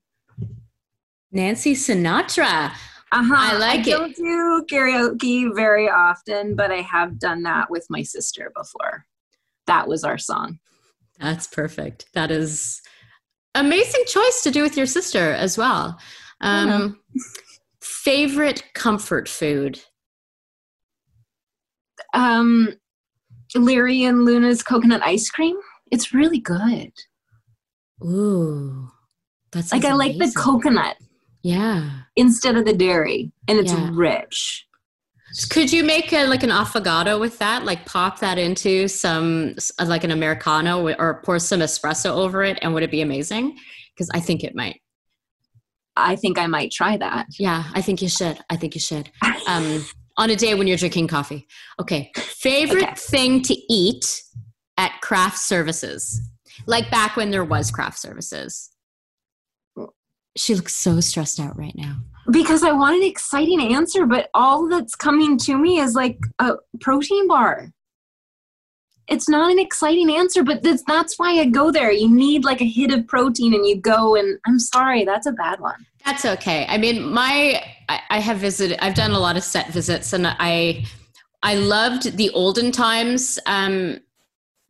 Nancy 1.31 1.75
Sinatra. 1.75 2.73
Uh-huh. 3.13 3.35
I 3.35 3.57
like 3.57 3.87
I 3.87 3.91
it. 3.91 3.95
I 3.95 3.99
don't 3.99 4.17
do 4.17 4.67
karaoke 4.71 5.55
very 5.55 5.89
often, 5.89 6.57
but 6.57 6.71
I 6.71 6.83
have 6.83 7.19
done 7.19 7.43
that 7.45 7.71
with 7.71 7.87
my 7.89 8.03
sister 8.03 8.53
before. 8.55 9.07
That 9.67 9.87
was 9.87 10.05
our 10.05 10.19
song. 10.19 10.59
That's 11.19 11.47
perfect. 11.47 12.07
That 12.15 12.31
is 12.31 12.83
amazing 13.55 14.05
choice 14.07 14.43
to 14.43 14.51
do 14.51 14.63
with 14.63 14.77
your 14.77 14.87
sister 14.87 15.33
as 15.33 15.57
well. 15.57 15.99
Um, 16.41 16.99
favorite 17.81 18.65
comfort 18.75 19.29
food? 19.29 19.81
Um, 22.15 22.75
Larry 23.55 24.05
and 24.05 24.25
Luna's 24.25 24.63
coconut 24.63 25.03
ice 25.05 25.31
cream. 25.31 25.57
It's 25.91 26.15
really 26.15 26.39
good. 26.39 26.93
Ooh, 28.03 28.89
that's 29.53 29.73
like 29.73 29.85
I 29.85 29.93
like 29.93 30.19
the 30.19 30.33
coconut. 30.37 30.97
Yeah. 31.43 31.91
Instead 32.17 32.57
of 32.57 32.65
the 32.65 32.73
dairy, 32.73 33.33
and 33.49 33.59
it's 33.59 33.73
yeah. 33.73 33.91
rich. 33.93 34.67
Could 35.49 35.73
you 35.73 35.83
make 35.83 36.13
a, 36.13 36.27
like 36.27 36.43
an 36.43 36.51
affogato 36.51 37.19
with 37.19 37.39
that? 37.39 37.65
Like 37.65 37.87
pop 37.87 38.21
that 38.21 38.39
into 38.39 38.87
some 38.87 39.55
like 39.85 40.05
an 40.05 40.11
americano 40.11 40.95
or 40.99 41.23
pour 41.25 41.39
some 41.39 41.61
espresso 41.61 42.11
over 42.11 42.43
it, 42.43 42.59
and 42.63 42.75
would 42.75 42.83
it 42.83 42.91
be 42.91 43.01
amazing? 43.01 43.57
Because 43.95 44.11
I 44.15 44.21
think 44.21 44.45
it 44.45 44.55
might. 44.55 44.81
I 45.97 46.17
think 46.17 46.39
I 46.39 46.47
might 46.47 46.71
try 46.71 46.97
that. 46.97 47.27
Yeah, 47.39 47.65
I 47.75 47.83
think 47.83 48.01
you 48.01 48.09
should. 48.09 48.39
I 48.49 48.57
think 48.57 48.75
you 48.75 48.81
should. 48.81 49.11
Um, 49.47 49.85
on 50.17 50.31
a 50.31 50.37
day 50.37 50.55
when 50.55 50.67
you're 50.67 50.77
drinking 50.77 51.09
coffee. 51.09 51.47
Okay. 51.81 52.11
Favorite 52.17 52.83
okay. 52.85 52.95
thing 52.95 53.43
to 53.43 53.55
eat 53.73 54.23
at 54.77 55.01
craft 55.01 55.39
services? 55.39 56.21
Like 56.67 56.91
back 56.91 57.17
when 57.17 57.31
there 57.31 57.45
was 57.45 57.71
craft 57.71 57.99
services. 57.99 58.71
She 60.37 60.55
looks 60.55 60.75
so 60.75 61.01
stressed 61.01 61.41
out 61.41 61.59
right 61.59 61.75
now. 61.77 61.97
Because 62.31 62.63
I 62.63 62.73
want 62.73 62.97
an 62.97 63.03
exciting 63.03 63.75
answer, 63.75 64.07
but 64.07 64.31
all 64.33 64.69
that's 64.69 64.95
coming 64.95 65.37
to 65.39 65.59
me 65.59 65.79
is 65.79 65.95
like 65.95 66.19
a 66.39 66.55
protein 66.81 67.29
bar. 67.29 67.71
It's 69.09 69.29
not 69.29 69.51
an 69.51 69.59
exciting 69.59 70.11
answer, 70.15 70.43
but 70.43 70.63
that's, 70.63 70.85
that's 70.87 71.19
why 71.19 71.33
I 71.33 71.47
go 71.47 71.71
there. 71.71 71.91
You 71.91 72.09
need 72.09 72.45
like 72.45 72.63
a 72.63 72.69
hit 72.69 72.95
of 72.95 73.07
protein 73.09 73.53
and 73.53 73.67
you 73.67 73.77
go, 73.77 74.15
and 74.15 74.39
I'm 74.47 74.59
sorry, 74.59 75.05
that's 75.05 75.27
a 75.27 75.33
bad 75.33 75.61
one. 75.61 75.85
That's 76.05 76.25
okay. 76.25 76.67
I 76.69 76.79
mean, 76.79 77.13
my 77.13 77.63
I 77.89 78.01
I 78.11 78.19
have 78.21 78.39
visited. 78.39 78.79
I've 78.85 78.95
done 78.95 79.13
a 79.13 79.19
lot 79.19 79.37
of 79.37 79.43
set 79.45 79.69
visits, 79.73 80.13
and 80.13 80.27
I 80.27 80.85
I 81.43 81.55
loved 81.57 82.17
the 82.17 82.31
olden 82.31 82.73
times 82.73 83.39
um, 83.47 83.99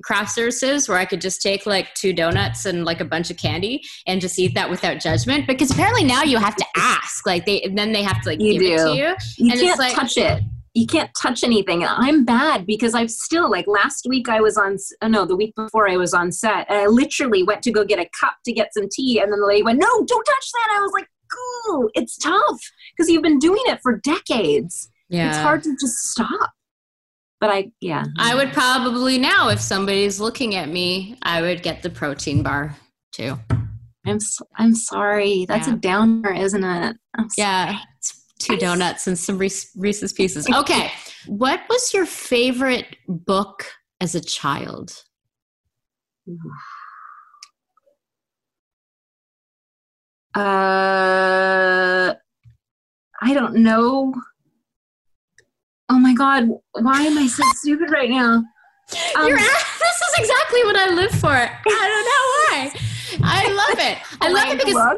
craft 0.03 0.31
services 0.33 0.89
where 0.89 0.99
I 0.99 1.05
could 1.05 1.21
just 1.21 1.41
take 1.43 1.65
like 1.67 1.95
two 1.95 2.13
donuts 2.13 2.65
and 2.67 2.85
like 2.85 3.01
a 3.01 3.05
bunch 3.05 3.31
of 3.31 3.37
candy 3.37 3.83
and 4.07 4.21
just 4.21 4.39
eat 4.39 4.55
that 4.55 4.69
without 4.71 5.01
judgment. 5.01 5.47
Because 5.47 5.71
apparently 5.71 6.05
now 6.05 6.23
you 6.23 6.39
have 6.39 6.57
to 6.57 6.65
ask, 6.77 7.27
like 7.27 7.47
they 7.47 7.61
and 7.63 7.77
then 7.79 7.93
they 7.93 8.03
have 8.03 8.21
to 8.23 8.29
like 8.29 8.41
You 8.41 8.53
give 8.55 8.63
it 8.63 8.77
do. 8.79 8.85
to 8.85 8.95
you. 8.97 9.15
You 9.39 9.53
And 9.53 9.61
can't 9.61 9.79
like- 9.79 9.95
touch 9.95 10.17
it. 10.17 10.43
You 10.75 10.87
can't 10.87 11.11
touch 11.21 11.45
anything. 11.45 11.85
I'm 11.85 12.25
bad 12.25 12.65
because 12.65 12.95
I've 12.95 13.11
still 13.11 13.51
like 13.51 13.67
last 13.67 14.07
week 14.09 14.31
I 14.31 14.41
was 14.41 14.57
on. 14.57 14.79
Oh 15.03 15.09
no, 15.09 15.27
the 15.27 15.37
week 15.37 15.55
before 15.55 15.87
I 15.87 15.99
was 15.99 16.15
on 16.15 16.33
set, 16.33 16.65
and 16.71 16.79
I 16.79 16.87
literally 16.87 17.43
went 17.43 17.61
to 17.65 17.71
go 17.71 17.85
get 17.85 17.99
a 17.99 18.09
cup 18.19 18.37
to 18.47 18.53
get 18.55 18.73
some 18.73 18.89
tea, 18.91 19.21
and 19.21 19.31
then 19.31 19.41
the 19.41 19.47
lady 19.47 19.63
went, 19.63 19.79
"No, 19.79 19.87
don't 19.87 20.25
touch 20.25 20.51
that." 20.55 20.79
I 20.79 20.81
was 20.81 20.93
like, 20.95 21.07
"Ooh, 21.69 21.91
it's 21.95 22.17
tough 22.17 22.61
because 22.97 23.11
you've 23.11 23.23
been 23.23 23.39
doing 23.39 23.63
it 23.67 23.81
for 23.83 23.99
decades. 23.99 24.91
Yeah, 25.09 25.29
It's 25.29 25.39
hard 25.39 25.63
to 25.65 25.71
just 25.81 25.97
stop." 26.11 26.51
But 27.41 27.51
I, 27.51 27.73
yeah, 27.81 28.05
I 28.19 28.35
would 28.37 28.53
probably 28.53 29.19
now, 29.19 29.49
if 29.49 29.61
somebody's 29.61 30.21
looking 30.21 30.55
at 30.55 30.69
me, 30.69 31.17
I 31.23 31.43
would 31.43 31.63
get 31.63 31.83
the 31.83 31.91
protein 31.91 32.43
bar 32.43 32.77
too. 33.13 33.37
I'm 34.07 34.17
s- 34.17 34.41
I'm 34.57 34.75
sorry. 34.75 35.45
That's 35.49 35.67
Yeah. 35.69 35.75
a 35.75 35.77
downer, 35.77 36.33
isn't 36.33 36.63
it? 36.65 36.97
Yeah, 37.37 37.79
it's 37.99 38.25
two 38.39 38.57
donuts 38.57 39.07
and 39.07 39.19
some 39.19 39.39
Reese, 39.39 39.71
Reese's 39.77 40.13
Pieces. 40.13 40.49
Okay, 40.49 40.93
what 41.27 41.61
was 41.69 41.93
your 41.93 42.07
favorite 42.07 42.97
book 43.09 43.67
as 44.01 44.15
a 44.15 44.21
child? 44.21 45.03
Uh, 50.35 52.15
I 53.21 53.35
don't 53.35 53.57
know. 53.57 54.15
Oh 55.89 55.99
my 55.99 56.15
god, 56.15 56.49
why 56.73 57.03
am 57.03 57.19
I 57.19 57.27
so 57.27 57.43
stupid 57.57 57.91
right 57.91 58.09
now? 58.09 58.43
Um, 59.15 59.29
You're, 59.29 59.37
this 59.39 60.01
is 60.01 60.15
exactly 60.19 60.65
what 60.65 60.77
I 60.77 60.89
live 60.95 61.11
for. 61.13 61.29
I 61.29 61.51
don't 61.67 62.05
know 62.11 62.25
why. 62.39 62.73
I 63.23 63.53
love 63.69 63.79
it. 63.87 63.99
I 64.21 64.29
love 64.31 64.49
it 64.49 64.59
because 64.59 64.75
well, 64.75 64.97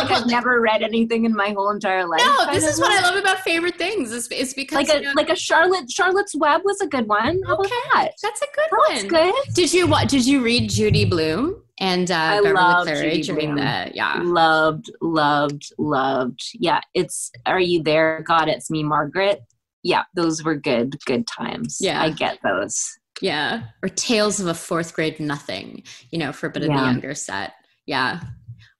like 0.00 0.10
well, 0.10 0.22
I've 0.22 0.26
never 0.26 0.60
read 0.60 0.82
anything 0.82 1.24
in 1.24 1.34
my 1.34 1.50
whole 1.50 1.70
entire 1.70 2.06
life. 2.08 2.20
no, 2.24 2.52
this 2.52 2.64
is 2.66 2.80
what 2.80 2.90
I 2.90 3.00
love 3.08 3.16
about 3.16 3.38
favorite 3.40 3.76
things. 3.78 4.12
Is, 4.12 4.26
is 4.28 4.54
because 4.54 4.76
Like 4.76 4.88
you 4.88 5.00
a 5.00 5.02
know, 5.02 5.12
like 5.14 5.30
a 5.30 5.36
Charlotte 5.36 5.88
Charlotte's 5.90 6.34
Web 6.34 6.62
was 6.64 6.80
a 6.80 6.86
good 6.88 7.06
one. 7.06 7.40
How 7.46 7.54
Okay. 7.54 7.66
about 7.90 7.94
that? 7.94 8.10
that's 8.22 8.42
a 8.42 8.46
good 8.54 8.70
That 8.70 8.94
one. 8.96 9.08
good. 9.08 9.34
Did 9.54 9.72
you 9.72 9.86
what? 9.86 10.08
Did 10.08 10.26
you 10.26 10.42
read 10.42 10.68
Judy 10.68 11.04
Blume 11.04 11.62
and 11.80 12.10
uh, 12.10 12.14
I 12.14 12.40
Beverly 12.42 12.82
Cleary 12.84 13.10
Judy 13.10 13.22
during 13.22 13.54
Blume. 13.54 13.56
the 13.56 13.90
yeah? 13.94 14.20
Loved, 14.22 14.90
loved, 15.00 15.72
loved. 15.78 16.40
Yeah, 16.54 16.80
it's 16.94 17.30
Are 17.46 17.60
You 17.60 17.82
There? 17.82 18.22
God, 18.26 18.48
it's 18.48 18.70
me, 18.70 18.82
Margaret. 18.82 19.40
Yeah, 19.82 20.02
those 20.14 20.42
were 20.42 20.56
good, 20.56 20.96
good 21.06 21.26
times. 21.26 21.78
Yeah. 21.80 22.02
I 22.02 22.10
get 22.10 22.38
those. 22.42 22.84
Yeah, 23.20 23.62
or 23.82 23.88
Tales 23.88 24.38
of 24.40 24.46
a 24.46 24.54
Fourth 24.54 24.94
Grade 24.94 25.18
Nothing, 25.20 25.82
you 26.10 26.18
know, 26.18 26.32
for 26.32 26.46
a 26.46 26.50
bit 26.50 26.62
of 26.62 26.68
the 26.68 26.74
younger 26.74 27.14
set. 27.14 27.52
Yeah. 27.86 28.20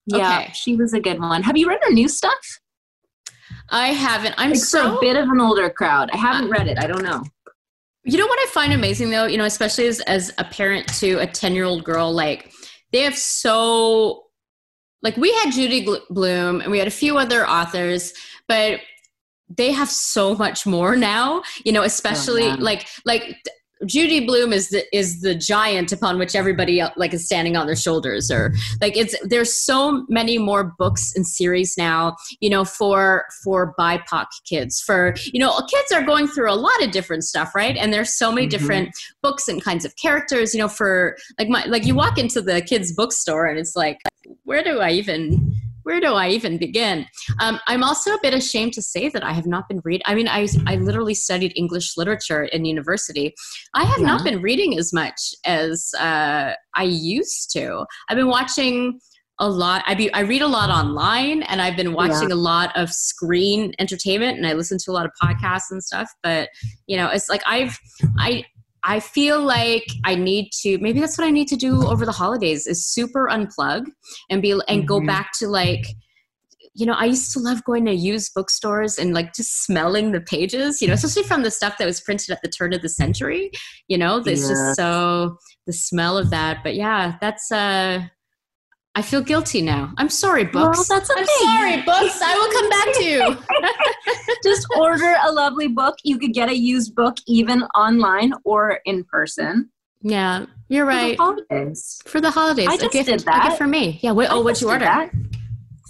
Yeah, 0.07 0.38
Okay. 0.40 0.53
she 0.55 0.74
was 0.76 0.92
a 0.94 1.01
good 1.01 1.20
one. 1.20 1.42
Have 1.42 1.57
you 1.57 1.68
read 1.68 1.80
her 1.82 1.92
new 1.92 2.09
stuff? 2.09 2.61
I 3.70 3.88
haven't. 3.88 4.34
I'm 4.38 4.51
Like 4.51 4.59
so. 4.59 4.96
a 4.96 5.01
bit 5.01 5.16
of 5.16 5.28
an 5.28 5.40
older 5.40 5.68
crowd. 5.70 6.11
I 6.12 6.16
haven't 6.16 6.51
read 6.51 6.66
it. 6.68 6.78
I 6.78 6.86
don't 6.86 7.03
know. 7.03 7.22
You 8.05 8.16
know 8.16 8.26
what 8.26 8.38
I 8.40 8.46
find 8.51 8.72
amazing 8.72 9.11
though, 9.11 9.26
you 9.26 9.36
know, 9.36 9.44
especially 9.44 9.86
as, 9.86 10.01
as 10.01 10.32
a 10.38 10.44
parent 10.44 10.86
to 11.01 11.18
a 11.18 11.26
10 11.26 11.55
year 11.55 11.64
old 11.64 11.84
girl, 11.84 12.11
like 12.12 12.53
they 12.93 13.01
have 13.01 13.16
so, 13.16 14.24
like 15.03 15.16
we 15.16 15.32
had 15.34 15.53
Judy 15.53 15.86
Blume 16.11 16.61
and 16.61 16.70
we 16.70 16.78
had 16.78 16.89
a 16.89 16.93
few 16.93 17.18
other 17.18 17.49
authors, 17.49 18.12
but 18.47 18.80
they 19.49 19.72
have 19.72 19.91
so 19.91 20.34
much 20.34 20.66
more 20.66 20.97
now, 20.97 21.43
you 21.64 21.72
know, 21.72 21.82
especially 21.82 22.45
oh, 22.45 22.49
yeah. 22.49 22.57
like, 22.59 22.89
like 23.05 23.36
Judy 23.86 24.26
Blume 24.26 24.52
is 24.52 24.70
the 24.70 24.84
is 24.96 25.20
the 25.20 25.34
giant 25.34 25.92
upon 25.92 26.18
which 26.18 26.34
everybody 26.34 26.82
like 26.96 27.14
is 27.14 27.24
standing 27.24 27.56
on 27.56 27.66
their 27.66 27.76
shoulders 27.76 28.30
or 28.30 28.52
like 28.80 28.96
it's 28.96 29.14
there's 29.22 29.54
so 29.54 30.04
many 30.08 30.38
more 30.38 30.74
books 30.78 31.14
and 31.14 31.26
series 31.26 31.76
now 31.78 32.16
you 32.40 32.50
know 32.50 32.64
for 32.64 33.26
for 33.44 33.74
bipoc 33.78 34.26
kids 34.44 34.80
for 34.80 35.14
you 35.32 35.38
know 35.40 35.56
kids 35.70 35.92
are 35.92 36.02
going 36.02 36.26
through 36.26 36.50
a 36.50 36.54
lot 36.54 36.82
of 36.82 36.90
different 36.90 37.24
stuff 37.24 37.54
right 37.54 37.76
and 37.76 37.92
there's 37.92 38.14
so 38.14 38.32
many 38.32 38.46
Mhm. 38.46 38.50
different 38.50 38.90
books 39.22 39.48
and 39.48 39.62
kinds 39.62 39.84
of 39.84 39.94
characters 39.96 40.54
you 40.54 40.60
know 40.60 40.68
for 40.68 41.16
like 41.38 41.48
my 41.48 41.64
like 41.66 41.84
you 41.86 41.94
walk 41.94 42.18
into 42.18 42.40
the 42.40 42.60
kids 42.62 42.92
bookstore 42.92 43.46
and 43.46 43.58
it's 43.58 43.76
like 43.76 43.98
where 44.44 44.62
do 44.64 44.80
i 44.80 44.90
even 44.90 45.54
where 45.89 46.01
do 46.01 46.12
I 46.12 46.28
even 46.28 46.59
begin? 46.59 47.07
Um, 47.41 47.59
I'm 47.66 47.82
also 47.82 48.12
a 48.12 48.18
bit 48.20 48.34
ashamed 48.34 48.74
to 48.74 48.82
say 48.82 49.09
that 49.09 49.24
I 49.24 49.32
have 49.32 49.47
not 49.47 49.70
been 49.70 49.80
reading. 49.84 50.03
I 50.05 50.14
mean, 50.14 50.28
I, 50.28 50.47
I 50.66 50.76
literally 50.76 51.14
studied 51.14 51.55
English 51.57 51.97
literature 51.97 52.45
in 52.45 52.66
university. 52.66 53.32
I 53.72 53.84
have 53.84 54.01
not 54.03 54.22
been 54.22 54.43
reading 54.43 54.78
as 54.78 54.93
much 54.93 55.34
as 55.47 55.91
uh, 55.99 56.53
I 56.76 56.82
used 56.82 57.51
to. 57.55 57.86
I've 58.11 58.18
been 58.18 58.28
watching 58.28 59.01
a 59.39 59.49
lot. 59.49 59.82
I, 59.86 59.95
be, 59.95 60.12
I 60.12 60.20
read 60.20 60.43
a 60.43 60.47
lot 60.47 60.68
online, 60.68 61.43
and 61.45 61.62
I've 61.62 61.76
been 61.76 61.95
watching 61.95 62.32
a 62.32 62.36
lot 62.36 62.76
of 62.76 62.91
screen 62.91 63.72
entertainment, 63.78 64.36
and 64.36 64.47
I 64.47 64.53
listen 64.53 64.76
to 64.84 64.91
a 64.91 64.93
lot 64.93 65.07
of 65.07 65.12
podcasts 65.22 65.70
and 65.70 65.82
stuff. 65.82 66.11
But 66.22 66.51
you 66.86 66.99
know, 66.99 67.09
it's 67.09 67.30
like 67.30 67.41
I've 67.47 67.78
I 68.18 68.45
I 68.84 69.00
feel 69.00 69.40
like 69.42 69.86
I 70.04 70.14
need 70.14 70.50
to 70.62 70.78
maybe 70.78 71.00
that's 71.00 71.18
what 71.18 71.26
I 71.26 71.30
need 71.30 71.48
to 71.48 71.56
do 71.56 71.86
over 71.86 72.06
the 72.06 72.12
holidays 72.12 72.66
is 72.66 72.86
super 72.86 73.28
unplug 73.30 73.86
and 74.30 74.40
be 74.40 74.58
and 74.68 74.86
go 74.86 75.00
Mhm. 75.00 75.06
back 75.06 75.30
to 75.40 75.48
like 75.48 75.86
you 76.74 76.86
know, 76.86 76.92
I 76.92 77.06
used 77.06 77.32
to 77.32 77.40
love 77.40 77.64
going 77.64 77.86
to 77.86 77.92
used 77.92 78.34
bookstores 78.34 78.98
and 78.98 79.12
like 79.12 79.34
just 79.34 79.64
smelling 79.64 80.12
the 80.12 80.20
pages, 80.20 80.80
you 80.80 80.86
know, 80.88 80.94
especially 80.94 81.24
from 81.24 81.42
the 81.42 81.50
stuff 81.50 81.76
that 81.78 81.86
was 81.86 82.00
printed 82.00 82.30
at 82.30 82.40
the 82.42 82.48
turn 82.48 82.72
of 82.72 82.82
the 82.82 82.88
century, 82.88 83.50
you 83.88 83.98
know, 83.98 84.18
it's 84.18 84.26
Yes. 84.26 84.48
just 84.48 84.76
so 84.76 85.38
the 85.66 85.72
smell 85.72 86.16
of 86.16 86.30
that. 86.30 86.58
But 86.62 86.74
yeah, 86.76 87.16
that's 87.20 87.50
uh 87.50 88.02
I 88.95 89.03
feel 89.03 89.20
guilty 89.22 89.62
now. 89.62 89.93
I'm 89.97 90.09
sorry, 90.09 90.45
books. 90.45 90.89
Well, 90.89 90.99
that's 90.99 91.11
I'm 91.16 91.24
sorry, 91.24 91.82
books. 91.82 92.20
I 92.20 92.34
will 92.36 92.51
come 92.53 92.68
back 92.68 92.95
to 92.95 93.05
you. 93.05 94.34
Just 94.43 94.66
order 94.76 95.14
a 95.24 95.30
lovely 95.32 95.68
book. 95.68 95.97
You 96.03 96.18
could 96.18 96.32
get 96.32 96.49
a 96.49 96.57
used 96.57 96.95
book 96.97 97.16
even 97.28 97.62
online 97.76 98.32
or 98.45 98.80
in 98.86 99.05
person. 99.05 99.70
yeah, 100.01 100.47
you're 100.68 100.84
for 100.86 100.93
the 100.93 100.99
right. 100.99 101.16
holidays. 101.18 102.01
For 102.07 102.20
the 102.20 102.30
holidays, 102.30 102.66
I 102.68 102.74
a 102.74 102.78
just 102.78 102.93
gift, 102.93 103.09
did 103.09 103.20
a 103.22 103.24
that. 103.26 103.45
gift 103.49 103.59
for 103.59 103.66
me. 103.68 104.01
Yeah. 104.03 104.12
Wait, 104.12 104.28
oh, 104.30 104.43
what'd 104.43 104.61
you 104.61 104.68
order? 104.68 104.84
that. 104.84 105.11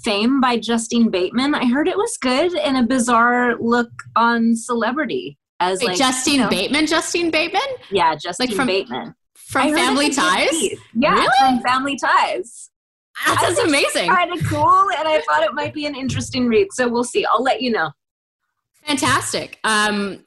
Fame 0.05 0.41
by 0.41 0.59
Justine 0.59 1.11
Bateman. 1.11 1.55
I 1.55 1.65
heard 1.67 1.89
it 1.89 1.97
was 1.97 2.17
good 2.19 2.55
and 2.57 2.77
a 2.77 2.83
bizarre 2.83 3.57
look 3.59 3.91
on 4.17 4.55
celebrity 4.55 5.39
as 5.61 5.81
Wait, 5.81 5.89
like 5.89 5.99
Justine 5.99 6.35
you 6.35 6.41
know- 6.43 6.49
Bateman. 6.51 6.87
Justine 6.87 7.31
Bateman 7.31 7.63
Yeah, 7.91 8.15
Justine 8.17 8.55
from- 8.55 8.67
Bateman 8.67 9.15
from 9.35 9.75
Family 9.75 10.07
a 10.07 10.13
Ties. 10.13 10.53
Yeah, 10.95 11.15
Really? 11.15 11.29
from 11.41 11.61
Family 11.63 11.97
Ties. 11.97 12.71
That 13.27 13.41
sounds 13.41 13.59
amazing. 13.59 14.09
Kind 14.11 14.33
of 14.33 14.45
cool, 14.47 14.89
and 14.99 15.09
I 15.09 15.21
thought 15.27 15.43
it 15.43 15.53
might 15.55 15.75
be 15.75 15.87
an 15.87 15.95
interesting 15.95 16.47
read. 16.49 16.69
So 16.73 16.89
we'll 16.89 17.05
see. 17.05 17.25
I'll 17.27 17.43
let 17.43 17.61
you 17.61 17.71
know. 17.71 17.91
Fantastic. 18.85 19.59
Um, 19.65 20.25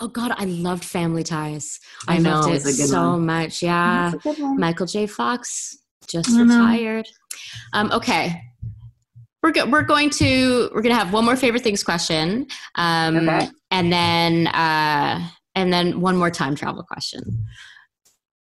oh 0.00 0.08
God, 0.08 0.32
I 0.36 0.44
loved 0.44 0.84
Family 0.84 1.22
Ties. 1.24 1.80
I, 2.06 2.14
I 2.16 2.18
know, 2.18 2.40
loved 2.40 2.48
it 2.48 2.50
it 2.50 2.64
was 2.64 2.78
a 2.78 2.82
good 2.82 2.88
so 2.90 3.10
one. 3.10 3.26
much. 3.26 3.62
Yeah. 3.62 4.10
That's 4.12 4.24
a 4.26 4.28
good 4.34 4.42
one. 4.42 4.58
Michael 4.58 4.86
J. 4.86 5.06
Fox 5.06 5.76
just 6.06 6.30
I 6.30 6.42
retired. 6.42 7.06
Um, 7.72 7.90
okay. 7.92 8.40
We're, 9.42 9.52
go- 9.52 9.66
we're 9.66 9.82
going 9.82 10.10
to 10.10 10.70
we're 10.74 10.82
going 10.82 10.94
to 10.94 10.98
have 10.98 11.12
one 11.12 11.24
more 11.24 11.36
favorite 11.36 11.62
things 11.62 11.84
question, 11.84 12.46
um, 12.74 13.28
Okay. 13.28 13.48
and 13.70 13.92
then 13.92 14.48
uh, 14.48 15.28
and 15.54 15.72
then 15.72 16.00
one 16.00 16.16
more 16.16 16.30
time 16.30 16.56
travel 16.56 16.82
question. 16.82 17.46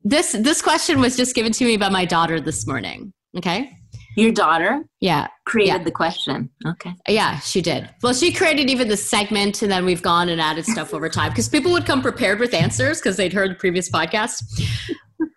This 0.04 0.34
this 0.34 0.62
question 0.62 1.00
was 1.00 1.16
just 1.16 1.34
given 1.34 1.54
to 1.54 1.64
me 1.66 1.78
by 1.78 1.88
my 1.90 2.04
daughter 2.04 2.42
this 2.42 2.68
morning. 2.68 3.14
Okay, 3.38 3.72
Your 4.18 4.32
daughter 4.32 4.84
yeah, 5.00 5.28
created 5.46 5.78
Yeah. 5.80 5.84
the 5.84 5.92
question. 5.92 6.50
Okay. 6.66 6.94
yeah, 7.08 7.40
she 7.40 7.62
did. 7.62 7.90
Well, 8.04 8.14
she 8.14 8.34
created 8.34 8.70
even 8.70 8.88
the 8.90 8.98
segment, 8.98 9.62
and 9.62 9.72
then 9.72 9.86
we've 9.86 10.02
gone 10.02 10.28
and 10.30 10.42
added 10.42 10.66
stuff 10.66 10.94
over 10.94 11.08
time 11.10 11.32
because 11.32 11.48
people 11.48 11.72
would 11.72 11.86
come 11.86 12.02
prepared 12.02 12.40
with 12.40 12.54
answers 12.54 13.00
because 13.00 13.16
they'd 13.18 13.34
heard 13.34 13.52
the 13.52 13.56
previous 13.56 13.90
podcast. 13.90 14.44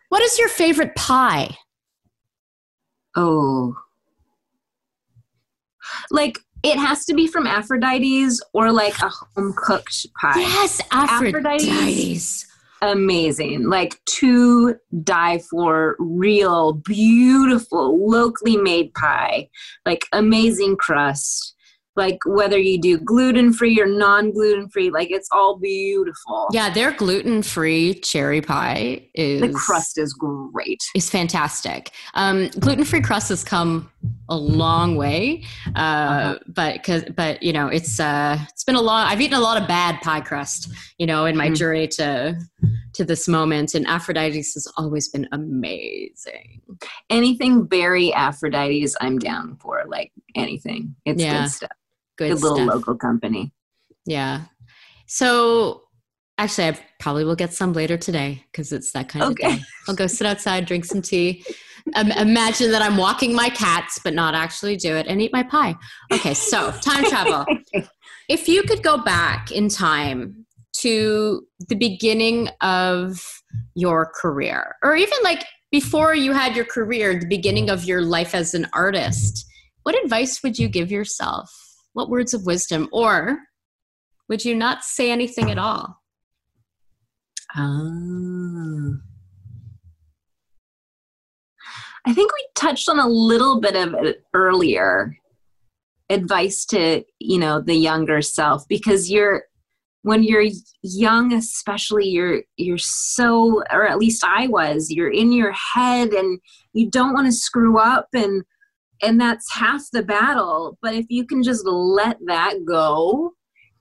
what 0.08 0.22
is 0.22 0.38
your 0.38 0.48
favorite 0.48 0.94
pie? 0.96 1.56
Oh. 3.16 3.76
Like 6.10 6.38
it 6.64 6.78
has 6.78 7.04
to 7.06 7.14
be 7.14 7.26
from 7.28 7.46
Aphrodite's 7.46 8.42
or 8.52 8.72
like 8.72 8.98
a 9.00 9.08
home 9.08 9.54
cooked 9.56 10.06
pie. 10.20 10.40
Yes, 10.40 10.80
Aphrodite's. 10.90 11.64
Aphrodite's. 11.68 12.46
Amazing. 12.92 13.68
Like 13.68 13.98
to 14.06 14.76
die 15.02 15.38
for 15.50 15.96
real, 15.98 16.74
beautiful, 16.74 18.10
locally 18.10 18.56
made 18.58 18.92
pie. 18.94 19.48
Like 19.86 20.06
amazing 20.12 20.76
crust. 20.76 21.54
like 21.96 22.18
whether 22.26 22.58
you 22.58 22.80
do 22.80 22.98
gluten 22.98 23.52
free 23.52 23.80
or 23.80 23.86
non 23.86 24.32
gluten 24.32 24.68
free, 24.68 24.90
like 24.90 25.10
it's 25.10 25.28
all 25.32 25.58
beautiful. 25.58 26.48
Yeah, 26.52 26.70
their 26.70 26.92
gluten 26.92 27.42
free 27.42 27.94
cherry 27.94 28.40
pie 28.40 29.08
is 29.14 29.40
the 29.40 29.52
crust 29.52 29.96
is 29.98 30.12
great. 30.12 30.82
It's 30.94 31.08
fantastic. 31.08 31.90
Um, 32.14 32.48
gluten 32.58 32.84
free 32.84 33.00
crust 33.00 33.28
has 33.28 33.44
come 33.44 33.90
a 34.28 34.36
long 34.36 34.96
way, 34.96 35.44
uh, 35.74 35.78
uh-huh. 35.78 36.38
but 36.48 36.74
because 36.74 37.04
but 37.16 37.42
you 37.42 37.52
know 37.52 37.68
it's 37.68 37.98
uh, 38.00 38.38
it's 38.50 38.64
been 38.64 38.76
a 38.76 38.82
lot 38.82 39.10
I've 39.10 39.20
eaten 39.20 39.36
a 39.36 39.40
lot 39.40 39.60
of 39.60 39.68
bad 39.68 40.00
pie 40.02 40.20
crust, 40.20 40.72
you 40.98 41.06
know, 41.06 41.26
in 41.26 41.36
my 41.36 41.46
mm-hmm. 41.46 41.54
journey 41.54 41.88
to 41.88 42.38
to 42.94 43.04
this 43.04 43.28
moment, 43.28 43.74
and 43.74 43.86
Aphrodite's 43.86 44.54
has 44.54 44.66
always 44.76 45.08
been 45.08 45.28
amazing. 45.32 46.62
Anything 47.10 47.64
berry 47.64 48.12
Aphrodite's, 48.12 48.96
I'm 49.00 49.18
down 49.18 49.56
for. 49.56 49.84
Like 49.86 50.12
anything, 50.34 50.94
it's 51.04 51.22
yeah. 51.22 51.42
good 51.42 51.50
stuff 51.50 51.70
good, 52.16 52.32
good 52.32 52.42
little 52.42 52.66
local 52.66 52.96
company. 52.96 53.52
Yeah. 54.06 54.42
So 55.06 55.82
actually, 56.38 56.68
I 56.68 56.78
probably 57.00 57.24
will 57.24 57.36
get 57.36 57.52
some 57.52 57.72
later 57.72 57.96
today 57.96 58.44
because 58.50 58.72
it's 58.72 58.92
that 58.92 59.08
kind 59.08 59.24
okay. 59.26 59.46
of 59.46 59.58
day. 59.58 59.64
I'll 59.88 59.94
go 59.94 60.06
sit 60.06 60.26
outside, 60.26 60.66
drink 60.66 60.84
some 60.84 61.02
tea. 61.02 61.44
Um, 61.94 62.10
imagine 62.12 62.70
that 62.70 62.80
I'm 62.80 62.96
walking 62.96 63.34
my 63.34 63.50
cats, 63.50 64.00
but 64.02 64.14
not 64.14 64.34
actually 64.34 64.76
do 64.76 64.96
it, 64.96 65.06
and 65.06 65.20
eat 65.20 65.32
my 65.32 65.42
pie. 65.42 65.76
Okay, 66.12 66.32
so 66.32 66.70
time 66.80 67.04
travel. 67.04 67.44
if 68.28 68.48
you 68.48 68.62
could 68.62 68.82
go 68.82 68.98
back 68.98 69.52
in 69.52 69.68
time 69.68 70.46
to 70.78 71.46
the 71.68 71.74
beginning 71.74 72.48
of 72.62 73.42
your 73.74 74.10
career, 74.14 74.76
or 74.82 74.96
even 74.96 75.18
like 75.22 75.44
before 75.70 76.14
you 76.14 76.32
had 76.32 76.56
your 76.56 76.64
career, 76.64 77.18
the 77.18 77.26
beginning 77.26 77.68
of 77.68 77.84
your 77.84 78.00
life 78.00 78.34
as 78.34 78.54
an 78.54 78.66
artist, 78.72 79.46
what 79.82 80.02
advice 80.02 80.42
would 80.42 80.58
you 80.58 80.68
give 80.68 80.90
yourself? 80.90 81.52
What 81.92 82.08
words 82.08 82.32
of 82.32 82.46
wisdom? 82.46 82.88
Or 82.92 83.38
would 84.28 84.44
you 84.44 84.54
not 84.54 84.84
say 84.84 85.10
anything 85.10 85.50
at 85.50 85.58
all? 85.58 86.00
Ah. 87.54 87.90
I 92.06 92.12
think 92.12 92.32
we 92.32 92.46
touched 92.54 92.88
on 92.88 92.98
a 92.98 93.08
little 93.08 93.60
bit 93.60 93.76
of 93.76 93.94
it 93.94 94.24
earlier. 94.34 95.16
Advice 96.10 96.64
to, 96.66 97.02
you 97.18 97.38
know, 97.38 97.60
the 97.60 97.74
younger 97.74 98.20
self 98.20 98.68
because 98.68 99.10
you're 99.10 99.44
when 100.02 100.22
you're 100.22 100.44
young 100.82 101.32
especially 101.32 102.06
you're 102.06 102.42
you're 102.58 102.76
so 102.76 103.62
or 103.72 103.88
at 103.88 103.98
least 103.98 104.22
I 104.22 104.46
was, 104.48 104.90
you're 104.90 105.10
in 105.10 105.32
your 105.32 105.52
head 105.52 106.10
and 106.10 106.38
you 106.74 106.90
don't 106.90 107.14
want 107.14 107.26
to 107.26 107.32
screw 107.32 107.78
up 107.78 108.08
and 108.12 108.44
and 109.02 109.20
that's 109.20 109.52
half 109.52 109.82
the 109.92 110.02
battle 110.02 110.78
but 110.82 110.94
if 110.94 111.06
you 111.08 111.26
can 111.26 111.42
just 111.42 111.64
let 111.66 112.18
that 112.26 112.64
go 112.66 113.32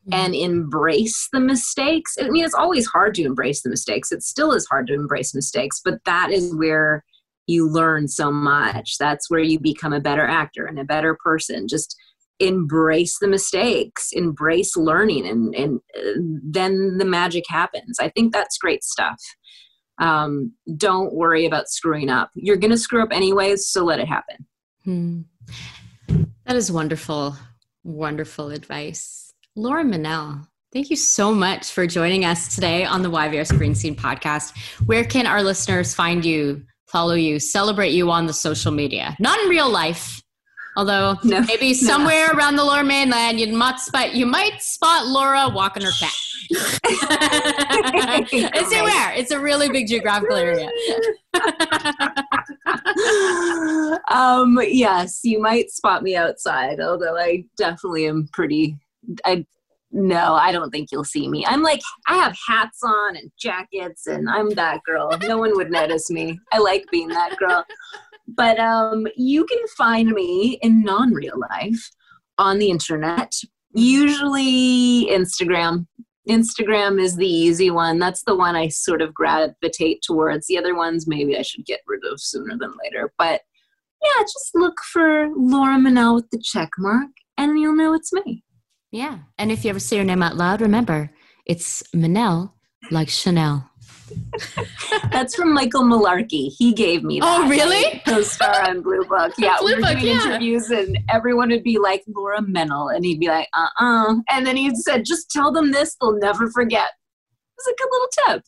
mm-hmm. 0.07 0.13
and 0.13 0.33
embrace 0.33 1.29
the 1.31 1.39
mistakes 1.39 2.15
i 2.19 2.29
mean 2.29 2.43
it's 2.43 2.55
always 2.55 2.87
hard 2.87 3.13
to 3.13 3.23
embrace 3.23 3.61
the 3.61 3.69
mistakes 3.69 4.11
it 4.11 4.23
still 4.23 4.51
is 4.51 4.65
hard 4.67 4.87
to 4.87 4.93
embrace 4.93 5.35
mistakes 5.35 5.81
but 5.83 6.03
that 6.05 6.31
is 6.31 6.55
where 6.55 7.03
you 7.47 7.69
learn 7.69 8.07
so 8.07 8.31
much 8.31 8.97
that's 8.99 9.29
where 9.29 9.41
you 9.41 9.59
become 9.59 9.93
a 9.93 10.01
better 10.01 10.25
actor 10.25 10.65
and 10.65 10.79
a 10.79 10.85
better 10.85 11.17
person 11.23 11.67
just 11.67 11.95
embrace 12.39 13.19
the 13.19 13.27
mistakes 13.27 14.09
embrace 14.13 14.75
learning 14.75 15.27
and, 15.27 15.53
and 15.55 15.79
uh, 15.97 16.19
then 16.43 16.97
the 16.97 17.05
magic 17.05 17.43
happens 17.47 17.97
i 17.99 18.09
think 18.09 18.33
that's 18.33 18.57
great 18.57 18.83
stuff 18.83 19.17
um, 19.99 20.51
don't 20.75 21.13
worry 21.13 21.45
about 21.45 21.69
screwing 21.69 22.09
up 22.09 22.31
you're 22.33 22.57
going 22.57 22.71
to 22.71 22.77
screw 22.77 23.03
up 23.03 23.09
anyways 23.11 23.67
so 23.67 23.83
let 23.83 23.99
it 23.99 24.07
happen 24.07 24.47
Hmm. 24.83 25.21
That 26.45 26.55
is 26.55 26.71
wonderful, 26.71 27.37
wonderful 27.83 28.49
advice. 28.49 29.33
Laura 29.55 29.83
Mennell, 29.83 30.45
thank 30.73 30.89
you 30.89 30.97
so 30.97 31.33
much 31.33 31.71
for 31.71 31.87
joining 31.87 32.25
us 32.25 32.53
today 32.53 32.83
on 32.83 33.01
the 33.01 33.09
YVR 33.09 33.47
Screen 33.47 33.75
Scene 33.75 33.95
podcast. 33.95 34.57
Where 34.85 35.05
can 35.05 35.25
our 35.25 35.41
listeners 35.41 35.93
find 35.93 36.25
you, 36.25 36.63
follow 36.93 37.15
you, 37.15 37.39
celebrate 37.39 37.91
you 37.91 38.11
on 38.11 38.27
the 38.27 38.33
social 38.33 38.71
media? 38.71 39.17
Not 39.19 39.39
in 39.39 39.49
real 39.49 39.69
life, 39.69 40.21
although 40.77 41.17
no, 41.23 41.41
maybe 41.41 41.73
somewhere 41.73 42.27
no. 42.31 42.37
around 42.37 42.55
the 42.55 42.63
lower 42.63 42.83
mainland 42.83 43.39
you 43.39 43.47
might 43.47 43.79
spot 43.79 44.13
you 44.13 44.27
might 44.27 44.61
spot 44.61 45.07
Laura 45.07 45.49
walking 45.49 45.83
her 45.83 45.91
cat. 45.99 46.13
it's 48.45 48.71
where 48.71 49.13
it's 49.13 49.31
a 49.31 49.39
really 49.39 49.69
big 49.69 49.87
geographical 49.87 50.37
area. 50.37 50.69
um, 54.11 54.59
yes, 54.67 55.21
you 55.23 55.41
might 55.41 55.71
spot 55.71 56.03
me 56.03 56.15
outside, 56.15 56.79
although 56.79 57.17
I 57.17 57.45
definitely 57.57 58.05
am 58.05 58.27
pretty. 58.31 58.77
I 59.25 59.47
no, 59.93 60.33
I 60.33 60.51
don't 60.51 60.71
think 60.71 60.89
you'll 60.91 61.03
see 61.03 61.29
me. 61.29 61.45
I'm 61.45 61.61
like 61.61 61.81
I 62.07 62.15
have 62.15 62.35
hats 62.47 62.79
on 62.83 63.15
and 63.15 63.31
jackets, 63.39 64.07
and 64.07 64.27
I'm 64.27 64.49
that 64.51 64.81
girl. 64.83 65.15
No 65.21 65.37
one 65.37 65.55
would 65.55 65.71
notice 65.71 66.09
me. 66.09 66.39
I 66.51 66.57
like 66.57 66.85
being 66.91 67.09
that 67.09 67.37
girl. 67.37 67.63
But 68.27 68.59
um, 68.59 69.05
you 69.15 69.45
can 69.45 69.59
find 69.77 70.09
me 70.11 70.57
in 70.61 70.81
non-real 70.81 71.39
life 71.51 71.91
on 72.37 72.57
the 72.57 72.71
internet, 72.71 73.33
usually 73.73 75.07
Instagram. 75.11 75.85
Instagram 76.27 76.99
is 77.01 77.15
the 77.15 77.27
easy 77.27 77.69
one. 77.69 77.99
That's 77.99 78.23
the 78.23 78.35
one 78.35 78.55
I 78.55 78.69
sort 78.69 79.01
of 79.01 79.13
gravitate 79.13 80.01
towards. 80.01 80.47
The 80.47 80.57
other 80.57 80.73
ones 80.73 81.05
maybe 81.05 81.37
I 81.37 81.41
should 81.41 81.65
get 81.65 81.81
rid 81.85 82.01
of 82.09 82.19
sooner 82.19 82.57
than 82.57 82.73
later. 82.83 83.13
But 83.17 83.41
yeah, 84.01 84.23
just 84.23 84.51
look 84.55 84.75
for 84.91 85.29
Laura 85.35 85.77
Mennell 85.77 86.15
with 86.15 86.29
the 86.31 86.41
check 86.41 86.69
mark 86.79 87.09
and 87.37 87.59
you'll 87.59 87.75
know 87.75 87.93
it's 87.93 88.13
me. 88.13 88.43
Yeah. 88.93 89.17
And 89.39 89.51
if 89.51 89.65
you 89.65 89.71
ever 89.71 89.79
say 89.79 89.95
your 89.95 90.05
name 90.05 90.21
out 90.21 90.37
loud, 90.37 90.61
remember 90.61 91.09
it's 91.47 91.83
Mennell 91.95 92.53
like 92.91 93.09
Chanel. 93.09 93.67
That's 95.11 95.33
from 95.33 95.51
Michael 95.51 95.81
Malarkey. 95.81 96.53
He 96.55 96.73
gave 96.73 97.03
me 97.03 97.19
oh, 97.19 97.25
that. 97.25 97.45
Oh, 97.45 97.49
really? 97.49 98.01
Co-star 98.05 98.69
on 98.69 98.83
Blue 98.83 99.03
Book. 99.05 99.33
Yeah, 99.39 99.57
Blue 99.59 99.75
we 99.75 99.81
were 99.81 99.93
doing 99.93 100.05
yeah. 100.05 100.25
interviews, 100.27 100.69
and 100.69 100.99
everyone 101.09 101.49
would 101.49 101.63
be 101.63 101.79
like 101.79 102.03
Laura 102.07 102.43
Mennell, 102.43 102.89
and 102.89 103.03
he'd 103.03 103.19
be 103.19 103.29
like, 103.29 103.47
"Uh-uh," 103.55 104.17
and 104.29 104.45
then 104.45 104.55
he 104.55 104.73
said, 104.75 105.05
"Just 105.05 105.31
tell 105.31 105.51
them 105.51 105.71
this; 105.71 105.95
they'll 105.99 106.19
never 106.19 106.51
forget." 106.51 106.85
It 106.85 107.57
was 107.57 107.67
a 107.67 107.75
good 107.75 107.89
little 107.91 108.09
tip. 108.27 108.43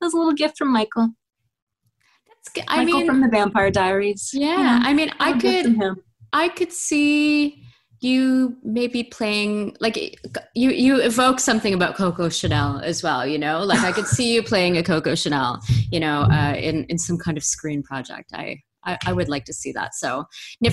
It 0.00 0.04
was 0.04 0.12
a 0.12 0.18
little 0.18 0.34
gift 0.34 0.58
from 0.58 0.72
Michael. 0.72 1.08
That's 2.28 2.48
good. 2.52 2.64
I 2.68 2.84
Michael 2.84 2.98
mean, 2.98 3.06
from 3.06 3.20
the 3.22 3.28
Vampire 3.28 3.70
Diaries. 3.70 4.30
Yeah, 4.34 4.50
you 4.50 4.62
know, 4.62 4.88
I 4.88 4.92
mean, 4.92 5.10
I 5.18 5.38
could, 5.38 5.76
I 6.34 6.48
could 6.48 6.72
see 6.72 7.64
you 8.00 8.56
maybe 8.62 9.04
playing 9.04 9.76
like 9.80 9.96
you 10.54 10.70
you 10.70 11.00
evoke 11.00 11.38
something 11.38 11.74
about 11.74 11.96
Coco 11.96 12.28
Chanel 12.28 12.80
as 12.80 13.02
well. 13.02 13.26
You 13.26 13.38
know, 13.38 13.62
like 13.62 13.80
I 13.80 13.92
could 13.92 14.06
see 14.06 14.34
you 14.34 14.42
playing 14.42 14.76
a 14.78 14.82
Coco 14.82 15.14
Chanel. 15.14 15.60
You 15.90 16.00
know, 16.00 16.22
uh, 16.22 16.54
in 16.56 16.84
in 16.84 16.98
some 16.98 17.18
kind 17.18 17.36
of 17.36 17.44
screen 17.44 17.82
project. 17.82 18.30
I, 18.34 18.60
I 18.84 18.98
I 19.06 19.12
would 19.12 19.28
like 19.28 19.44
to 19.44 19.52
see 19.52 19.72
that. 19.72 19.94
So 19.94 20.24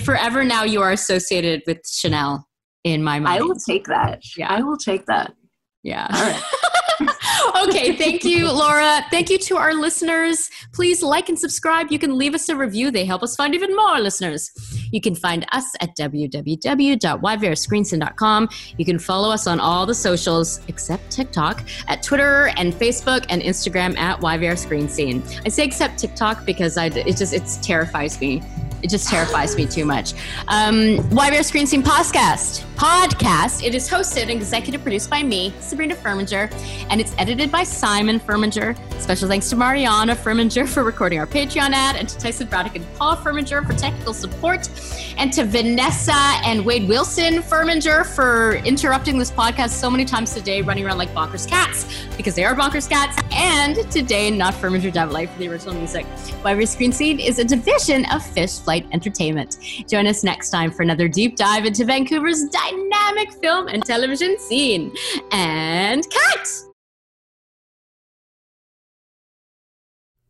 forever 0.02 0.44
now 0.44 0.64
you 0.64 0.80
are 0.80 0.92
associated 0.92 1.62
with 1.66 1.78
Chanel 1.86 2.48
in 2.84 3.02
my 3.02 3.20
mind. 3.20 3.42
I 3.42 3.44
will 3.44 3.56
take 3.56 3.86
that. 3.86 4.22
Yeah, 4.36 4.48
I 4.50 4.62
will 4.62 4.78
take 4.78 5.06
that. 5.06 5.34
Yeah. 5.82 6.06
All 6.10 6.22
right. 6.22 6.42
okay, 7.64 7.96
thank 7.96 8.24
you, 8.24 8.50
Laura. 8.50 9.04
Thank 9.10 9.30
you 9.30 9.38
to 9.38 9.56
our 9.56 9.72
listeners. 9.74 10.50
Please 10.72 11.00
like 11.02 11.28
and 11.28 11.38
subscribe. 11.38 11.90
You 11.90 11.98
can 11.98 12.16
leave 12.18 12.34
us 12.34 12.48
a 12.48 12.56
review, 12.56 12.90
they 12.90 13.04
help 13.04 13.22
us 13.22 13.36
find 13.36 13.54
even 13.54 13.76
more 13.76 14.00
listeners. 14.00 14.50
You 14.90 15.00
can 15.00 15.14
find 15.14 15.46
us 15.52 15.64
at 15.80 15.96
www.yvrscreenscene.com. 15.96 18.48
You 18.76 18.84
can 18.84 18.98
follow 18.98 19.30
us 19.30 19.46
on 19.46 19.60
all 19.60 19.86
the 19.86 19.94
socials 19.94 20.60
except 20.68 21.08
TikTok 21.10 21.62
at 21.86 22.02
Twitter 22.02 22.48
and 22.56 22.72
Facebook 22.72 23.24
and 23.28 23.42
Instagram 23.42 23.96
at 23.96 24.18
YVR 24.20 24.58
Screen 24.58 24.88
Scene. 24.88 25.22
I 25.44 25.50
say 25.50 25.64
except 25.64 25.98
TikTok 25.98 26.44
because 26.44 26.76
I, 26.76 26.86
it 26.86 27.16
just 27.16 27.32
it 27.32 27.44
terrifies 27.62 28.20
me 28.20 28.42
it 28.82 28.90
just 28.90 29.08
terrifies 29.08 29.56
me 29.56 29.66
too 29.66 29.84
much. 29.84 30.14
Um, 30.48 30.98
YVR 31.10 31.44
Screen 31.44 31.66
Scene 31.66 31.82
podcast. 31.82 32.64
Podcast. 32.76 33.64
It 33.64 33.74
is 33.74 33.88
hosted 33.90 34.22
and 34.22 34.30
executive 34.30 34.82
produced 34.82 35.10
by 35.10 35.22
me, 35.22 35.52
Sabrina 35.58 35.96
Furminger, 35.96 36.52
and 36.90 37.00
it's 37.00 37.12
edited 37.18 37.50
by 37.50 37.64
Simon 37.64 38.20
Furminger. 38.20 38.76
Special 39.00 39.28
thanks 39.28 39.50
to 39.50 39.56
Mariana 39.56 40.14
Furminger 40.14 40.68
for 40.68 40.84
recording 40.84 41.18
our 41.18 41.26
Patreon 41.26 41.72
ad, 41.72 41.96
and 41.96 42.08
to 42.08 42.16
Tyson 42.18 42.46
Braddock 42.46 42.76
and 42.76 42.86
Paul 42.94 43.16
Furminger 43.16 43.66
for 43.66 43.72
technical 43.72 44.14
support, 44.14 44.68
and 45.16 45.32
to 45.32 45.44
Vanessa 45.44 46.12
and 46.44 46.64
Wade 46.64 46.88
Wilson 46.88 47.42
Furminger 47.42 48.06
for 48.06 48.56
interrupting 48.64 49.18
this 49.18 49.32
podcast 49.32 49.70
so 49.70 49.90
many 49.90 50.04
times 50.04 50.32
today, 50.32 50.62
running 50.62 50.86
around 50.86 50.98
like 50.98 51.12
bonkers 51.14 51.48
cats 51.48 52.06
because 52.16 52.36
they 52.36 52.44
are 52.44 52.54
bonkers 52.54 52.88
cats, 52.88 53.20
and 53.32 53.90
today, 53.90 54.30
not 54.30 54.54
Furminger 54.54 54.92
Devil 54.92 55.26
for 55.26 55.38
the 55.38 55.48
original 55.48 55.74
music. 55.74 56.06
YVR 56.44 56.68
Screen 56.68 56.92
Scene 56.92 57.18
is 57.18 57.38
a 57.40 57.44
division 57.44 58.04
of 58.12 58.24
Fish 58.24 58.58
Flight 58.68 58.86
Entertainment. 58.92 59.56
Join 59.88 60.06
us 60.06 60.22
next 60.22 60.50
time 60.50 60.70
for 60.70 60.82
another 60.82 61.08
deep 61.08 61.36
dive 61.36 61.64
into 61.64 61.86
Vancouver's 61.86 62.44
dynamic 62.50 63.32
film 63.40 63.66
and 63.68 63.82
television 63.82 64.38
scene. 64.38 64.94
And 65.32 66.04
cut! 66.10 66.67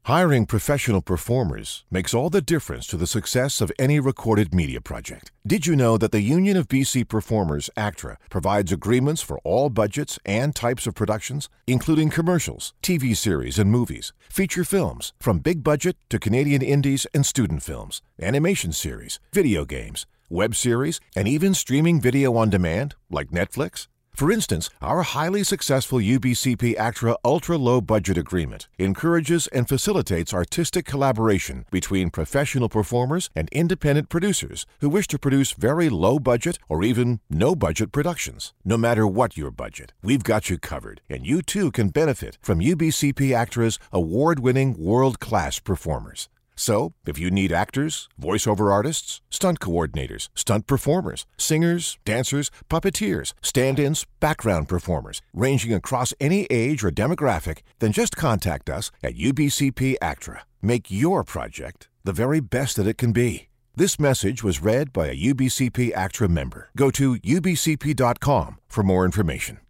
Hiring 0.09 0.47
professional 0.47 1.03
performers 1.03 1.85
makes 1.91 2.15
all 2.15 2.31
the 2.31 2.41
difference 2.41 2.87
to 2.87 2.97
the 2.97 3.07
success 3.07 3.61
of 3.61 3.71
any 3.79 4.01
recorded 4.01 4.55
media 4.55 4.81
project. 4.81 5.33
Did 5.47 5.67
you 5.67 5.77
know 5.77 5.99
that 5.99 6.13
the 6.13 6.23
Union 6.23 6.57
of 6.57 6.67
BC 6.67 7.07
Performers, 7.07 7.69
ACTRA, 7.77 8.17
provides 8.31 8.73
agreements 8.73 9.21
for 9.21 9.39
all 9.45 9.69
budgets 9.69 10.19
and 10.25 10.55
types 10.55 10.87
of 10.87 10.95
productions, 10.95 11.51
including 11.67 12.09
commercials, 12.09 12.73
TV 12.83 13.15
series 13.15 13.59
and 13.59 13.71
movies, 13.71 14.15
feature 14.31 14.65
films, 14.65 15.13
from 15.21 15.41
big 15.41 15.63
budget 15.63 15.99
to 16.09 16.19
Canadian 16.19 16.63
indies 16.63 17.07
and 17.13 17.27
student 17.27 17.63
films, 17.63 18.01
animation 18.19 18.73
series, 18.73 19.21
video 19.35 19.67
games, 19.67 20.07
web 20.31 20.57
series, 20.57 21.03
and 21.15 21.29
even 21.29 21.53
streaming 21.53 22.01
video 22.01 22.35
on 22.35 22.49
demand, 22.49 22.95
like 23.11 23.29
Netflix? 23.29 23.89
For 24.19 24.33
instance, 24.33 24.69
our 24.83 25.03
highly 25.03 25.45
successful 25.45 26.01
UBCP 26.01 26.77
ACTRA 26.77 27.15
ultra 27.25 27.57
low 27.57 27.81
budget 27.81 28.19
agreement 28.19 28.67
encourages 28.77 29.47
and 29.47 29.69
facilitates 29.69 30.35
artistic 30.35 30.85
collaboration 30.87 31.67
between 31.71 32.11
professional 32.11 32.69
performers 32.69 33.31
and 33.37 33.49
independent 33.53 34.09
producers 34.09 34.67
who 34.81 34.89
wish 34.89 35.07
to 35.09 35.21
produce 35.21 35.53
very 35.53 35.89
low 35.89 36.19
budget 36.19 36.59
or 36.69 36.83
even 36.83 37.21
no 37.31 37.55
budget 37.55 37.93
productions. 37.93 38.53
No 38.65 38.77
matter 38.77 39.07
what 39.07 39.37
your 39.37 39.53
budget, 39.53 39.93
we've 40.03 40.25
got 40.25 40.51
you 40.51 40.59
covered, 40.59 41.01
and 41.09 41.25
you 41.25 41.41
too 41.41 41.71
can 41.71 41.91
benefit 41.91 42.39
from 42.43 42.59
UBCP 42.59 43.33
ACTRA's 43.33 43.79
award 43.93 44.41
winning 44.41 44.75
world 44.77 45.21
class 45.21 45.61
performers. 45.61 46.29
So, 46.59 46.93
if 47.07 47.21
you 47.21 47.31
need 47.31 47.53
actors, 47.53 48.09
voiceover 48.21 48.73
artists, 48.73 49.21
stunt 49.31 49.61
coordinators, 49.61 50.29
stunt 50.35 50.67
performers, 50.67 51.25
singers, 51.37 51.99
dancers, 52.05 52.51
puppeteers, 52.69 53.33
stand 53.41 53.79
ins, 53.79 54.05
background 54.19 54.69
performers, 54.69 55.23
ranging 55.33 55.73
across 55.73 56.13
any 56.21 56.47
age 56.51 56.83
or 56.83 56.91
demographic, 56.91 57.59
then 57.79 57.93
just 57.93 58.17
contact 58.17 58.69
us 58.69 58.91
at 59.05 59.15
UBCP 59.15 59.95
ACTRA. 60.03 60.41
Make 60.61 60.91
your 60.91 61.23
project 61.23 61.89
the 62.03 62.13
very 62.13 62.41
best 62.41 62.77
that 62.77 62.89
it 62.89 62.99
can 62.99 63.13
be. 63.13 63.47
This 63.77 64.01
message 64.01 64.43
was 64.43 64.61
read 64.61 64.93
by 64.93 65.07
a 65.07 65.17
UBCP 65.17 65.95
ACTRA 65.95 66.29
member. 66.29 66.71
Go 66.77 66.91
to 66.91 67.15
ubcp.com 67.15 68.57
for 68.67 68.83
more 68.83 69.05
information. 69.05 69.61